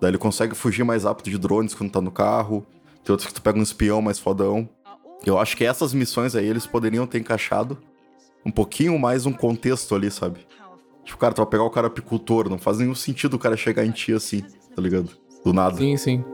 daí 0.00 0.10
ele 0.10 0.18
consegue 0.18 0.54
fugir 0.54 0.84
mais 0.84 1.04
rápido 1.04 1.30
de 1.30 1.38
drones 1.38 1.74
quando 1.74 1.90
tá 1.90 2.00
no 2.00 2.12
carro. 2.12 2.64
Tem 3.02 3.12
outros 3.12 3.26
que 3.26 3.34
tu 3.34 3.42
pega 3.42 3.58
um 3.58 3.62
espião 3.62 4.00
mais 4.00 4.18
fodão. 4.18 4.68
Eu 5.26 5.38
acho 5.38 5.56
que 5.56 5.64
essas 5.64 5.92
missões 5.92 6.36
aí 6.36 6.46
eles 6.46 6.66
poderiam 6.66 7.06
ter 7.06 7.18
encaixado 7.18 7.76
um 8.46 8.50
pouquinho 8.50 8.96
mais 8.98 9.26
um 9.26 9.32
contexto 9.32 9.94
ali, 9.94 10.10
sabe? 10.10 10.46
Tipo, 11.04 11.18
cara, 11.18 11.34
tu 11.34 11.38
vai 11.38 11.46
pegar 11.46 11.64
o 11.64 11.70
cara 11.70 11.86
apicultor, 11.86 12.48
não 12.48 12.58
faz 12.58 12.78
nenhum 12.78 12.94
sentido 12.94 13.34
o 13.34 13.38
cara 13.38 13.56
chegar 13.56 13.84
em 13.84 13.90
ti 13.90 14.12
assim, 14.12 14.44
tá 14.78 14.82
ligado? 14.82 15.10
Do 15.44 15.52
nada. 15.52 15.76
Sim, 15.76 15.96
sim. 15.96 16.24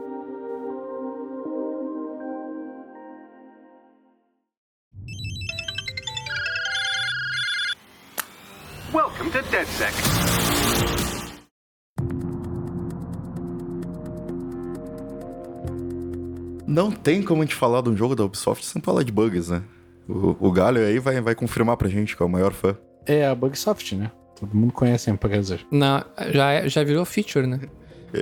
Welcome 8.93 9.31
to 9.31 9.41
DedSec. 9.49 9.93
Não 16.67 16.91
tem 16.91 17.23
como 17.23 17.41
a 17.41 17.45
gente 17.45 17.55
falar 17.55 17.81
de 17.81 17.89
um 17.89 17.97
jogo 17.97 18.15
da 18.15 18.23
Ubisoft 18.23 18.63
sem 18.65 18.81
falar 18.81 19.03
de 19.03 19.11
bugs, 19.11 19.49
né? 19.49 19.63
O, 20.07 20.35
o 20.47 20.51
Galho 20.51 20.81
aí 20.85 20.99
vai, 20.99 21.19
vai 21.19 21.33
confirmar 21.33 21.77
pra 21.77 21.89
gente 21.89 22.15
que 22.15 22.21
é 22.21 22.25
o 22.25 22.29
maior 22.29 22.53
fã. 22.53 22.77
É 23.07 23.25
a 23.25 23.33
Bugsoft, 23.33 23.95
né? 23.95 24.11
Todo 24.39 24.53
mundo 24.55 24.73
conhece 24.73 25.09
a 25.09 25.13
empresa. 25.13 25.59
Na, 25.71 26.05
já, 26.31 26.51
é- 26.51 26.69
já 26.69 26.83
virou 26.83 27.05
feature, 27.05 27.47
né? 27.47 27.59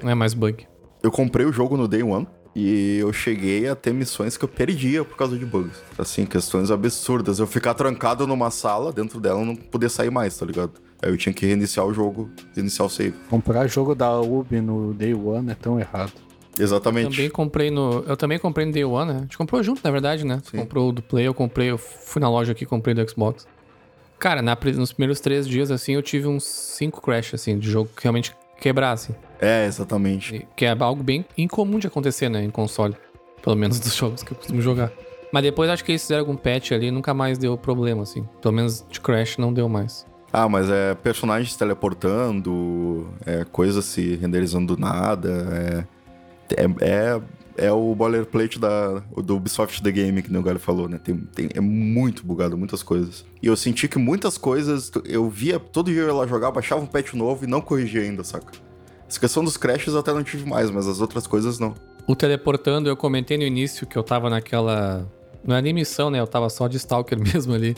Não 0.02 0.10
é 0.10 0.16
mais 0.16 0.34
bug. 0.34 0.68
Eu 1.02 1.12
comprei 1.12 1.46
o 1.46 1.52
jogo 1.52 1.76
no 1.76 1.88
Day 1.88 2.04
One 2.04 2.28
e 2.56 2.98
eu 3.00 3.12
cheguei 3.12 3.68
a 3.68 3.76
ter 3.76 3.94
missões 3.94 4.38
que 4.38 4.46
eu 4.46 4.50
perdia 4.50 5.04
por 5.04 5.18
causa 5.18 5.38
de 5.38 5.46
bugs. 5.46 5.82
Assim, 5.98 6.26
questões 6.26 6.70
absurdas. 6.72 7.40
Eu 7.40 7.48
ficar 7.48 7.74
trancado 7.74 8.28
numa 8.28 8.52
sala, 8.52 8.92
dentro 8.92 9.20
dela, 9.20 9.42
e 9.42 9.46
não 9.46 9.56
poder 9.56 9.90
sair 9.90 10.10
mais, 10.10 10.38
tá 10.38 10.46
ligado? 10.46 10.74
Aí 11.02 11.10
eu 11.10 11.18
tinha 11.18 11.34
que 11.34 11.46
reiniciar 11.46 11.86
o 11.86 11.94
jogo, 11.94 12.30
reiniciar 12.56 12.86
o 12.86 12.90
save. 12.90 13.14
Comprar 13.30 13.68
jogo 13.68 13.94
da 13.94 14.20
Ubi 14.22 14.62
no 14.62 14.94
Day 14.94 15.14
One 15.14 15.52
é 15.52 15.56
tão 15.56 15.80
errado. 15.80 16.14
Exatamente. 16.58 17.10
Também 17.10 17.30
comprei 17.30 17.72
no. 17.72 18.04
Eu 18.08 18.16
também 18.16 18.38
comprei 18.38 18.66
no 18.66 18.72
Day 18.72 18.86
One, 18.86 19.12
né? 19.12 19.18
A 19.20 19.22
gente 19.24 19.38
comprou 19.38 19.62
junto, 19.64 19.82
na 19.84 19.92
verdade, 19.92 20.24
né? 20.24 20.40
Você 20.44 20.56
comprou 20.56 20.90
o 20.90 20.92
do 20.92 21.02
Play, 21.02 21.28
eu 21.28 21.34
comprei, 21.34 21.72
eu 21.72 21.78
fui 21.78 22.22
na 22.22 22.30
loja 22.30 22.52
aqui 22.52 22.64
e 22.64 22.68
comprei 22.68 22.94
do 22.94 23.10
Xbox. 23.10 23.48
Cara, 24.20 24.42
na 24.42 24.58
nos 24.78 24.94
primeiros 24.94 25.20
três 25.20 25.48
dias, 25.48 25.72
assim, 25.72 25.94
eu 25.94 26.02
tive 26.02 26.28
uns 26.28 26.46
cinco 26.46 27.02
crash, 27.02 27.34
assim, 27.34 27.58
de 27.58 27.70
jogo 27.70 27.90
que 27.96 28.04
realmente 28.04 28.34
quebrar, 28.64 28.92
assim. 28.94 29.14
É, 29.40 29.66
exatamente. 29.66 30.36
E- 30.38 30.48
Que 30.56 30.66
é 30.66 30.76
algo 30.80 31.04
bem 31.04 31.26
incomum 31.38 31.78
de 31.80 31.88
acontecer, 31.88 32.30
né? 32.30 32.44
Em 32.44 32.50
console. 32.50 32.96
Pelo 33.44 33.56
menos 33.56 33.80
dos 33.80 33.94
jogos 33.96 34.24
que 34.24 34.32
eu 34.32 34.38
costumo 34.38 34.62
jogar. 34.62 34.92
Mas 35.32 35.44
depois 35.44 35.70
acho 35.70 35.84
que 35.84 35.92
eles 35.92 36.02
fizeram 36.02 36.22
algum 36.22 36.36
patch 36.36 36.72
ali 36.72 36.90
nunca 36.92 37.14
mais 37.14 37.38
deu 37.38 37.58
problema, 37.58 38.04
assim. 38.04 38.24
Pelo 38.42 38.54
menos 38.54 38.86
de 38.90 39.02
crash 39.02 39.38
não 39.38 39.52
deu 39.54 39.68
mais. 39.68 40.06
Ah, 40.32 40.48
mas 40.48 40.70
é 40.70 40.96
personagens 40.96 41.56
teleportando, 41.56 43.08
é 43.26 43.44
coisas 43.52 43.86
se 43.86 44.16
renderizando 44.16 44.76
do 44.76 44.82
nada, 44.82 45.86
é, 46.50 46.64
é, 46.64 46.66
é, 46.82 47.22
é 47.58 47.72
o 47.72 47.94
boilerplate 47.94 48.60
da, 48.60 49.00
do 49.18 49.36
Ubisoft 49.38 49.82
The 49.84 49.92
Game, 49.92 50.22
que 50.22 50.36
o 50.36 50.42
Galho 50.42 50.60
falou, 50.60 50.88
né? 50.90 51.00
Tem, 51.04 51.16
tem- 51.18 51.50
é 51.54 51.60
muito 51.62 52.26
bugado, 52.26 52.58
muitas 52.58 52.82
coisas. 52.82 53.24
E 53.42 53.48
eu 53.48 53.56
senti 53.56 53.88
que 53.88 53.98
muitas 54.00 54.38
coisas, 54.38 54.92
eu 55.06 55.30
via, 55.30 55.60
todo 55.60 55.92
dia 55.92 56.02
eu 56.02 56.08
ia 56.08 56.14
lá 56.14 56.26
jogar, 56.28 56.52
baixava 56.52 56.82
um 56.82 56.86
patch 56.88 57.14
novo 57.14 57.44
e 57.44 57.48
não 57.48 57.62
corrigia 57.62 58.02
ainda, 58.02 58.24
saca? 58.24 58.52
Essa 59.08 59.20
questão 59.20 59.44
dos 59.44 59.58
crashes 59.58 59.94
eu 59.94 60.00
até 60.00 60.12
não 60.12 60.24
tive 60.24 60.50
mais, 60.50 60.72
mas 60.72 60.88
as 60.88 61.00
outras 61.00 61.28
coisas 61.28 61.60
não. 61.60 61.76
O 62.08 62.16
teleportando, 62.16 62.90
eu 62.90 62.98
comentei 62.98 63.38
no 63.38 63.44
início 63.44 63.86
que 63.86 63.96
eu 63.98 64.04
tava 64.04 64.30
naquela. 64.30 65.08
Não 65.46 65.56
é 65.56 65.62
nem 65.62 65.74
missão, 65.74 66.10
né? 66.10 66.20
Eu 66.20 66.28
tava 66.28 66.50
só 66.50 66.68
de 66.68 66.78
Stalker 66.78 67.20
mesmo 67.22 67.54
ali. 67.54 67.76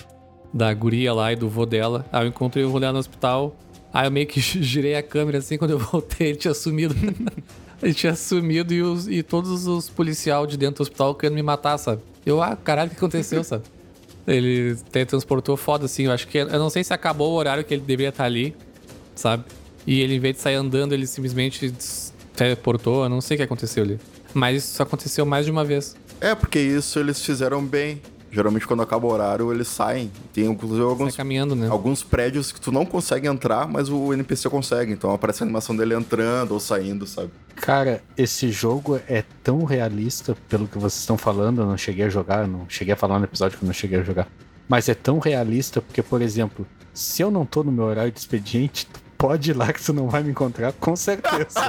Da 0.54 0.74
guria 0.74 1.14
lá 1.14 1.34
e 1.34 1.36
do 1.36 1.50
vô 1.50 1.66
dela. 1.66 2.06
Aí 2.12 2.24
eu 2.26 2.30
encontrei 2.30 2.64
o 2.64 2.70
vô 2.70 2.80
dela 2.80 2.94
no 2.94 3.00
hospital. 3.00 3.56
Aí 3.94 4.08
eu 4.08 4.12
meio 4.12 4.26
que 4.26 4.40
girei 4.64 4.96
a 4.96 5.04
câmera 5.04 5.40
assim, 5.40 5.58
quando 5.58 5.72
eu 5.72 5.80
voltei, 5.80 6.30
ele 6.30 6.38
tinha 6.38 6.54
sumido. 6.54 6.96
ele 7.86 7.94
tinha 7.94 8.16
sumido 8.16 8.74
e, 8.74 8.82
os- 8.82 9.08
e 9.08 9.22
todos 9.24 9.68
os 9.68 9.90
policial 9.90 10.46
de 10.48 10.58
dentro 10.58 10.78
do 10.78 10.82
hospital 10.82 11.14
querendo 11.16 11.36
me 11.36 11.44
matar, 11.44 11.78
sabe? 11.78 12.02
Eu, 12.26 12.42
ah, 12.42 12.56
caralho, 12.56 12.88
o 12.88 12.92
que 12.92 12.98
aconteceu, 12.98 13.44
sabe? 13.44 13.64
Ele 14.28 14.76
teletransportou 14.92 15.56
foda, 15.56 15.86
assim. 15.86 16.04
Eu 16.06 16.12
acho 16.12 16.28
que. 16.28 16.38
Eu 16.40 16.48
não 16.60 16.70
sei 16.70 16.84
se 16.84 16.92
acabou 16.94 17.32
o 17.34 17.36
horário 17.36 17.64
que 17.64 17.74
ele 17.74 17.84
deveria 17.84 18.10
estar 18.10 18.24
ali, 18.26 18.56
sabe? 19.14 19.44
E 19.86 20.02
ele, 20.02 20.16
em 20.16 20.20
vez 20.20 20.36
de 20.36 20.42
sair 20.42 20.56
andando, 20.56 20.94
ele 20.94 21.06
simplesmente 21.06 21.72
teleportou. 22.36 23.04
Eu 23.04 23.10
não 23.10 23.22
sei 23.22 23.36
o 23.36 23.38
que 23.38 23.44
aconteceu 23.44 23.84
ali. 23.84 24.00
Mas 24.34 24.64
isso 24.72 24.82
aconteceu 24.82 25.26
mais 25.26 25.46
de 25.46 25.52
uma 25.52 25.64
vez. 25.64 25.96
É, 26.20 26.34
porque 26.34 26.60
isso 26.60 26.98
eles 27.00 27.24
fizeram 27.24 27.64
bem. 27.64 28.02
Geralmente 28.36 28.68
quando 28.68 28.84
acaba 28.84 29.08
o 29.08 29.12
horário, 29.12 29.52
eles 29.54 29.70
saem. 29.70 30.12
Tem 30.34 30.46
inclusive 30.46 30.82
Sai 30.82 30.90
alguns 30.90 31.16
caminhando, 31.16 31.56
né? 31.56 31.70
alguns 31.70 32.04
prédios 32.04 32.52
que 32.52 32.60
tu 32.60 32.70
não 32.70 32.86
consegue 32.86 33.28
entrar, 33.28 33.66
mas 33.66 33.90
o 33.90 34.14
NPC 34.14 34.50
consegue. 34.50 34.92
Então 34.92 35.14
aparece 35.14 35.42
a 35.42 35.46
animação 35.46 35.74
dele 35.74 35.96
entrando 35.96 36.52
ou 36.52 36.60
saindo, 36.60 37.08
sabe? 37.08 37.32
Cara, 37.56 38.04
esse 38.18 38.52
jogo 38.52 39.00
é 39.08 39.24
tão 39.42 39.64
realista, 39.64 40.36
pelo 40.50 40.68
que 40.68 40.78
vocês 40.78 41.00
estão 41.00 41.18
falando, 41.18 41.62
eu 41.62 41.66
não 41.66 41.78
cheguei 41.78 42.06
a 42.06 42.10
jogar, 42.10 42.46
não 42.46 42.66
cheguei 42.68 42.94
a 42.94 42.98
falar 42.98 43.18
no 43.20 43.26
episódio 43.26 43.58
que 43.58 43.64
eu 43.64 43.68
não 43.68 43.74
cheguei 43.74 44.00
a 44.00 44.04
jogar. 44.04 44.28
Mas 44.68 44.90
é 44.90 44.94
tão 44.94 45.20
realista 45.20 45.82
porque, 45.82 46.02
por 46.02 46.22
exemplo, 46.22 46.68
se 46.94 47.22
eu 47.22 47.32
não 47.32 47.46
tô 47.46 47.64
no 47.64 47.72
meu 47.72 47.86
horário 47.86 48.12
de 48.12 48.20
expediente, 48.20 48.86
tu 48.88 49.00
pode 49.18 49.52
ir 49.52 49.54
lá 49.54 49.72
que 49.72 49.84
tu 49.84 49.94
não 49.94 50.10
vai 50.10 50.24
me 50.24 50.32
encontrar, 50.32 50.74
com 50.74 50.96
certeza. 50.96 51.60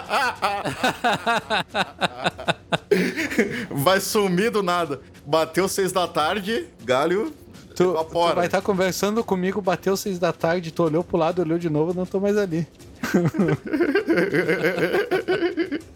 Vai 3.71 4.01
sumir 4.01 4.51
do 4.51 4.63
nada. 4.63 5.01
Bateu 5.27 5.69
seis 5.69 5.93
da 5.93 6.07
tarde, 6.07 6.67
galho. 6.85 7.33
Tu, 7.75 7.93
tu 7.93 8.35
vai 8.35 8.47
estar 8.47 8.63
conversando 8.63 9.23
comigo, 9.23 9.61
bateu 9.61 9.97
seis 9.99 10.19
da 10.19 10.33
tarde, 10.33 10.71
tu 10.71 10.83
olhou 10.83 11.05
pro 11.05 11.19
lado, 11.19 11.43
olhou 11.43 11.59
de 11.59 11.69
novo, 11.69 11.93
não 11.93 12.07
tô 12.07 12.19
mais 12.19 12.37
ali. 12.37 12.67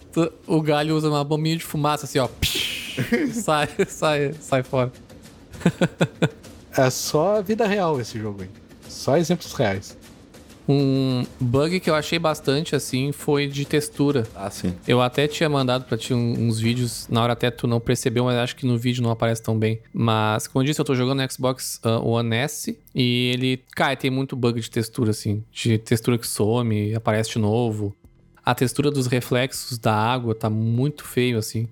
O 0.46 0.60
galho 0.60 0.96
usa 0.96 1.08
uma 1.08 1.22
bombinha 1.22 1.56
de 1.56 1.64
fumaça 1.64 2.04
assim, 2.04 2.18
ó. 2.18 2.28
sai, 3.32 3.68
sai, 3.86 4.34
sai 4.40 4.62
fora. 4.64 4.90
É 6.76 6.90
só 6.90 7.36
a 7.36 7.40
vida 7.40 7.64
real 7.66 8.00
esse 8.00 8.18
jogo 8.18 8.42
aí. 8.42 8.50
Só 8.88 9.16
exemplos 9.16 9.52
reais. 9.52 9.96
Um 10.72 11.26
bug 11.40 11.80
que 11.80 11.90
eu 11.90 11.96
achei 11.96 12.16
bastante 12.16 12.76
assim 12.76 13.10
foi 13.10 13.48
de 13.48 13.64
textura. 13.64 14.24
Ah, 14.36 14.48
sim. 14.48 14.72
Eu 14.86 15.00
até 15.02 15.26
tinha 15.26 15.48
mandado 15.48 15.84
pra 15.84 15.98
ti 15.98 16.14
uns 16.14 16.60
vídeos, 16.60 17.08
na 17.08 17.20
hora 17.22 17.32
até 17.32 17.50
tu 17.50 17.66
não 17.66 17.80
percebeu, 17.80 18.24
mas 18.24 18.36
acho 18.36 18.54
que 18.54 18.64
no 18.64 18.78
vídeo 18.78 19.02
não 19.02 19.10
aparece 19.10 19.42
tão 19.42 19.58
bem. 19.58 19.80
Mas, 19.92 20.46
como 20.46 20.62
eu 20.62 20.66
disse, 20.66 20.80
eu 20.80 20.84
tô 20.84 20.94
jogando 20.94 21.20
no 21.20 21.32
Xbox 21.32 21.80
ah, 21.82 21.98
One 21.98 22.36
S 22.36 22.78
e 22.94 23.32
ele, 23.34 23.60
cara, 23.74 23.96
tem 23.96 24.12
muito 24.12 24.36
bug 24.36 24.60
de 24.60 24.70
textura, 24.70 25.10
assim. 25.10 25.42
De 25.50 25.76
textura 25.76 26.16
que 26.16 26.26
some, 26.26 26.94
aparece 26.94 27.30
de 27.32 27.40
novo. 27.40 27.92
A 28.44 28.54
textura 28.54 28.92
dos 28.92 29.08
reflexos 29.08 29.76
da 29.76 29.92
água 29.94 30.36
tá 30.36 30.48
muito 30.48 31.04
feio, 31.04 31.36
assim. 31.36 31.66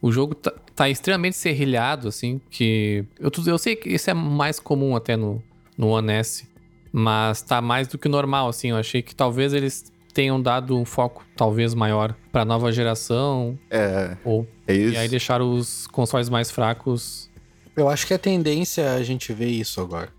O 0.00 0.10
jogo 0.10 0.34
tá, 0.34 0.52
tá 0.74 0.90
extremamente 0.90 1.36
serrilhado, 1.36 2.08
assim, 2.08 2.40
que... 2.50 3.04
Eu, 3.20 3.30
tu- 3.30 3.48
eu 3.48 3.56
sei 3.56 3.76
que 3.76 3.88
isso 3.88 4.10
é 4.10 4.14
mais 4.14 4.58
comum 4.58 4.96
até 4.96 5.16
no, 5.16 5.40
no 5.78 5.88
One 5.90 6.12
S, 6.12 6.44
mas 6.92 7.42
tá 7.42 7.60
mais 7.60 7.88
do 7.88 7.96
que 7.98 8.08
normal, 8.08 8.48
assim. 8.48 8.70
Eu 8.70 8.76
achei 8.76 9.02
que 9.02 9.14
talvez 9.14 9.52
eles 9.52 9.90
tenham 10.12 10.40
dado 10.40 10.76
um 10.76 10.84
foco 10.84 11.24
talvez 11.36 11.72
maior 11.74 12.14
pra 12.30 12.44
nova 12.44 12.70
geração, 12.70 13.58
É, 13.70 14.16
ou 14.24 14.46
é 14.66 14.74
isso. 14.74 14.94
e 14.94 14.96
aí 14.98 15.08
deixaram 15.08 15.52
os 15.54 15.86
consoles 15.86 16.28
mais 16.28 16.50
fracos. 16.50 17.30
Eu 17.74 17.88
acho 17.88 18.06
que 18.06 18.12
a 18.12 18.18
tendência 18.18 18.82
é 18.82 18.94
a 18.96 19.02
gente 19.02 19.32
ver 19.32 19.48
isso 19.48 19.80
agora. 19.80 20.10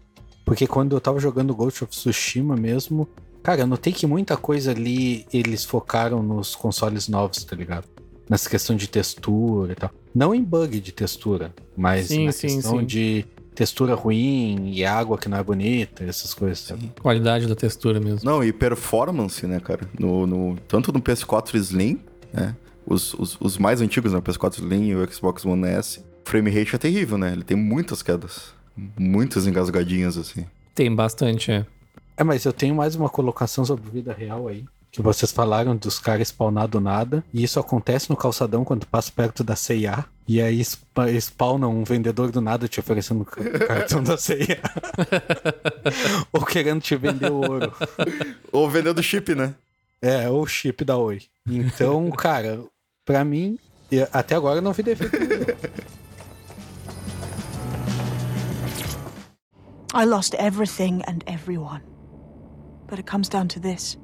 Porque 0.44 0.66
quando 0.66 0.96
eu 0.96 1.00
tava 1.00 1.20
jogando 1.20 1.54
Ghost 1.56 1.84
of 1.84 1.92
Tsushima 1.92 2.56
mesmo, 2.56 3.08
Cara, 3.44 3.60
eu 3.64 3.68
notei 3.68 3.92
que 3.92 4.08
muita 4.08 4.38
coisa 4.38 4.72
ali 4.72 5.26
eles 5.34 5.66
focaram 5.66 6.24
nos 6.24 6.56
consoles 6.56 7.10
novos, 7.10 7.44
tá 7.44 7.54
ligado? 7.58 7.86
Nessa 8.30 8.50
questão 8.50 8.74
de 8.74 8.88
textura 8.88 9.74
e 9.74 9.76
tal. 9.76 9.92
Não 10.16 10.34
em 10.34 10.42
bug 10.42 10.80
de 10.80 10.94
textura, 10.94 11.54
mas 11.76 12.08
Sim, 12.08 12.26
na 12.28 12.32
sim, 12.32 12.48
questão 12.48 12.80
sim. 12.80 12.86
de 12.86 13.26
textura 13.54 13.96
ruim 13.96 14.72
e 14.74 14.84
água 14.84 15.18
que 15.18 15.30
não 15.30 15.38
é 15.38 15.44
bonita, 15.44 16.04
essas 16.04 16.34
coisas. 16.34 16.60
sabe? 16.60 16.92
Qualidade 17.02 17.48
da 17.48 17.56
textura 17.56 18.00
mesmo. 18.00 18.22
Não, 18.30 18.44
e 18.44 18.52
performance, 18.52 19.46
né, 19.48 19.60
cara? 19.60 19.88
No, 20.00 20.26
no- 20.28 20.58
tanto 20.68 20.92
no 20.92 21.02
PS4 21.02 21.56
Slim, 21.56 22.00
né? 22.34 22.56
Os, 22.86 23.14
os, 23.14 23.38
os 23.40 23.58
mais 23.58 23.80
antigos, 23.82 24.12
né? 24.12 24.18
O 24.18 24.22
PS4 24.22 24.60
Slim 24.60 24.88
e 24.90 24.96
o 24.96 25.12
Xbox 25.14 25.46
One 25.46 25.66
S. 25.68 26.00
O 26.26 26.30
frame 26.30 26.50
rate 26.52 26.76
é 26.76 26.78
terrível, 26.78 27.18
né? 27.18 27.32
Ele 27.32 27.44
tem 27.44 27.56
muitas 27.56 28.02
quedas. 28.02 28.54
Muitas 28.98 29.46
engasgadinhas, 29.48 30.18
assim. 30.18 30.46
Tem 30.76 30.94
bastante, 30.94 31.52
é. 31.52 31.66
É, 32.18 32.24
mas 32.24 32.44
eu 32.46 32.52
tenho 32.54 32.76
mais 32.76 32.96
uma 32.96 33.10
colocação 33.10 33.64
sobre 33.64 33.90
vida 33.90 34.14
real 34.14 34.48
aí. 34.48 34.66
Que 34.92 35.02
vocês 35.02 35.32
falaram 35.32 35.76
dos 35.76 35.98
caras 36.00 36.28
spawnar 36.28 36.68
do 36.68 36.80
nada. 36.80 37.24
E 37.34 37.44
isso 37.44 37.60
acontece 37.60 38.10
no 38.10 38.16
calçadão 38.18 38.64
quando 38.64 38.86
passa 38.86 39.12
perto 39.16 39.44
da 39.44 39.56
CIA. 39.56 40.06
E 40.28 40.42
aí 40.42 40.64
spa- 40.64 41.10
spawna 41.20 41.68
um 41.68 41.84
vendedor 41.84 42.32
do 42.32 42.40
nada 42.40 42.68
te 42.68 42.80
oferecendo 42.80 43.26
ca- 43.26 43.42
cartão 43.68 44.02
da 44.04 44.18
CIA. 44.18 44.60
Ou 46.32 46.46
querendo 46.46 46.82
te 46.82 46.96
vender 46.96 47.30
o 47.32 47.36
ouro. 47.36 47.74
Ou 48.52 48.70
vendendo 48.70 49.04
chip, 49.04 49.36
né? 49.36 49.54
É, 50.02 50.30
ou 50.30 50.46
chip 50.46 50.84
da 50.84 50.98
Oi. 50.98 51.22
Então, 51.48 52.10
cara, 52.18 52.62
pra 53.06 53.24
mim, 53.24 53.58
até 54.12 54.36
agora 54.36 54.58
eu 54.58 54.62
não 54.62 54.74
vi 54.74 54.84
defeito. 54.84 55.16
I 59.94 60.06
lost 60.06 60.34
everything 60.40 61.02
and 61.08 61.20
everyone. 61.28 61.82
But 62.88 63.00
it 63.00 63.06
comes 63.06 63.30
down 63.30 63.48
to 63.50 63.60
this 63.60 63.98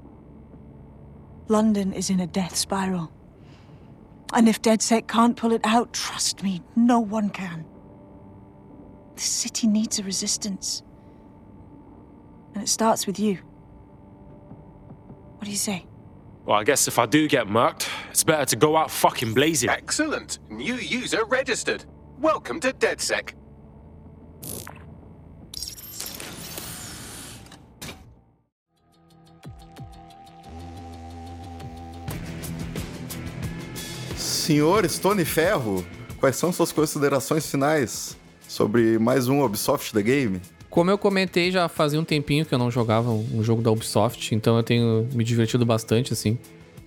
London 1.48 1.94
is 1.94 2.10
in 2.10 2.20
a 2.22 2.28
death 2.28 2.56
spiral. 2.56 3.10
And 4.34 4.48
if 4.48 4.62
DeadSec 4.62 5.08
can't 5.08 5.36
pull 5.36 5.52
it 5.52 5.62
out, 5.64 5.94
trust 5.94 6.44
me, 6.44 6.62
no 6.76 7.00
one 7.00 7.30
can. 7.30 7.66
The 9.16 9.22
city 9.22 9.68
needs 9.68 10.00
a 10.00 10.04
resistance. 10.04 10.84
And 12.54 12.64
it 12.64 12.70
starts 12.70 13.08
with 13.08 13.20
you. 13.20 13.40
What 15.38 15.46
do 15.46 15.52
you 15.52 15.58
say? 15.58 15.86
Well, 16.46 16.60
I 16.60 16.64
guess 16.64 16.88
if 16.88 17.00
I 17.00 17.06
do 17.06 17.28
get 17.28 17.48
murked, 17.48 17.88
it's 18.10 18.24
better 18.24 18.46
to 18.46 18.56
go 18.56 18.76
out 18.78 18.92
fucking 18.92 19.34
blazing. 19.34 19.70
Excellent. 19.70 20.40
New 20.50 20.76
user 20.76 21.26
registered. 21.26 21.86
Welcome 22.20 22.60
to 22.62 22.74
DedSec. 22.74 23.34
Senhor 34.50 34.90
Stone 34.90 35.24
Ferro, 35.26 35.86
quais 36.18 36.36
são 36.36 36.52
suas 36.52 36.72
considerações 36.72 37.46
finais 37.46 38.18
sobre 38.48 38.98
mais 38.98 39.28
um 39.28 39.46
Ubisoft 39.46 39.94
The 39.94 40.02
Game? 40.02 40.42
Como 40.72 40.90
eu 40.90 40.98
comentei, 40.98 41.52
já 41.52 41.70
fazia 41.70 42.00
um 42.00 42.04
tempinho 42.04 42.44
que 42.44 42.52
eu 42.52 42.58
não 42.58 42.72
jogava 42.72 43.12
um 43.12 43.44
jogo 43.44 43.62
da 43.62 43.70
Ubisoft, 43.70 44.34
então 44.34 44.58
eu 44.58 44.64
tenho 44.64 45.08
me 45.14 45.24
divertido 45.24 45.68
bastante, 45.68 46.14
assim. 46.14 46.36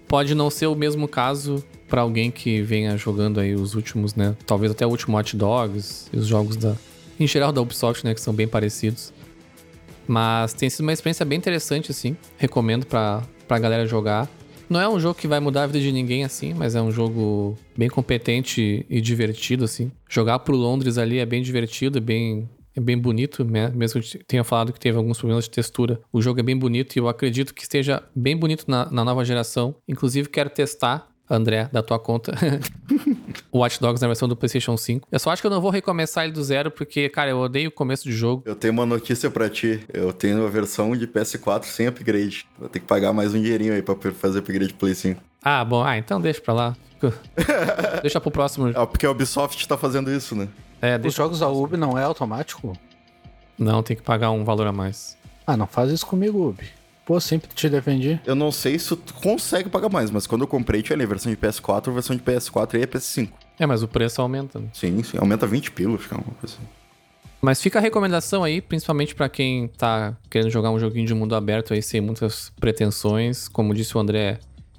Pode 0.08 0.34
não 0.34 0.50
ser 0.50 0.66
o 0.66 0.74
mesmo 0.74 1.06
caso 1.06 1.64
pra 1.86 2.00
alguém 2.00 2.32
que 2.32 2.60
venha 2.62 2.96
jogando 2.96 3.38
aí 3.38 3.54
os 3.54 3.76
últimos, 3.76 4.16
né? 4.16 4.34
Talvez 4.44 4.72
até 4.72 4.84
o 4.84 4.90
último 4.90 5.16
Hot 5.16 5.36
Dogs 5.36 6.08
e 6.12 6.16
os 6.16 6.26
jogos 6.26 6.56
da. 6.56 6.74
Em 7.16 7.28
geral 7.28 7.52
da 7.52 7.60
Ubisoft, 7.60 8.04
né? 8.04 8.12
Que 8.12 8.20
são 8.20 8.34
bem 8.34 8.48
parecidos. 8.48 9.12
Mas 10.04 10.52
tem 10.52 10.68
sido 10.68 10.80
uma 10.80 10.92
experiência 10.92 11.24
bem 11.24 11.38
interessante, 11.38 11.92
assim. 11.92 12.16
Recomendo 12.38 12.84
pra, 12.86 13.22
pra 13.46 13.56
galera 13.60 13.86
jogar. 13.86 14.28
Não 14.68 14.80
é 14.80 14.88
um 14.88 14.98
jogo 14.98 15.14
que 15.14 15.28
vai 15.28 15.40
mudar 15.40 15.64
a 15.64 15.66
vida 15.66 15.80
de 15.80 15.92
ninguém, 15.92 16.24
assim, 16.24 16.54
mas 16.54 16.74
é 16.74 16.82
um 16.82 16.90
jogo 16.90 17.56
bem 17.76 17.88
competente 17.88 18.86
e 18.88 19.00
divertido, 19.00 19.64
assim. 19.64 19.90
Jogar 20.08 20.38
pro 20.40 20.56
Londres 20.56 20.98
ali 20.98 21.18
é 21.18 21.26
bem 21.26 21.42
divertido, 21.42 21.98
é 21.98 22.00
bem, 22.00 22.48
é 22.74 22.80
bem 22.80 22.96
bonito, 22.96 23.44
né? 23.44 23.70
Mesmo 23.74 24.00
que 24.00 24.18
tenha 24.24 24.44
falado 24.44 24.72
que 24.72 24.80
teve 24.80 24.96
alguns 24.96 25.18
problemas 25.18 25.44
de 25.44 25.50
textura. 25.50 26.00
O 26.12 26.22
jogo 26.22 26.40
é 26.40 26.42
bem 26.42 26.56
bonito 26.56 26.96
e 26.96 26.98
eu 26.98 27.08
acredito 27.08 27.54
que 27.54 27.62
esteja 27.62 28.02
bem 28.14 28.36
bonito 28.36 28.64
na, 28.68 28.90
na 28.90 29.04
nova 29.04 29.24
geração. 29.24 29.74
Inclusive, 29.86 30.28
quero 30.28 30.50
testar, 30.50 31.11
André, 31.32 31.68
da 31.72 31.82
tua 31.82 31.98
conta, 31.98 32.32
o 33.50 33.58
Watch 33.60 33.80
Dogs 33.80 34.02
na 34.02 34.08
versão 34.08 34.28
do 34.28 34.36
PlayStation 34.36 34.76
5. 34.76 35.08
Eu 35.10 35.18
só 35.18 35.30
acho 35.30 35.40
que 35.40 35.46
eu 35.46 35.50
não 35.50 35.60
vou 35.60 35.70
recomeçar 35.70 36.24
ele 36.24 36.32
do 36.32 36.44
zero, 36.44 36.70
porque, 36.70 37.08
cara, 37.08 37.30
eu 37.30 37.38
odeio 37.38 37.70
o 37.70 37.72
começo 37.72 38.04
de 38.04 38.12
jogo. 38.12 38.42
Eu 38.44 38.54
tenho 38.54 38.72
uma 38.72 38.84
notícia 38.84 39.30
pra 39.30 39.48
ti. 39.48 39.80
Eu 39.92 40.12
tenho 40.12 40.44
a 40.46 40.50
versão 40.50 40.94
de 40.96 41.06
PS4 41.06 41.64
sem 41.64 41.86
upgrade. 41.86 42.46
Vou 42.58 42.68
ter 42.68 42.80
que 42.80 42.86
pagar 42.86 43.12
mais 43.12 43.32
um 43.34 43.40
dinheirinho 43.40 43.72
aí 43.72 43.82
pra 43.82 43.96
fazer 44.12 44.40
upgrade 44.40 44.68
de 44.68 44.74
Play 44.74 44.94
5. 44.94 45.20
Ah, 45.42 45.64
bom, 45.64 45.82
ah, 45.82 45.96
então 45.96 46.20
deixa 46.20 46.40
pra 46.40 46.52
lá. 46.54 46.76
deixa 48.02 48.20
pro 48.20 48.30
próximo. 48.30 48.70
Ah, 48.74 48.86
porque 48.86 49.06
a 49.06 49.10
Ubisoft 49.10 49.66
tá 49.66 49.76
fazendo 49.76 50.10
isso, 50.12 50.36
né? 50.36 50.48
É, 50.80 51.00
Os 51.02 51.14
jogos 51.14 51.40
da 51.40 51.48
Ubi 51.48 51.76
não 51.76 51.96
é 51.98 52.04
automático? 52.04 52.76
Não, 53.58 53.82
tem 53.82 53.96
que 53.96 54.02
pagar 54.02 54.30
um 54.30 54.44
valor 54.44 54.66
a 54.66 54.72
mais. 54.72 55.16
Ah, 55.46 55.56
não 55.56 55.66
faz 55.66 55.90
isso 55.90 56.06
comigo, 56.06 56.48
Ubi. 56.48 56.68
Pô, 57.04 57.18
sempre 57.20 57.48
te 57.52 57.68
defendi. 57.68 58.20
Eu 58.24 58.34
não 58.34 58.52
sei 58.52 58.78
se 58.78 58.94
tu 58.94 59.14
consegue 59.14 59.68
pagar 59.68 59.88
mais, 59.88 60.10
mas 60.10 60.26
quando 60.26 60.42
eu 60.42 60.48
comprei 60.48 60.82
tinha 60.82 60.94
ali 60.94 61.04
a 61.04 61.06
versão 61.08 61.32
de 61.32 61.36
PS4, 61.36 61.88
a 61.88 61.92
versão 61.92 62.14
de 62.14 62.22
PS4 62.22 62.78
e 62.78 62.82
a 62.82 62.86
PS5. 62.86 63.30
É, 63.58 63.66
mas 63.66 63.82
o 63.82 63.88
preço 63.88 64.22
aumenta, 64.22 64.58
né? 64.58 64.68
Sim, 64.72 65.02
sim, 65.02 65.18
aumenta 65.18 65.46
20 65.46 65.72
pila, 65.72 65.98
fica 65.98 66.14
uma 66.14 66.24
coisa 66.24 66.56
assim. 66.56 66.62
Mas 67.40 67.60
fica 67.60 67.80
a 67.80 67.82
recomendação 67.82 68.44
aí, 68.44 68.60
principalmente 68.60 69.16
pra 69.16 69.28
quem 69.28 69.66
tá 69.66 70.16
querendo 70.30 70.48
jogar 70.48 70.70
um 70.70 70.78
joguinho 70.78 71.06
de 71.06 71.12
mundo 71.12 71.34
aberto 71.34 71.74
aí 71.74 71.82
sem 71.82 72.00
muitas 72.00 72.52
pretensões. 72.60 73.48
Como 73.48 73.74
disse 73.74 73.96
o 73.96 74.00
André, 74.00 74.38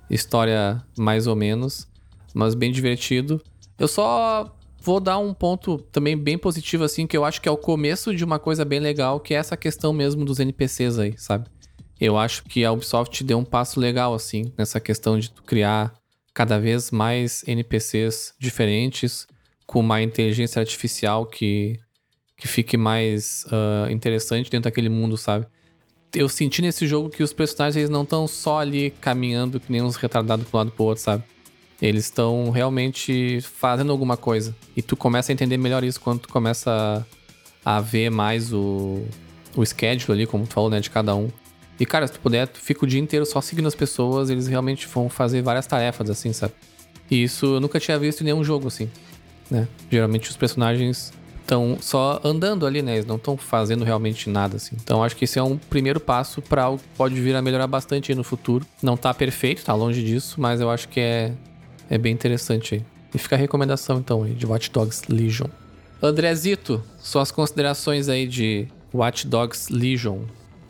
história 0.09 0.81
mais 0.97 1.27
ou 1.27 1.35
menos, 1.35 1.85
mas 2.33 2.55
bem 2.55 2.71
divertido. 2.71 3.41
Eu 3.77 3.89
só 3.89 4.49
vou 4.81 5.01
dar 5.01 5.17
um 5.17 5.33
ponto 5.33 5.77
também 5.91 6.17
bem 6.17 6.37
positivo, 6.37 6.85
assim, 6.85 7.05
que 7.05 7.17
eu 7.17 7.25
acho 7.25 7.41
que 7.41 7.49
é 7.49 7.51
o 7.51 7.57
começo 7.57 8.15
de 8.15 8.23
uma 8.23 8.39
coisa 8.39 8.63
bem 8.63 8.79
legal, 8.79 9.19
que 9.19 9.33
é 9.33 9.37
essa 9.37 9.57
questão 9.57 9.91
mesmo 9.91 10.23
dos 10.23 10.39
NPCs 10.39 10.99
aí, 10.99 11.15
sabe? 11.17 11.49
Eu 11.99 12.17
acho 12.17 12.43
que 12.43 12.65
a 12.65 12.71
Ubisoft 12.71 13.23
deu 13.23 13.37
um 13.37 13.45
passo 13.45 13.79
legal, 13.79 14.13
assim, 14.13 14.51
nessa 14.57 14.79
questão 14.79 15.17
de 15.17 15.29
criar 15.45 15.93
cada 16.33 16.59
vez 16.59 16.91
mais 16.91 17.43
NPCs 17.47 18.33
diferentes, 18.39 19.27
com 19.65 19.79
uma 19.79 20.01
inteligência 20.01 20.59
artificial 20.59 21.25
que 21.25 21.79
que 22.43 22.47
fique 22.47 22.75
mais 22.75 23.45
ah, 23.49 23.89
interessante 23.89 24.51
dentro 24.51 24.69
daquele 24.69 24.89
mundo, 24.89 25.15
sabe? 25.15 25.45
Eu 26.13 26.27
senti 26.27 26.61
nesse 26.61 26.85
jogo 26.85 27.09
que 27.09 27.23
os 27.23 27.31
personagens 27.31 27.77
eles 27.77 27.89
não 27.89 28.03
estão 28.03 28.27
só 28.27 28.59
ali 28.59 28.91
caminhando 28.99 29.61
que 29.61 29.71
nem 29.71 29.81
uns 29.81 29.95
retardados 29.95 30.45
pro 30.49 30.57
lado 30.57 30.71
pro 30.71 30.83
outro, 30.83 31.01
sabe? 31.01 31.23
Eles 31.81 32.03
estão 32.03 32.49
realmente 32.49 33.39
fazendo 33.41 33.93
alguma 33.93 34.17
coisa. 34.17 34.53
E 34.75 34.81
tu 34.81 34.97
começa 34.97 35.31
a 35.31 35.33
entender 35.33 35.55
melhor 35.57 35.85
isso 35.85 36.01
quando 36.01 36.19
tu 36.19 36.29
começa 36.29 37.05
a, 37.63 37.77
a 37.77 37.81
ver 37.81 38.09
mais 38.09 38.51
o, 38.51 39.05
o 39.55 39.65
schedule 39.65 40.11
ali, 40.11 40.27
como 40.27 40.45
tu 40.45 40.53
falou, 40.53 40.69
né, 40.69 40.81
de 40.81 40.89
cada 40.89 41.15
um. 41.15 41.29
E, 41.79 41.85
cara, 41.85 42.07
se 42.07 42.13
tu 42.13 42.19
puder, 42.19 42.47
tu 42.47 42.59
fica 42.59 42.85
o 42.85 42.87
dia 42.87 42.99
inteiro 42.99 43.25
só 43.25 43.41
seguindo 43.41 43.67
as 43.67 43.75
pessoas, 43.75 44.29
eles 44.29 44.47
realmente 44.47 44.87
vão 44.87 45.09
fazer 45.09 45.41
várias 45.41 45.65
tarefas, 45.65 46.09
assim, 46.09 46.31
sabe? 46.31 46.53
E 47.09 47.23
isso 47.23 47.45
eu 47.45 47.59
nunca 47.59 47.79
tinha 47.79 47.97
visto 47.97 48.21
em 48.21 48.25
nenhum 48.25 48.43
jogo, 48.43 48.67
assim, 48.67 48.89
né? 49.49 49.67
Geralmente 49.89 50.29
os 50.29 50.37
personagens 50.37 51.11
estão 51.41 51.77
só 51.81 52.21
andando 52.23 52.65
ali, 52.65 52.81
né? 52.81 52.93
Eles 52.93 53.05
não 53.05 53.17
estão 53.17 53.37
fazendo 53.37 53.83
realmente 53.83 54.29
nada, 54.29 54.57
assim. 54.57 54.75
Então 54.81 55.03
acho 55.03 55.15
que 55.15 55.25
esse 55.25 55.37
é 55.37 55.43
um 55.43 55.57
primeiro 55.57 55.99
passo 55.99 56.41
para 56.41 56.63
algo 56.63 56.79
que 56.79 56.97
pode 56.97 57.19
vir 57.19 57.35
a 57.35 57.41
melhorar 57.41 57.67
bastante 57.67 58.13
no 58.15 58.23
futuro. 58.23 58.65
Não 58.81 58.95
tá 58.95 59.13
perfeito, 59.13 59.63
tá 59.63 59.73
longe 59.73 60.03
disso, 60.03 60.39
mas 60.39 60.61
eu 60.61 60.69
acho 60.69 60.87
que 60.87 60.99
é, 60.99 61.33
é 61.89 61.97
bem 61.97 62.13
interessante 62.13 62.75
aí. 62.75 62.85
E 63.13 63.17
fica 63.17 63.35
a 63.35 63.39
recomendação, 63.39 63.99
então, 63.99 64.23
aí, 64.23 64.33
de 64.33 64.45
Watch 64.45 64.71
Dogs 64.71 65.03
Legion. 65.07 65.47
Andrezito, 66.01 66.83
suas 66.97 67.31
considerações 67.31 68.09
aí 68.09 68.25
de 68.25 68.67
Watch 68.93 69.27
Dogs 69.27 69.71
Legion. 69.71 70.21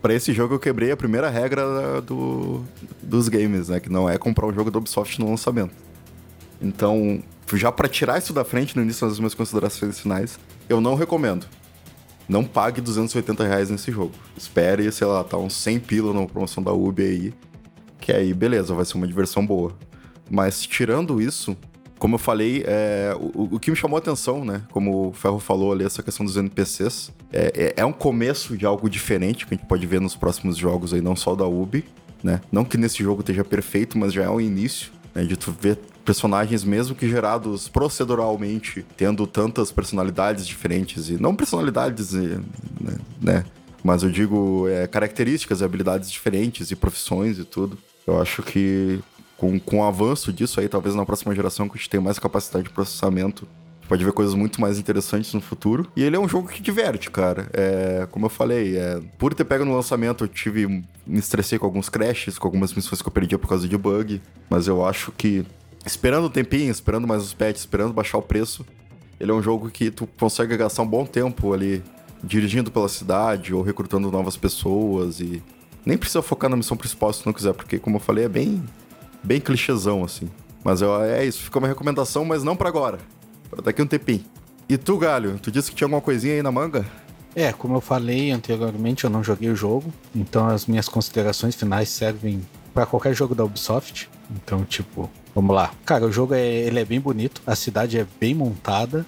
Pra 0.04 0.14
esse 0.14 0.34
jogo 0.34 0.56
eu 0.56 0.60
quebrei 0.60 0.92
a 0.92 0.98
primeira 0.98 1.30
regra 1.30 2.02
do, 2.02 2.62
dos 3.02 3.30
games, 3.30 3.70
né? 3.70 3.80
Que 3.80 3.90
não 3.90 4.10
é 4.10 4.18
comprar 4.18 4.46
um 4.46 4.54
jogo 4.54 4.70
da 4.70 4.78
Ubisoft 4.78 5.18
no 5.18 5.30
lançamento. 5.30 5.74
Então, 6.62 7.24
já 7.54 7.72
pra 7.72 7.88
tirar 7.88 8.18
isso 8.18 8.34
da 8.34 8.44
frente 8.44 8.76
no 8.76 8.84
início 8.84 9.08
das 9.08 9.18
minhas 9.18 9.34
considerações 9.34 9.98
finais, 9.98 10.38
eu 10.68 10.82
não 10.82 10.96
recomendo. 10.96 11.48
Não 12.28 12.44
pague 12.44 12.82
280 12.82 13.46
reais 13.46 13.70
nesse 13.70 13.94
jogo. 13.94 14.12
Espere, 14.36 14.92
sei 14.92 15.08
lá, 15.08 15.24
tá 15.24 15.38
uns 15.38 15.56
100 15.56 15.80
pila 15.80 16.14
na 16.14 16.28
promoção 16.28 16.62
da 16.62 16.74
Ubi 16.74 17.04
aí. 17.04 17.34
Que 18.02 18.12
aí, 18.12 18.34
beleza, 18.34 18.74
vai 18.74 18.84
ser 18.84 18.98
uma 18.98 19.08
diversão 19.08 19.48
boa. 19.48 19.72
Mas 20.30 20.64
tirando 20.64 21.22
isso, 21.22 21.56
como 22.04 22.16
eu 22.16 22.20
falei, 22.20 22.66
é, 22.68 23.16
o, 23.18 23.56
o 23.56 23.60
que 23.62 23.72
me 23.72 23.78
chamou 23.78 23.96
a 23.96 24.00
atenção, 24.00 24.44
né? 24.44 24.64
Como 24.72 25.08
o 25.08 25.14
Ferro 25.14 25.40
falou 25.40 25.72
ali, 25.72 25.86
essa 25.86 26.04
questão 26.04 26.26
dos 26.26 26.36
NPCs, 26.36 27.14
é, 27.32 27.74
é, 27.78 27.82
é 27.82 27.86
um 27.86 27.94
começo 27.94 28.58
de 28.58 28.66
algo 28.66 28.90
diferente 28.90 29.48
que 29.48 29.54
a 29.54 29.58
gente 29.58 29.66
pode 29.66 29.88
ver 29.88 30.02
nos 30.02 30.14
próximos 30.14 30.58
jogos 30.58 30.94
aí, 30.94 31.00
não 31.00 31.16
só 31.16 31.34
da 31.34 31.46
Ubi, 31.46 31.86
né? 32.22 32.42
Não 32.52 32.66
que 32.66 32.76
nesse 32.78 33.02
jogo 33.02 33.22
esteja 33.22 33.46
perfeito, 33.46 33.98
mas 33.98 34.12
já 34.12 34.24
é 34.24 34.30
um 34.30 34.42
início, 34.42 34.92
né? 35.16 35.24
De 35.24 35.38
tu 35.38 35.56
ver 35.58 35.80
personagens 36.04 36.66
mesmo 36.66 36.94
que 36.94 37.08
gerados 37.08 37.70
proceduralmente, 37.70 38.86
tendo 38.98 39.26
tantas 39.26 39.72
personalidades 39.72 40.46
diferentes, 40.46 41.08
e 41.08 41.14
não 41.14 41.34
personalidades, 41.34 42.12
né? 42.12 42.98
né, 43.22 43.46
Mas 43.82 44.04
eu 44.04 44.10
digo 44.10 44.68
é, 44.68 44.88
características, 44.88 45.64
habilidades 45.64 46.12
diferentes 46.12 46.70
e 46.70 46.76
profissões 46.76 47.40
e 47.40 47.46
tudo. 47.46 47.78
Eu 48.06 48.22
acho 48.22 48.44
que 48.44 49.00
com, 49.38 49.60
com 49.60 49.80
o 49.80 49.84
avanço 49.84 50.32
disso 50.32 50.60
aí, 50.60 50.68
talvez 50.68 50.96
na 50.96 51.06
próxima 51.06 51.34
geração, 51.36 51.68
que 51.68 51.76
a 51.76 51.78
gente 51.78 51.90
tenha 51.90 52.02
mais 52.02 52.20
capacidade 52.20 52.66
de 52.66 52.70
processamento, 52.70 53.48
pode 53.88 54.04
ver 54.04 54.12
coisas 54.12 54.34
muito 54.34 54.60
mais 54.60 54.80
interessantes 54.80 55.34
no 55.34 55.42
futuro. 55.42 55.88
E 55.96 56.04
ele 56.04 56.16
é 56.16 56.20
um 56.20 56.28
jogo 56.28 56.48
que 56.48 56.62
diverte, 56.62 57.12
cara. 57.12 57.48
É, 57.54 58.08
como 58.10 58.26
eu 58.26 58.30
falei, 58.30 58.78
é, 58.78 59.00
por 59.18 59.34
ter 59.34 59.44
pego 59.44 59.66
no 59.66 59.76
lançamento, 59.76 60.24
eu 60.24 60.28
tive. 60.28 60.66
Me 61.06 61.20
estressei 61.20 61.60
com 61.60 61.66
alguns 61.66 61.90
crashes, 61.90 62.40
com 62.40 62.48
algumas 62.48 62.74
missões 62.74 63.02
que 63.02 63.08
eu 63.08 63.12
perdia 63.12 63.38
por 63.38 63.48
causa 63.48 63.68
de 63.68 63.78
bug. 63.78 64.22
Mas 64.50 64.68
eu 64.68 64.86
acho 64.86 65.12
que, 65.12 65.46
esperando 65.86 66.28
um 66.28 66.30
tempinho, 66.30 66.72
esperando 66.72 67.08
mais 67.08 67.24
os 67.24 67.34
patches, 67.34 67.60
esperando 67.60 67.94
baixar 67.94 68.18
o 68.18 68.22
preço, 68.22 68.66
ele 69.20 69.32
é 69.32 69.34
um 69.34 69.44
jogo 69.44 69.70
que 69.70 69.92
tu 69.92 70.08
consegue 70.18 70.56
gastar 70.58 70.82
um 70.82 70.88
bom 70.88 71.06
tempo 71.06 71.54
ali 71.54 71.84
dirigindo 72.24 72.72
pela 72.72 72.88
cidade 72.88 73.54
ou 73.54 73.62
recrutando 73.62 74.12
novas 74.12 74.38
pessoas 74.38 75.20
e. 75.20 75.42
Nem 75.86 75.98
precisa 75.98 76.22
focar 76.22 76.50
na 76.50 76.56
missão 76.56 76.78
principal 76.78 77.12
se 77.12 77.26
não 77.26 77.34
quiser, 77.34 77.54
porque, 77.54 77.78
como 77.78 77.98
eu 77.98 78.00
falei, 78.00 78.24
é 78.24 78.30
bem. 78.30 78.64
Bem 79.24 79.40
clichêzão, 79.40 80.04
assim. 80.04 80.30
Mas 80.64 80.82
eu, 80.82 81.02
é 81.04 81.26
isso, 81.26 81.44
fica 81.44 81.60
uma 81.60 81.68
recomendação, 81.68 82.24
mas 82.24 82.44
não 82.44 82.56
para 82.56 82.70
agora. 82.70 83.00
Pra 83.50 83.62
daqui 83.62 83.82
um 83.82 83.88
tempinho. 83.88 84.24
E 84.68 84.78
tu, 84.78 84.98
Galho, 84.98 85.38
tu 85.42 85.52
disse 85.52 85.70
que 85.70 85.76
tinha 85.76 85.86
alguma 85.86 86.02
coisinha 86.02 86.34
aí 86.34 86.42
na 86.42 86.52
manga? 86.52 86.86
É, 87.36 87.52
como 87.52 87.76
eu 87.76 87.82
falei 87.82 88.32
anteriormente, 88.32 89.04
eu 89.04 89.10
não 89.10 89.24
joguei 89.24 89.50
o 89.50 89.56
jogo, 89.56 89.92
então 90.16 90.48
as 90.48 90.68
minhas 90.68 90.88
considerações 90.88 91.56
finais 91.56 91.90
servem 91.90 92.42
para 92.74 92.86
qualquer 92.86 93.14
jogo 93.14 93.34
da 93.36 93.44
Ubisoft. 93.44 94.10
Então, 94.32 94.64
tipo, 94.64 95.10
vamos 95.34 95.56
lá. 95.56 95.72
Cara, 95.86 96.06
o 96.06 96.12
jogo 96.12 96.34
é, 96.34 96.46
ele 96.46 96.80
é 96.80 96.86
bem 96.86 97.00
bonito, 97.00 97.42
a 97.46 97.56
cidade 97.56 97.98
é 97.98 98.06
bem 98.20 98.34
montada. 98.34 99.06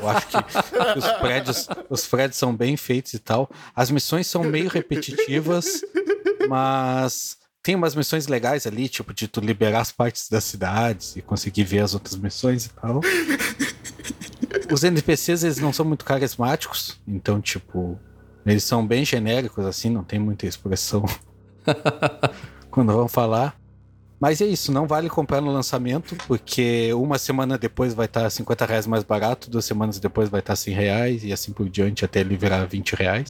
Eu 0.00 0.08
acho 0.08 0.28
que 0.28 0.36
os 0.96 1.12
prédios, 1.20 1.68
os 1.90 2.06
prédios 2.06 2.38
são 2.38 2.54
bem 2.54 2.76
feitos 2.76 3.14
e 3.14 3.18
tal. 3.18 3.50
As 3.74 3.90
missões 3.90 4.26
são 4.26 4.42
meio 4.44 4.68
repetitivas, 4.68 5.82
mas 6.48 7.36
tem 7.66 7.74
umas 7.74 7.96
missões 7.96 8.28
legais 8.28 8.64
ali, 8.64 8.88
tipo 8.88 9.12
de 9.12 9.26
tu 9.26 9.40
liberar 9.40 9.80
as 9.80 9.90
partes 9.90 10.28
das 10.28 10.44
cidades 10.44 11.16
e 11.16 11.20
conseguir 11.20 11.64
ver 11.64 11.80
as 11.80 11.94
outras 11.94 12.14
missões 12.14 12.66
e 12.66 12.68
tal. 12.70 13.00
Os 14.72 14.84
NPCs, 14.84 15.42
eles 15.42 15.58
não 15.58 15.72
são 15.72 15.84
muito 15.84 16.04
carismáticos, 16.04 17.00
então, 17.08 17.40
tipo, 17.40 17.98
eles 18.46 18.62
são 18.62 18.86
bem 18.86 19.04
genéricos, 19.04 19.66
assim, 19.66 19.90
não 19.90 20.04
tem 20.04 20.16
muita 20.16 20.46
expressão 20.46 21.04
quando 22.70 22.92
vão 22.92 23.08
falar. 23.08 23.56
Mas 24.20 24.40
é 24.40 24.46
isso, 24.46 24.70
não 24.70 24.86
vale 24.86 25.10
comprar 25.10 25.40
no 25.40 25.50
lançamento, 25.50 26.14
porque 26.28 26.94
uma 26.94 27.18
semana 27.18 27.58
depois 27.58 27.94
vai 27.94 28.06
estar 28.06 28.30
50 28.30 28.64
reais 28.64 28.86
mais 28.86 29.02
barato, 29.02 29.50
duas 29.50 29.64
semanas 29.64 29.98
depois 29.98 30.28
vai 30.28 30.38
estar 30.38 30.54
100 30.54 30.72
reais 30.72 31.24
e 31.24 31.32
assim 31.32 31.52
por 31.52 31.68
diante 31.68 32.04
até 32.04 32.20
ele 32.20 32.36
virar 32.36 32.64
20 32.64 32.92
reais. 32.92 33.26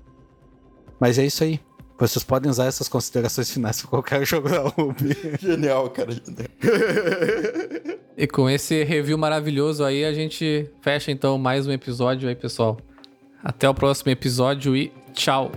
Mas 1.01 1.19
é 1.19 1.25
isso 1.25 1.43
aí. 1.43 1.59
Vocês 1.99 2.23
podem 2.23 2.51
usar 2.51 2.67
essas 2.67 2.89
considerações 2.89 3.51
finais 3.51 3.81
para 3.81 3.91
qualquer 3.91 4.25
jogo 4.27 4.49
da 4.49 4.65
Ubi. 4.77 5.17
Genial, 5.41 5.91
cara. 5.91 6.11
E 8.19 8.27
com 8.27 8.49
esse 8.49 8.83
review 8.83 9.19
maravilhoso 9.19 9.85
aí, 9.85 10.03
a 10.03 10.11
gente 10.11 10.71
fecha 10.81 11.13
então 11.13 11.37
mais 11.37 11.67
um 11.67 11.73
episódio 11.73 12.31
aí, 12.31 12.35
pessoal. 12.35 12.79
Até 13.45 13.69
o 13.69 13.75
próximo 13.75 14.11
episódio 14.11 14.75
e 14.75 14.91
tchau! 15.13 15.53